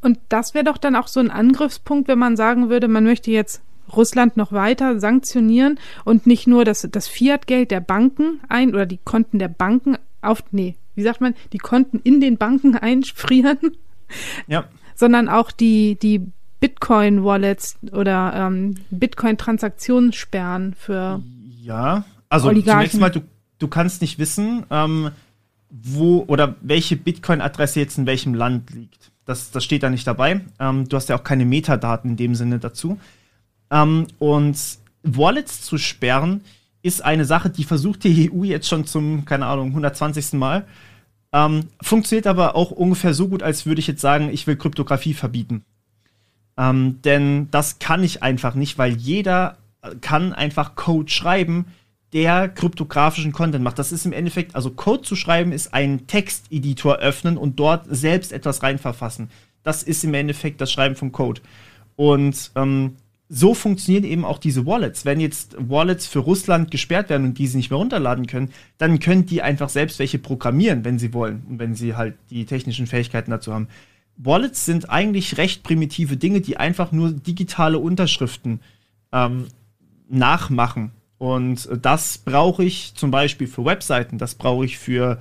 Und 0.01 0.19
das 0.29 0.53
wäre 0.53 0.65
doch 0.65 0.77
dann 0.77 0.95
auch 0.95 1.07
so 1.07 1.19
ein 1.19 1.31
Angriffspunkt, 1.31 2.07
wenn 2.07 2.19
man 2.19 2.35
sagen 2.35 2.69
würde, 2.69 2.87
man 2.87 3.03
möchte 3.03 3.31
jetzt 3.31 3.61
Russland 3.93 4.37
noch 4.37 4.51
weiter 4.51 4.99
sanktionieren 4.99 5.79
und 6.03 6.27
nicht 6.27 6.47
nur 6.47 6.65
das, 6.65 6.87
das 6.91 7.07
Fiat-Geld 7.07 7.71
der 7.71 7.79
Banken 7.79 8.41
ein 8.49 8.73
oder 8.73 8.85
die 8.85 8.99
Konten 9.03 9.39
der 9.39 9.47
Banken 9.47 9.97
auf, 10.21 10.43
nee, 10.51 10.75
wie 10.95 11.03
sagt 11.03 11.21
man, 11.21 11.35
die 11.53 11.57
Konten 11.57 11.99
in 12.03 12.19
den 12.19 12.37
Banken 12.37 12.75
einfrieren. 12.75 13.77
Ja. 14.47 14.65
Sondern 14.95 15.29
auch 15.29 15.51
die, 15.51 15.95
die 15.95 16.25
Bitcoin-Wallets 16.59 17.77
oder 17.91 18.33
ähm, 18.35 18.75
Bitcoin-Transaktionen 18.89 20.13
sperren 20.13 20.73
für. 20.73 21.21
Ja, 21.61 22.03
also 22.29 22.49
Oligarchen. 22.49 22.79
zunächst 22.79 22.99
mal, 22.99 23.09
du, 23.09 23.21
du 23.59 23.67
kannst 23.67 24.01
nicht 24.01 24.19
wissen, 24.19 24.65
ähm, 24.69 25.11
wo 25.69 26.23
oder 26.27 26.55
welche 26.61 26.95
Bitcoin-Adresse 26.95 27.79
jetzt 27.79 27.97
in 27.97 28.05
welchem 28.05 28.33
Land 28.33 28.71
liegt. 28.71 29.11
Das, 29.25 29.51
das 29.51 29.63
steht 29.63 29.83
da 29.83 29.89
nicht 29.89 30.07
dabei. 30.07 30.41
Ähm, 30.59 30.87
du 30.87 30.95
hast 30.95 31.09
ja 31.09 31.17
auch 31.17 31.23
keine 31.23 31.45
Metadaten 31.45 32.11
in 32.11 32.17
dem 32.17 32.35
Sinne 32.35 32.59
dazu. 32.59 32.99
Ähm, 33.69 34.07
und 34.19 34.57
Wallets 35.03 35.61
zu 35.61 35.77
sperren 35.77 36.41
ist 36.81 37.03
eine 37.03 37.25
Sache, 37.25 37.49
die 37.49 37.65
versucht 37.65 38.03
die 38.03 38.31
EU 38.31 38.43
jetzt 38.43 38.67
schon 38.67 38.85
zum, 38.85 39.25
keine 39.25 39.45
Ahnung, 39.45 39.69
120. 39.69 40.33
Mal. 40.33 40.65
Ähm, 41.33 41.67
funktioniert 41.81 42.27
aber 42.27 42.55
auch 42.55 42.71
ungefähr 42.71 43.13
so 43.13 43.27
gut, 43.27 43.43
als 43.43 43.65
würde 43.65 43.79
ich 43.79 43.87
jetzt 43.87 44.01
sagen, 44.01 44.29
ich 44.31 44.47
will 44.47 44.55
Kryptographie 44.55 45.13
verbieten. 45.13 45.65
Ähm, 46.57 46.99
denn 47.03 47.49
das 47.51 47.79
kann 47.79 48.03
ich 48.03 48.23
einfach 48.23 48.55
nicht, 48.55 48.77
weil 48.77 48.93
jeder 48.93 49.57
kann 50.01 50.33
einfach 50.33 50.75
Code 50.75 51.09
schreiben, 51.09 51.65
der 52.13 52.49
kryptografischen 52.49 53.31
Content 53.31 53.63
macht. 53.63 53.79
Das 53.79 53.91
ist 53.91 54.05
im 54.05 54.13
Endeffekt, 54.13 54.55
also 54.55 54.71
Code 54.71 55.03
zu 55.03 55.15
schreiben, 55.15 55.51
ist 55.51 55.73
ein 55.73 56.07
Texteditor 56.07 56.97
öffnen 56.97 57.37
und 57.37 57.59
dort 57.59 57.85
selbst 57.89 58.31
etwas 58.31 58.63
reinverfassen. 58.63 59.29
Das 59.63 59.83
ist 59.83 60.03
im 60.03 60.13
Endeffekt 60.13 60.61
das 60.61 60.71
Schreiben 60.71 60.95
von 60.95 61.11
Code. 61.11 61.41
Und 61.95 62.51
ähm, 62.55 62.95
so 63.29 63.53
funktionieren 63.53 64.05
eben 64.05 64.23
auch 64.23 64.37
diese 64.37 64.65
Wallets. 64.65 65.03
Wenn 65.03 65.19
jetzt 65.19 65.57
Wallets 65.59 66.07
für 66.07 66.19
Russland 66.19 66.71
gesperrt 66.71 67.09
werden 67.09 67.25
und 67.27 67.37
diese 67.37 67.57
nicht 67.57 67.69
mehr 67.69 67.79
runterladen 67.79 68.25
können, 68.25 68.51
dann 68.77 68.99
können 68.99 69.25
die 69.25 69.41
einfach 69.41 69.67
selbst 69.67 69.99
welche 69.99 70.17
programmieren, 70.17 70.85
wenn 70.85 70.99
sie 70.99 71.13
wollen 71.13 71.43
und 71.49 71.59
wenn 71.59 71.75
sie 71.75 71.95
halt 71.95 72.15
die 72.29 72.45
technischen 72.45 72.87
Fähigkeiten 72.87 73.31
dazu 73.31 73.53
haben. 73.53 73.67
Wallets 74.17 74.65
sind 74.65 74.89
eigentlich 74.89 75.37
recht 75.37 75.63
primitive 75.63 76.17
Dinge, 76.17 76.41
die 76.41 76.57
einfach 76.57 76.91
nur 76.91 77.11
digitale 77.11 77.77
Unterschriften 77.79 78.59
ähm, 79.11 79.47
nachmachen. 80.09 80.91
Und 81.19 81.69
das 81.81 82.17
brauche 82.17 82.63
ich 82.63 82.93
zum 82.95 83.11
Beispiel 83.11 83.47
für 83.47 83.65
Webseiten, 83.65 84.17
das 84.17 84.35
brauche 84.35 84.65
ich 84.65 84.77
für, 84.77 85.19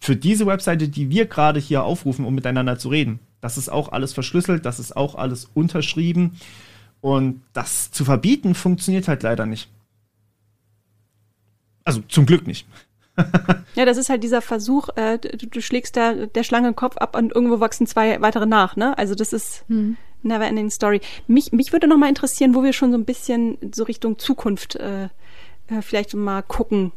für 0.00 0.16
diese 0.16 0.46
Webseite, 0.46 0.88
die 0.88 1.10
wir 1.10 1.26
gerade 1.26 1.60
hier 1.60 1.84
aufrufen, 1.84 2.24
um 2.24 2.34
miteinander 2.34 2.78
zu 2.78 2.88
reden. 2.88 3.20
Das 3.40 3.56
ist 3.56 3.68
auch 3.68 3.92
alles 3.92 4.12
verschlüsselt, 4.12 4.64
das 4.64 4.80
ist 4.80 4.96
auch 4.96 5.14
alles 5.14 5.48
unterschrieben. 5.54 6.32
Und 7.00 7.42
das 7.52 7.92
zu 7.92 8.04
verbieten 8.04 8.54
funktioniert 8.54 9.06
halt 9.06 9.22
leider 9.22 9.46
nicht. 9.46 9.68
Also 11.84 12.00
zum 12.08 12.26
Glück 12.26 12.46
nicht. 12.46 12.66
ja, 13.74 13.84
das 13.84 13.96
ist 13.96 14.08
halt 14.08 14.22
dieser 14.22 14.42
Versuch, 14.42 14.88
äh, 14.96 15.18
du, 15.18 15.46
du, 15.46 15.60
schlägst 15.60 15.96
da 15.96 16.14
der 16.14 16.42
Schlange 16.42 16.70
den 16.70 16.76
Kopf 16.76 16.96
ab 16.96 17.16
und 17.16 17.34
irgendwo 17.34 17.60
wachsen 17.60 17.86
zwei 17.86 18.20
weitere 18.20 18.46
nach, 18.46 18.76
ne? 18.76 18.96
Also 18.96 19.14
das 19.14 19.32
ist 19.32 19.64
hm. 19.68 19.96
never 20.22 20.46
ending 20.46 20.70
story. 20.70 21.00
Mich, 21.26 21.52
mich 21.52 21.72
würde 21.72 21.88
noch 21.88 21.96
mal 21.96 22.08
interessieren, 22.08 22.54
wo 22.54 22.62
wir 22.62 22.72
schon 22.72 22.92
so 22.92 22.98
ein 22.98 23.04
bisschen 23.04 23.58
so 23.74 23.84
Richtung 23.84 24.18
Zukunft 24.18 24.76
äh, 24.76 25.04
äh, 25.68 25.82
vielleicht 25.82 26.14
mal 26.14 26.42
gucken. 26.42 26.92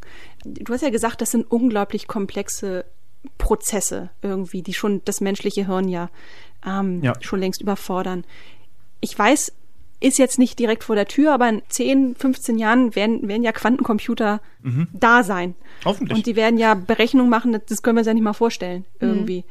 Du 0.45 0.73
hast 0.73 0.81
ja 0.81 0.89
gesagt, 0.89 1.21
das 1.21 1.31
sind 1.31 1.49
unglaublich 1.49 2.07
komplexe 2.07 2.85
Prozesse 3.37 4.09
irgendwie, 4.21 4.61
die 4.61 4.73
schon 4.73 5.01
das 5.05 5.21
menschliche 5.21 5.67
Hirn 5.67 5.87
ja, 5.87 6.09
ähm, 6.65 7.03
ja. 7.03 7.13
schon 7.21 7.39
längst 7.39 7.61
überfordern. 7.61 8.25
Ich 8.99 9.17
weiß, 9.17 9.53
ist 10.01 10.17
jetzt 10.17 10.39
nicht 10.39 10.59
direkt 10.59 10.83
vor 10.83 10.95
der 10.95 11.07
Tür, 11.07 11.33
aber 11.33 11.47
in 11.47 11.61
10, 11.69 12.15
15 12.15 12.57
Jahren 12.57 12.95
werden, 12.95 13.27
werden 13.27 13.43
ja 13.43 13.51
Quantencomputer 13.51 14.41
mhm. 14.61 14.87
da 14.91 15.23
sein. 15.23 15.55
Hoffentlich. 15.85 16.17
Und 16.17 16.25
die 16.25 16.35
werden 16.35 16.57
ja 16.57 16.73
Berechnungen 16.73 17.29
machen, 17.29 17.57
das 17.67 17.81
können 17.81 17.97
wir 17.97 18.01
uns 18.01 18.07
ja 18.07 18.13
nicht 18.13 18.23
mal 18.23 18.33
vorstellen, 18.33 18.85
mhm. 18.99 19.07
irgendwie. 19.07 19.37
Mhm. 19.39 19.45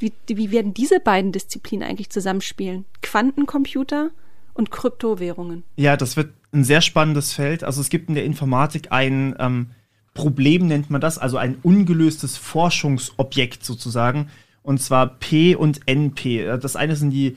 Wie, 0.00 0.12
wie 0.26 0.50
werden 0.50 0.74
diese 0.74 0.98
beiden 0.98 1.30
Disziplinen 1.30 1.88
eigentlich 1.88 2.10
zusammenspielen? 2.10 2.84
Quantencomputer 3.00 4.10
und 4.52 4.72
Kryptowährungen. 4.72 5.62
Ja, 5.76 5.96
das 5.96 6.16
wird 6.16 6.32
ein 6.52 6.64
sehr 6.64 6.80
spannendes 6.80 7.32
Feld. 7.32 7.62
Also 7.62 7.80
es 7.80 7.88
gibt 7.88 8.08
in 8.08 8.16
der 8.16 8.24
Informatik 8.24 8.90
ein 8.90 9.36
ähm, 9.38 9.70
Problem, 10.12 10.66
nennt 10.66 10.90
man 10.90 11.00
das, 11.00 11.18
also 11.18 11.36
ein 11.36 11.56
ungelöstes 11.62 12.36
Forschungsobjekt 12.36 13.64
sozusagen. 13.64 14.28
Und 14.62 14.82
zwar 14.82 15.06
P 15.06 15.54
und 15.54 15.86
NP. 15.86 16.58
Das 16.60 16.74
eine 16.74 16.96
sind 16.96 17.10
die 17.10 17.36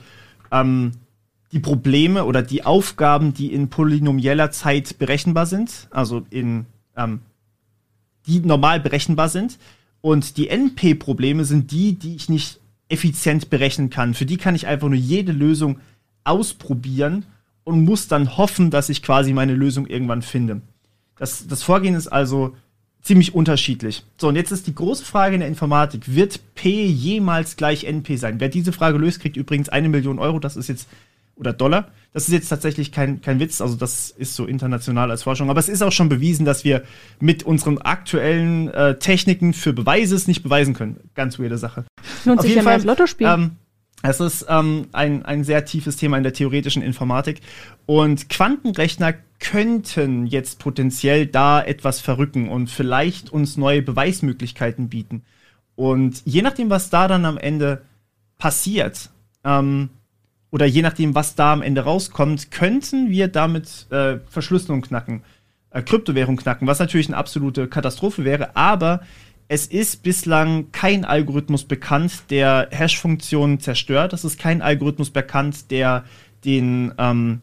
ähm, 0.50 0.92
die 1.52 1.60
Probleme 1.60 2.24
oder 2.24 2.42
die 2.42 2.64
Aufgaben, 2.64 3.32
die 3.32 3.52
in 3.52 3.68
polynomieller 3.68 4.50
Zeit 4.50 4.98
berechenbar 4.98 5.46
sind, 5.46 5.88
also 5.90 6.26
in 6.30 6.66
ähm, 6.96 7.20
die 8.26 8.40
normal 8.40 8.80
berechenbar 8.80 9.28
sind. 9.28 9.58
Und 10.00 10.36
die 10.36 10.48
NP-Probleme 10.48 11.44
sind 11.44 11.70
die, 11.70 11.94
die 11.94 12.14
ich 12.14 12.28
nicht 12.28 12.60
effizient 12.88 13.50
berechnen 13.50 13.90
kann. 13.90 14.14
Für 14.14 14.26
die 14.26 14.36
kann 14.36 14.54
ich 14.54 14.66
einfach 14.66 14.88
nur 14.88 14.98
jede 14.98 15.32
Lösung 15.32 15.80
ausprobieren 16.24 17.24
und 17.64 17.84
muss 17.84 18.08
dann 18.08 18.36
hoffen, 18.36 18.70
dass 18.70 18.88
ich 18.88 19.02
quasi 19.02 19.32
meine 19.32 19.54
Lösung 19.54 19.86
irgendwann 19.86 20.22
finde. 20.22 20.60
Das, 21.18 21.46
das 21.46 21.62
Vorgehen 21.62 21.94
ist 21.94 22.08
also 22.08 22.54
ziemlich 23.02 23.34
unterschiedlich. 23.34 24.04
So, 24.18 24.28
und 24.28 24.36
jetzt 24.36 24.52
ist 24.52 24.66
die 24.66 24.74
große 24.74 25.04
Frage 25.04 25.34
in 25.34 25.40
der 25.40 25.48
Informatik, 25.48 26.14
wird 26.14 26.40
P 26.54 26.86
jemals 26.86 27.56
gleich 27.56 27.84
NP 27.84 28.16
sein? 28.16 28.40
Wer 28.40 28.48
diese 28.48 28.72
Frage 28.72 28.98
löst, 28.98 29.20
kriegt 29.20 29.36
übrigens 29.36 29.68
eine 29.68 29.88
Million 29.88 30.18
Euro. 30.18 30.38
Das 30.38 30.56
ist 30.56 30.68
jetzt 30.68 30.88
oder 31.38 31.52
Dollar. 31.52 31.88
Das 32.12 32.26
ist 32.26 32.32
jetzt 32.32 32.48
tatsächlich 32.48 32.90
kein, 32.90 33.20
kein 33.20 33.38
Witz, 33.38 33.60
also 33.60 33.76
das 33.76 34.10
ist 34.10 34.34
so 34.34 34.46
international 34.46 35.10
als 35.10 35.22
Forschung. 35.22 35.50
Aber 35.50 35.60
es 35.60 35.68
ist 35.68 35.82
auch 35.82 35.92
schon 35.92 36.08
bewiesen, 36.08 36.44
dass 36.44 36.64
wir 36.64 36.82
mit 37.20 37.44
unseren 37.44 37.78
aktuellen 37.78 38.68
äh, 38.68 38.98
Techniken 38.98 39.52
für 39.52 39.72
Beweise 39.72 40.14
es 40.14 40.26
nicht 40.26 40.42
beweisen 40.42 40.74
können. 40.74 40.98
Ganz 41.14 41.38
weirde 41.38 41.58
Sache. 41.58 41.84
Lohnt 42.24 42.40
Auf 42.40 42.42
sich 42.42 42.54
jeden 42.54 42.66
ja 42.66 42.70
Fall, 42.72 42.84
Lotto 42.84 43.06
spielen. 43.06 43.30
Ähm, 43.30 43.50
es 44.02 44.20
ist 44.20 44.46
ähm, 44.48 44.86
ein, 44.92 45.24
ein 45.24 45.44
sehr 45.44 45.64
tiefes 45.64 45.96
Thema 45.96 46.16
in 46.16 46.22
der 46.22 46.32
theoretischen 46.32 46.82
Informatik. 46.82 47.40
Und 47.86 48.28
Quantenrechner 48.28 49.14
könnten 49.40 50.26
jetzt 50.26 50.58
potenziell 50.60 51.26
da 51.26 51.62
etwas 51.62 52.00
verrücken 52.00 52.48
und 52.48 52.70
vielleicht 52.70 53.30
uns 53.30 53.56
neue 53.56 53.82
Beweismöglichkeiten 53.82 54.88
bieten. 54.88 55.22
Und 55.74 56.22
je 56.24 56.42
nachdem, 56.42 56.70
was 56.70 56.90
da 56.90 57.06
dann 57.06 57.24
am 57.24 57.38
Ende 57.38 57.82
passiert, 58.38 59.10
ähm, 59.44 59.90
oder 60.50 60.66
je 60.66 60.82
nachdem, 60.82 61.14
was 61.14 61.34
da 61.34 61.52
am 61.52 61.62
Ende 61.62 61.82
rauskommt, 61.82 62.50
könnten 62.50 63.10
wir 63.10 63.28
damit 63.28 63.86
äh, 63.90 64.18
Verschlüsselung 64.28 64.82
knacken, 64.82 65.22
äh, 65.70 65.82
Kryptowährung 65.82 66.36
knacken, 66.36 66.66
was 66.66 66.78
natürlich 66.78 67.08
eine 67.08 67.16
absolute 67.16 67.68
Katastrophe 67.68 68.24
wäre, 68.24 68.56
aber 68.56 69.00
es 69.48 69.66
ist 69.66 70.02
bislang 70.02 70.72
kein 70.72 71.06
Algorithmus 71.06 71.64
bekannt, 71.64 72.24
der 72.28 72.68
Hash-Funktionen 72.70 73.60
zerstört. 73.60 74.12
Es 74.12 74.24
ist 74.24 74.38
kein 74.38 74.60
Algorithmus 74.60 75.08
bekannt, 75.10 75.70
der 75.70 76.04
den, 76.44 76.92
ähm, 76.98 77.40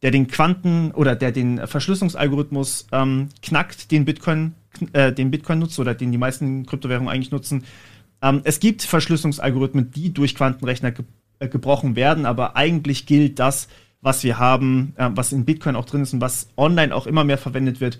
der 0.00 0.10
den 0.10 0.28
Quanten- 0.28 0.92
oder 0.92 1.14
der 1.14 1.30
den 1.30 1.66
Verschlüsselungsalgorithmus 1.66 2.86
ähm, 2.90 3.28
knackt, 3.42 3.90
den 3.90 4.06
Bitcoin, 4.06 4.54
äh, 4.94 5.12
den 5.12 5.30
Bitcoin 5.30 5.58
nutzt 5.58 5.78
oder 5.78 5.94
den 5.94 6.10
die 6.10 6.18
meisten 6.18 6.64
Kryptowährungen 6.64 7.12
eigentlich 7.12 7.30
nutzen. 7.32 7.64
Ähm, 8.22 8.40
es 8.44 8.58
gibt 8.58 8.82
Verschlüsselungsalgorithmen, 8.82 9.90
die 9.90 10.12
durch 10.14 10.34
Quantenrechner 10.34 10.92
gebrochen 11.48 11.96
werden, 11.96 12.26
aber 12.26 12.56
eigentlich 12.56 13.06
gilt 13.06 13.38
das, 13.38 13.68
was 14.00 14.24
wir 14.24 14.38
haben, 14.38 14.94
äh, 14.96 15.10
was 15.14 15.32
in 15.32 15.44
Bitcoin 15.44 15.76
auch 15.76 15.84
drin 15.84 16.02
ist 16.02 16.12
und 16.12 16.20
was 16.20 16.48
online 16.56 16.94
auch 16.94 17.06
immer 17.06 17.24
mehr 17.24 17.38
verwendet 17.38 17.80
wird, 17.80 17.98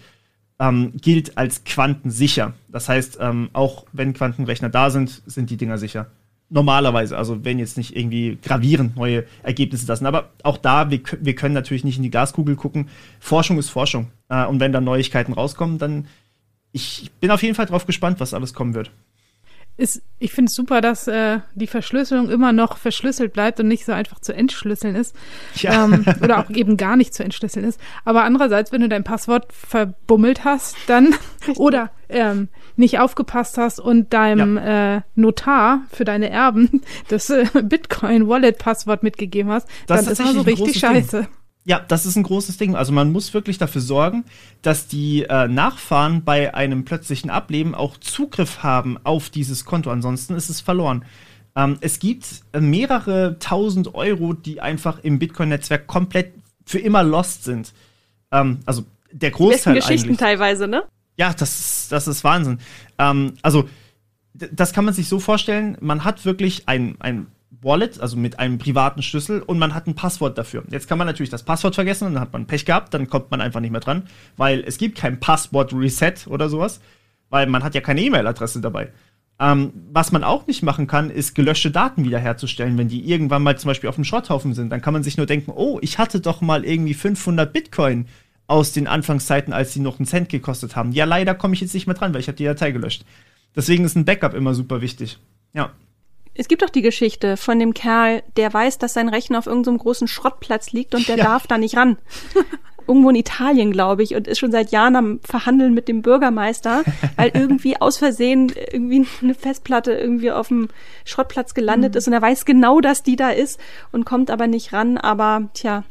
ähm, 0.59 0.93
gilt 1.01 1.38
als 1.38 1.64
quantensicher. 1.64 2.55
Das 2.68 2.88
heißt, 2.88 3.18
ähm, 3.20 3.51
auch 3.53 3.86
wenn 3.93 4.12
Quantenrechner 4.12 4.68
da 4.68 4.90
sind, 4.90 5.22
sind 5.26 5.51
die 5.51 5.57
Dinger 5.57 5.78
sicher. 5.78 6.07
Normalerweise, 6.51 7.16
also 7.16 7.45
wenn 7.45 7.59
jetzt 7.59 7.78
nicht 7.78 7.97
irgendwie 7.97 8.36
gravierend 8.43 8.97
neue 8.97 9.24
Ergebnisse 9.43 9.86
da 9.86 9.97
sind. 9.97 10.07
Aber 10.07 10.30
auch 10.43 10.59
da, 10.59 10.90
wir, 10.90 11.01
wir 11.20 11.34
können 11.34 11.55
natürlich 11.55 11.84
nicht 11.84 11.97
in 11.97 12.03
die 12.03 12.11
Glaskugel 12.11 12.57
gucken. 12.57 12.88
Forschung 13.20 13.59
ist 13.59 13.70
Forschung. 13.70 14.09
Äh, 14.28 14.45
und 14.47 14.61
wenn 14.61 14.72
da 14.72 14.80
Neuigkeiten 14.80 15.32
rauskommen, 15.32 15.78
dann 15.78 16.07
ich 16.72 17.11
bin 17.20 17.30
auf 17.30 17.43
jeden 17.43 17.55
Fall 17.55 17.66
drauf 17.66 17.86
gespannt, 17.86 18.18
was 18.18 18.34
alles 18.34 18.55
kommen 18.55 18.74
wird. 18.74 18.90
Ist, 19.77 20.03
ich 20.18 20.33
finde 20.33 20.51
es 20.51 20.55
super, 20.55 20.81
dass 20.81 21.09
äh, 21.09 21.41
die 21.55 21.66
Verschlüsselung 21.66 22.31
immer 22.31 22.53
noch 22.53 22.77
verschlüsselt 22.77 23.33
bleibt 23.33 23.59
und 23.59 23.68
nicht 23.68 23.85
so 23.85 23.93
einfach 23.93 24.20
zu 24.20 24.35
entschlüsseln 24.35 24.95
ist. 24.95 25.16
Ja. 25.55 25.85
Ähm, 25.85 26.05
oder 26.23 26.39
auch 26.39 26.51
eben 26.51 26.77
gar 26.77 26.97
nicht 26.97 27.14
zu 27.14 27.25
entschlüsseln 27.25 27.64
ist. 27.64 27.81
Aber 28.05 28.25
andererseits, 28.25 28.70
wenn 28.70 28.83
du 28.83 28.89
dein 28.89 29.05
Passwort 29.05 29.53
verbummelt 29.53 30.45
hast, 30.45 30.77
dann 30.87 31.14
oder 31.57 31.91
ähm, 32.09 32.49
nicht 32.77 32.99
aufgepasst 32.99 33.59
hast 33.59 33.81
und 33.81 34.12
deinem 34.12 34.57
ja. 34.57 34.97
äh, 34.97 35.01
Notar 35.14 35.83
für 35.91 36.05
deine 36.05 36.31
Erben 36.31 36.83
das 37.09 37.31
äh, 37.31 37.47
Bitcoin-Wallet-Passwort 37.62 39.03
mitgegeben 39.03 39.51
hast, 39.51 39.68
das 39.87 40.05
dann 40.05 40.12
ist 40.12 40.20
das 40.20 40.33
so 40.33 40.41
richtig 40.43 40.79
scheiße. 40.79 41.23
Ding. 41.23 41.29
Ja, 41.65 41.79
das 41.79 42.07
ist 42.07 42.17
ein 42.17 42.25
großes 42.25 42.57
Ding. 42.57 42.75
Also 42.75 42.93
man 42.93 43.13
muss 43.13 43.35
wirklich 43.35 43.59
dafür 43.59 43.81
sorgen, 43.81 44.25
dass 44.63 44.89
die 44.89 45.23
äh, 45.23 45.47
Nachfahren 45.47 46.25
bei 46.25 46.55
einem 46.55 46.85
plötzlichen 46.85 47.31
Ableben 47.31 47.75
auch 47.75 47.97
Zugriff 47.99 48.63
haben 48.63 48.99
auf 49.05 49.31
dieses 49.31 49.65
Konto. 49.65 49.91
Ansonsten 49.91 50.35
ist 50.35 50.49
es 50.49 50.61
verloren. 50.61 51.05
Ähm, 51.55 51.79
es 51.81 52.01
gibt 52.01 52.27
äh, 52.53 52.61
mehrere 52.61 53.39
tausend 53.39 53.95
Euro, 53.95 54.33
die 54.33 54.61
einfach 54.61 54.99
im 55.05 55.19
Bitcoin-Netzwerk 55.19 55.87
komplett 55.87 56.33
für 56.67 56.79
immer 56.79 57.05
lost 57.05 57.45
sind. 57.45 57.73
Ähm, 58.33 58.61
also 58.67 58.85
der 59.13 59.31
Großteil. 59.31 59.75
Die 59.75 59.81
Geschichten 59.81 60.09
eigentlich. 60.09 60.19
teilweise, 60.19 60.67
ne? 60.67 60.85
Ja, 61.17 61.33
das 61.33 61.59
ist, 61.59 61.93
das 61.93 62.09
ist 62.09 62.25
Wahnsinn. 62.25 62.59
Ähm, 62.99 63.35
also 63.43 63.69
das 64.35 64.73
kann 64.73 64.85
man 64.85 64.95
sich 64.95 65.09
so 65.09 65.21
vorstellen, 65.21 65.77
man 65.81 66.05
hat 66.05 66.25
wirklich 66.25 66.69
ein, 66.69 66.97
ein 67.01 67.27
Wallet, 67.61 68.01
also 68.01 68.17
mit 68.17 68.39
einem 68.39 68.59
privaten 68.59 69.03
Schlüssel 69.03 69.43
und 69.43 69.59
man 69.59 69.75
hat 69.75 69.87
ein 69.87 69.95
Passwort 69.95 70.39
dafür. 70.39 70.65
Jetzt 70.71 70.89
kann 70.89 70.99
man 70.99 71.07
natürlich 71.07 71.31
das 71.31 71.43
Passwort 71.43 71.75
vergessen 71.75 72.07
und 72.07 72.15
dann 72.15 72.23
hat 72.23 72.33
man 72.33 72.47
Pech 72.47 72.65
gehabt, 72.65 72.95
dann 72.95 73.09
kommt 73.09 73.31
man 73.31 73.41
einfach 73.41 73.61
nicht 73.61 73.71
mehr 73.71 73.81
dran, 73.81 74.05
weil 74.37 74.65
es 74.67 74.79
gibt 74.79 74.99
kein 74.99 75.21
Passwort-Reset 75.21 76.27
oder 76.27 76.49
sowas, 76.49 76.81
weil 77.31 77.47
man 77.47 77.63
hat 77.63 77.75
ja 77.75 77.81
keine 77.81 78.01
E-Mail-Adresse 78.01 78.61
dabei. 78.61 78.91
Ähm, 79.39 79.73
was 79.91 80.13
man 80.13 80.25
auch 80.25 80.47
nicht 80.47 80.63
machen 80.63 80.87
kann, 80.87 81.11
ist 81.11 81.35
gelöschte 81.35 81.71
Daten 81.71 82.05
wiederherzustellen, 82.05 82.79
wenn 82.79 82.89
die 82.89 83.09
irgendwann 83.09 83.43
mal 83.43 83.59
zum 83.59 83.69
Beispiel 83.69 83.89
auf 83.89 83.97
dem 83.97 84.05
Schrotthaufen 84.05 84.55
sind. 84.55 84.71
Dann 84.71 84.83
kann 84.83 84.93
man 84.93 85.03
sich 85.03 85.17
nur 85.17 85.27
denken, 85.27 85.53
oh, 85.55 85.79
ich 85.83 85.99
hatte 85.99 86.21
doch 86.21 86.41
mal 86.41 86.65
irgendwie 86.65 86.95
500 86.95 87.53
Bitcoin 87.53 88.07
aus 88.47 88.73
den 88.73 88.87
Anfangszeiten, 88.87 89.53
als 89.53 89.73
die 89.73 89.81
noch 89.81 89.99
einen 89.99 90.07
Cent 90.07 90.29
gekostet 90.29 90.77
haben. 90.77 90.93
Ja, 90.93 91.07
leider 91.07 91.35
komme 91.35 91.55
ich 91.55 91.61
jetzt 91.61 91.75
nicht 91.75 91.87
mehr 91.87 91.97
dran, 91.97 92.13
weil 92.13 92.21
ich 92.21 92.29
habe 92.29 92.37
die 92.37 92.45
Datei 92.45 92.71
gelöscht. 92.71 93.05
Deswegen 93.57 93.85
ist 93.85 93.97
ein 93.97 94.05
Backup 94.05 94.35
immer 94.35 94.55
super 94.55 94.81
wichtig. 94.81 95.19
Ja. 95.55 95.73
Es 96.35 96.49
gibt 96.49 96.62
doch 96.62 96.70
die 96.70 96.83
Geschichte 96.83 97.37
von 97.37 97.59
dem 97.59 97.74
Kerl, 97.74 98.22
der 98.37 98.53
weiß, 98.53 98.78
dass 98.78 98.95
sein 98.95 99.09
Rechner 99.09 99.39
auf 99.39 99.47
irgendeinem 99.47 99.76
so 99.76 99.83
großen 99.83 100.09
Schrottplatz 100.09 100.72
liegt 100.72 100.95
und 100.95 101.09
der 101.09 101.18
ja. 101.18 101.24
darf 101.24 101.47
da 101.47 101.59
nicht 101.59 101.76
ran. 101.76 101.99
Irgendwo 102.89 103.11
in 103.11 103.16
Italien, 103.16 103.70
glaube 103.70 104.03
ich, 104.03 104.16
und 104.16 104.26
ist 104.26 104.41
schon 104.41 104.51
seit 104.51 104.72
Jahren 104.72 104.97
am 104.97 105.20
Verhandeln 105.22 105.72
mit 105.72 105.87
dem 105.87 106.03
Bürgermeister, 106.03 106.83
weil 107.16 107.30
irgendwie 107.35 107.80
aus 107.80 107.99
Versehen 107.99 108.53
irgendwie 108.72 109.07
eine 109.22 109.35
Festplatte 109.35 109.93
irgendwie 109.93 110.33
auf 110.33 110.49
dem 110.49 110.68
Schrottplatz 111.05 111.55
gelandet 111.55 111.95
mhm. 111.95 111.99
ist 111.99 112.07
und 112.09 112.12
er 112.12 112.22
weiß 112.22 112.45
genau, 112.45 112.80
dass 112.80 113.05
die 113.05 113.14
da 113.14 113.30
ist 113.30 113.61
und 113.93 114.05
kommt 114.05 114.30
aber 114.30 114.49
nicht 114.49 114.72
ran. 114.72 114.99
Aber 114.99 115.49
tja, 115.55 115.85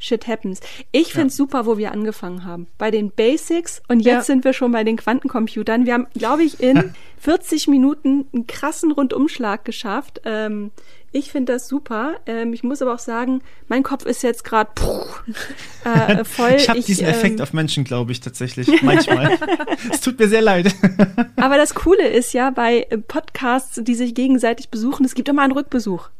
shit 0.00 0.26
happens. 0.26 0.60
Ich 0.92 1.12
finde 1.12 1.28
es 1.28 1.34
ja. 1.34 1.44
super, 1.44 1.66
wo 1.66 1.78
wir 1.78 1.92
angefangen 1.92 2.44
haben. 2.44 2.66
Bei 2.78 2.90
den 2.90 3.10
Basics 3.10 3.82
und 3.88 4.00
jetzt 4.00 4.14
ja. 4.14 4.22
sind 4.22 4.44
wir 4.44 4.52
schon 4.52 4.72
bei 4.72 4.84
den 4.84 4.96
Quantencomputern. 4.96 5.86
Wir 5.86 5.94
haben, 5.94 6.06
glaube 6.14 6.44
ich, 6.44 6.60
in 6.60 6.94
40 7.18 7.68
Minuten 7.68 8.26
einen 8.32 8.46
krassen 8.46 8.92
Rundumschlag 8.92 9.64
geschafft. 9.64 10.20
Ähm, 10.24 10.70
ich 11.10 11.32
finde 11.32 11.54
das 11.54 11.68
super. 11.68 12.16
Ähm, 12.26 12.52
ich 12.52 12.62
muss 12.62 12.82
aber 12.82 12.94
auch 12.94 12.98
sagen, 12.98 13.40
mein 13.66 13.82
Kopf 13.82 14.04
ist 14.04 14.22
jetzt 14.22 14.44
gerade 14.44 14.70
äh, 15.84 16.24
voll. 16.24 16.54
ich 16.56 16.68
habe 16.68 16.80
diesen 16.80 17.04
ähm, 17.04 17.10
Effekt 17.10 17.40
auf 17.40 17.52
Menschen, 17.52 17.84
glaube 17.84 18.12
ich, 18.12 18.20
tatsächlich. 18.20 18.82
Manchmal. 18.82 19.38
es 19.90 20.00
tut 20.00 20.18
mir 20.18 20.28
sehr 20.28 20.42
leid. 20.42 20.74
aber 21.36 21.56
das 21.56 21.74
Coole 21.74 22.08
ist 22.08 22.34
ja 22.34 22.50
bei 22.50 22.86
Podcasts, 23.08 23.80
die 23.82 23.94
sich 23.94 24.14
gegenseitig 24.14 24.68
besuchen, 24.68 25.06
es 25.06 25.14
gibt 25.14 25.28
immer 25.28 25.42
einen 25.42 25.52
Rückbesuch. 25.52 26.10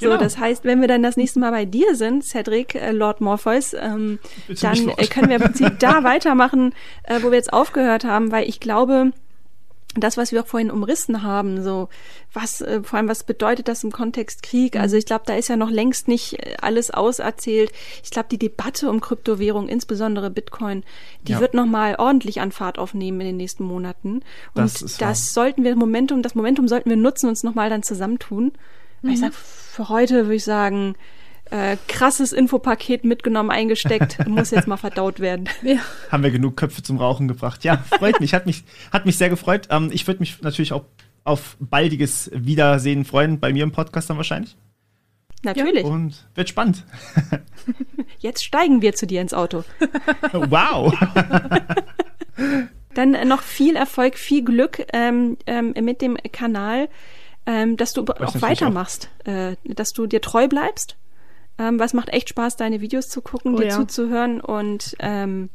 So, 0.00 0.08
genau. 0.08 0.20
das 0.20 0.38
heißt, 0.38 0.64
wenn 0.64 0.80
wir 0.80 0.88
dann 0.88 1.02
das 1.02 1.16
nächste 1.16 1.40
Mal 1.40 1.50
bei 1.50 1.64
dir 1.64 1.96
sind, 1.96 2.24
Cedric, 2.24 2.74
äh, 2.76 2.92
Lord 2.92 3.20
Morpheus, 3.20 3.74
ähm, 3.74 4.20
dann 4.60 4.88
äh, 4.90 5.06
können 5.06 5.28
wir 5.28 5.36
im 5.36 5.42
Prinzip 5.42 5.76
da 5.80 6.04
weitermachen, 6.04 6.72
äh, 7.02 7.20
wo 7.22 7.30
wir 7.30 7.36
jetzt 7.36 7.52
aufgehört 7.52 8.04
haben, 8.04 8.30
weil 8.30 8.48
ich 8.48 8.60
glaube, 8.60 9.12
das, 9.94 10.16
was 10.16 10.32
wir 10.32 10.42
auch 10.42 10.46
vorhin 10.46 10.70
umrissen 10.70 11.22
haben, 11.22 11.62
so 11.62 11.88
was, 12.32 12.60
äh, 12.60 12.82
vor 12.82 12.98
allem 12.98 13.08
was 13.08 13.24
bedeutet 13.24 13.68
das 13.68 13.84
im 13.84 13.90
Kontext 13.90 14.42
Krieg? 14.42 14.76
Also 14.76 14.96
ich 14.96 15.06
glaube, 15.06 15.24
da 15.26 15.34
ist 15.34 15.48
ja 15.48 15.56
noch 15.56 15.70
längst 15.70 16.08
nicht 16.08 16.34
äh, 16.34 16.56
alles 16.60 16.90
auserzählt. 16.90 17.72
Ich 18.04 18.10
glaube, 18.10 18.28
die 18.30 18.38
Debatte 18.38 18.90
um 18.90 19.00
Kryptowährung, 19.00 19.68
insbesondere 19.68 20.30
Bitcoin, 20.30 20.84
die 21.22 21.32
ja. 21.32 21.40
wird 21.40 21.54
noch 21.54 21.66
mal 21.66 21.96
ordentlich 21.98 22.40
an 22.40 22.52
Fahrt 22.52 22.78
aufnehmen 22.78 23.20
in 23.22 23.26
den 23.28 23.36
nächsten 23.38 23.64
Monaten. 23.64 24.16
Und 24.18 24.24
das, 24.54 24.98
das 24.98 25.32
sollten 25.32 25.64
wir 25.64 25.74
Momentum, 25.74 26.22
das 26.22 26.34
Momentum 26.34 26.68
sollten 26.68 26.90
wir 26.90 26.96
nutzen, 26.96 27.28
uns 27.28 27.42
noch 27.42 27.54
mal 27.54 27.70
dann 27.70 27.82
zusammentun. 27.82 28.52
Mhm. 29.02 29.10
Ich 29.10 29.20
sag, 29.20 29.32
für 29.34 29.88
heute 29.88 30.24
würde 30.24 30.34
ich 30.34 30.44
sagen, 30.44 30.94
äh, 31.50 31.76
krasses 31.88 32.32
Infopaket 32.32 33.04
mitgenommen, 33.04 33.50
eingesteckt, 33.50 34.26
muss 34.28 34.50
jetzt 34.50 34.68
mal 34.68 34.76
verdaut 34.76 35.20
werden. 35.20 35.48
Ja. 35.62 35.78
Haben 36.10 36.22
wir 36.22 36.30
genug 36.30 36.56
Köpfe 36.56 36.82
zum 36.82 36.98
Rauchen 36.98 37.28
gebracht. 37.28 37.64
Ja, 37.64 37.78
freut 37.78 38.20
mich, 38.20 38.34
hat 38.34 38.46
mich, 38.46 38.64
hat 38.92 39.06
mich 39.06 39.16
sehr 39.16 39.30
gefreut. 39.30 39.68
Ähm, 39.70 39.90
ich 39.92 40.06
würde 40.06 40.20
mich 40.20 40.42
natürlich 40.42 40.72
auch 40.72 40.84
auf 41.24 41.56
baldiges 41.60 42.30
Wiedersehen 42.34 43.04
freuen, 43.04 43.38
bei 43.38 43.52
mir 43.52 43.62
im 43.62 43.72
Podcast 43.72 44.08
dann 44.10 44.16
wahrscheinlich. 44.16 44.56
Natürlich. 45.42 45.84
Ja, 45.84 45.88
und 45.88 46.26
wird 46.34 46.48
spannend. 46.48 46.84
Jetzt 48.18 48.44
steigen 48.44 48.82
wir 48.82 48.94
zu 48.94 49.06
dir 49.06 49.20
ins 49.20 49.34
Auto. 49.34 49.64
Wow. 50.32 50.94
Dann 52.94 53.28
noch 53.28 53.42
viel 53.42 53.76
Erfolg, 53.76 54.16
viel 54.16 54.44
Glück 54.44 54.84
ähm, 54.92 55.36
ähm, 55.46 55.74
mit 55.80 56.00
dem 56.00 56.16
Kanal 56.32 56.88
ähm, 57.48 57.78
dass 57.78 57.94
du 57.94 58.02
das 58.02 58.36
auch 58.36 58.42
weitermachst, 58.42 59.08
auch. 59.24 59.32
Äh, 59.32 59.56
dass 59.64 59.92
du 59.92 60.06
dir 60.06 60.20
treu 60.20 60.48
bleibst. 60.48 60.96
Ähm, 61.58 61.80
was 61.80 61.94
macht 61.94 62.10
echt 62.10 62.28
Spaß, 62.28 62.56
deine 62.56 62.82
Videos 62.82 63.08
zu 63.08 63.22
gucken, 63.22 63.54
oh, 63.54 63.58
dir 63.58 63.68
ja. 63.68 63.74
zuzuhören 63.74 64.40
und 64.40 64.94
ähm, 65.00 65.48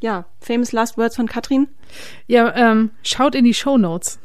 ja, 0.00 0.26
famous 0.40 0.70
last 0.72 0.96
words 0.96 1.16
von 1.16 1.26
Katrin. 1.26 1.68
Ja, 2.28 2.54
ähm, 2.54 2.90
schaut 3.02 3.34
in 3.34 3.44
die 3.44 3.52
Show 3.52 3.76
Notes, 3.76 4.20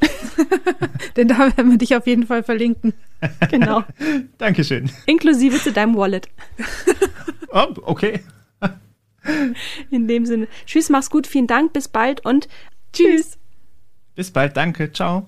denn 1.16 1.26
da 1.26 1.38
werden 1.56 1.72
wir 1.72 1.78
dich 1.78 1.96
auf 1.96 2.06
jeden 2.06 2.26
Fall 2.26 2.44
verlinken. 2.44 2.94
Genau. 3.50 3.82
Dankeschön. 4.38 4.90
Inklusive 5.06 5.58
zu 5.58 5.72
deinem 5.72 5.96
Wallet. 5.96 6.28
oh, 7.48 7.66
okay. 7.82 8.20
In 9.90 10.06
dem 10.06 10.26
Sinne. 10.26 10.46
Tschüss, 10.64 10.88
mach's 10.88 11.10
gut, 11.10 11.26
vielen 11.26 11.48
Dank, 11.48 11.72
bis 11.72 11.88
bald 11.88 12.24
und 12.24 12.48
tschüss. 12.92 13.36
Bis 14.14 14.30
bald, 14.30 14.56
danke, 14.56 14.92
ciao. 14.92 15.26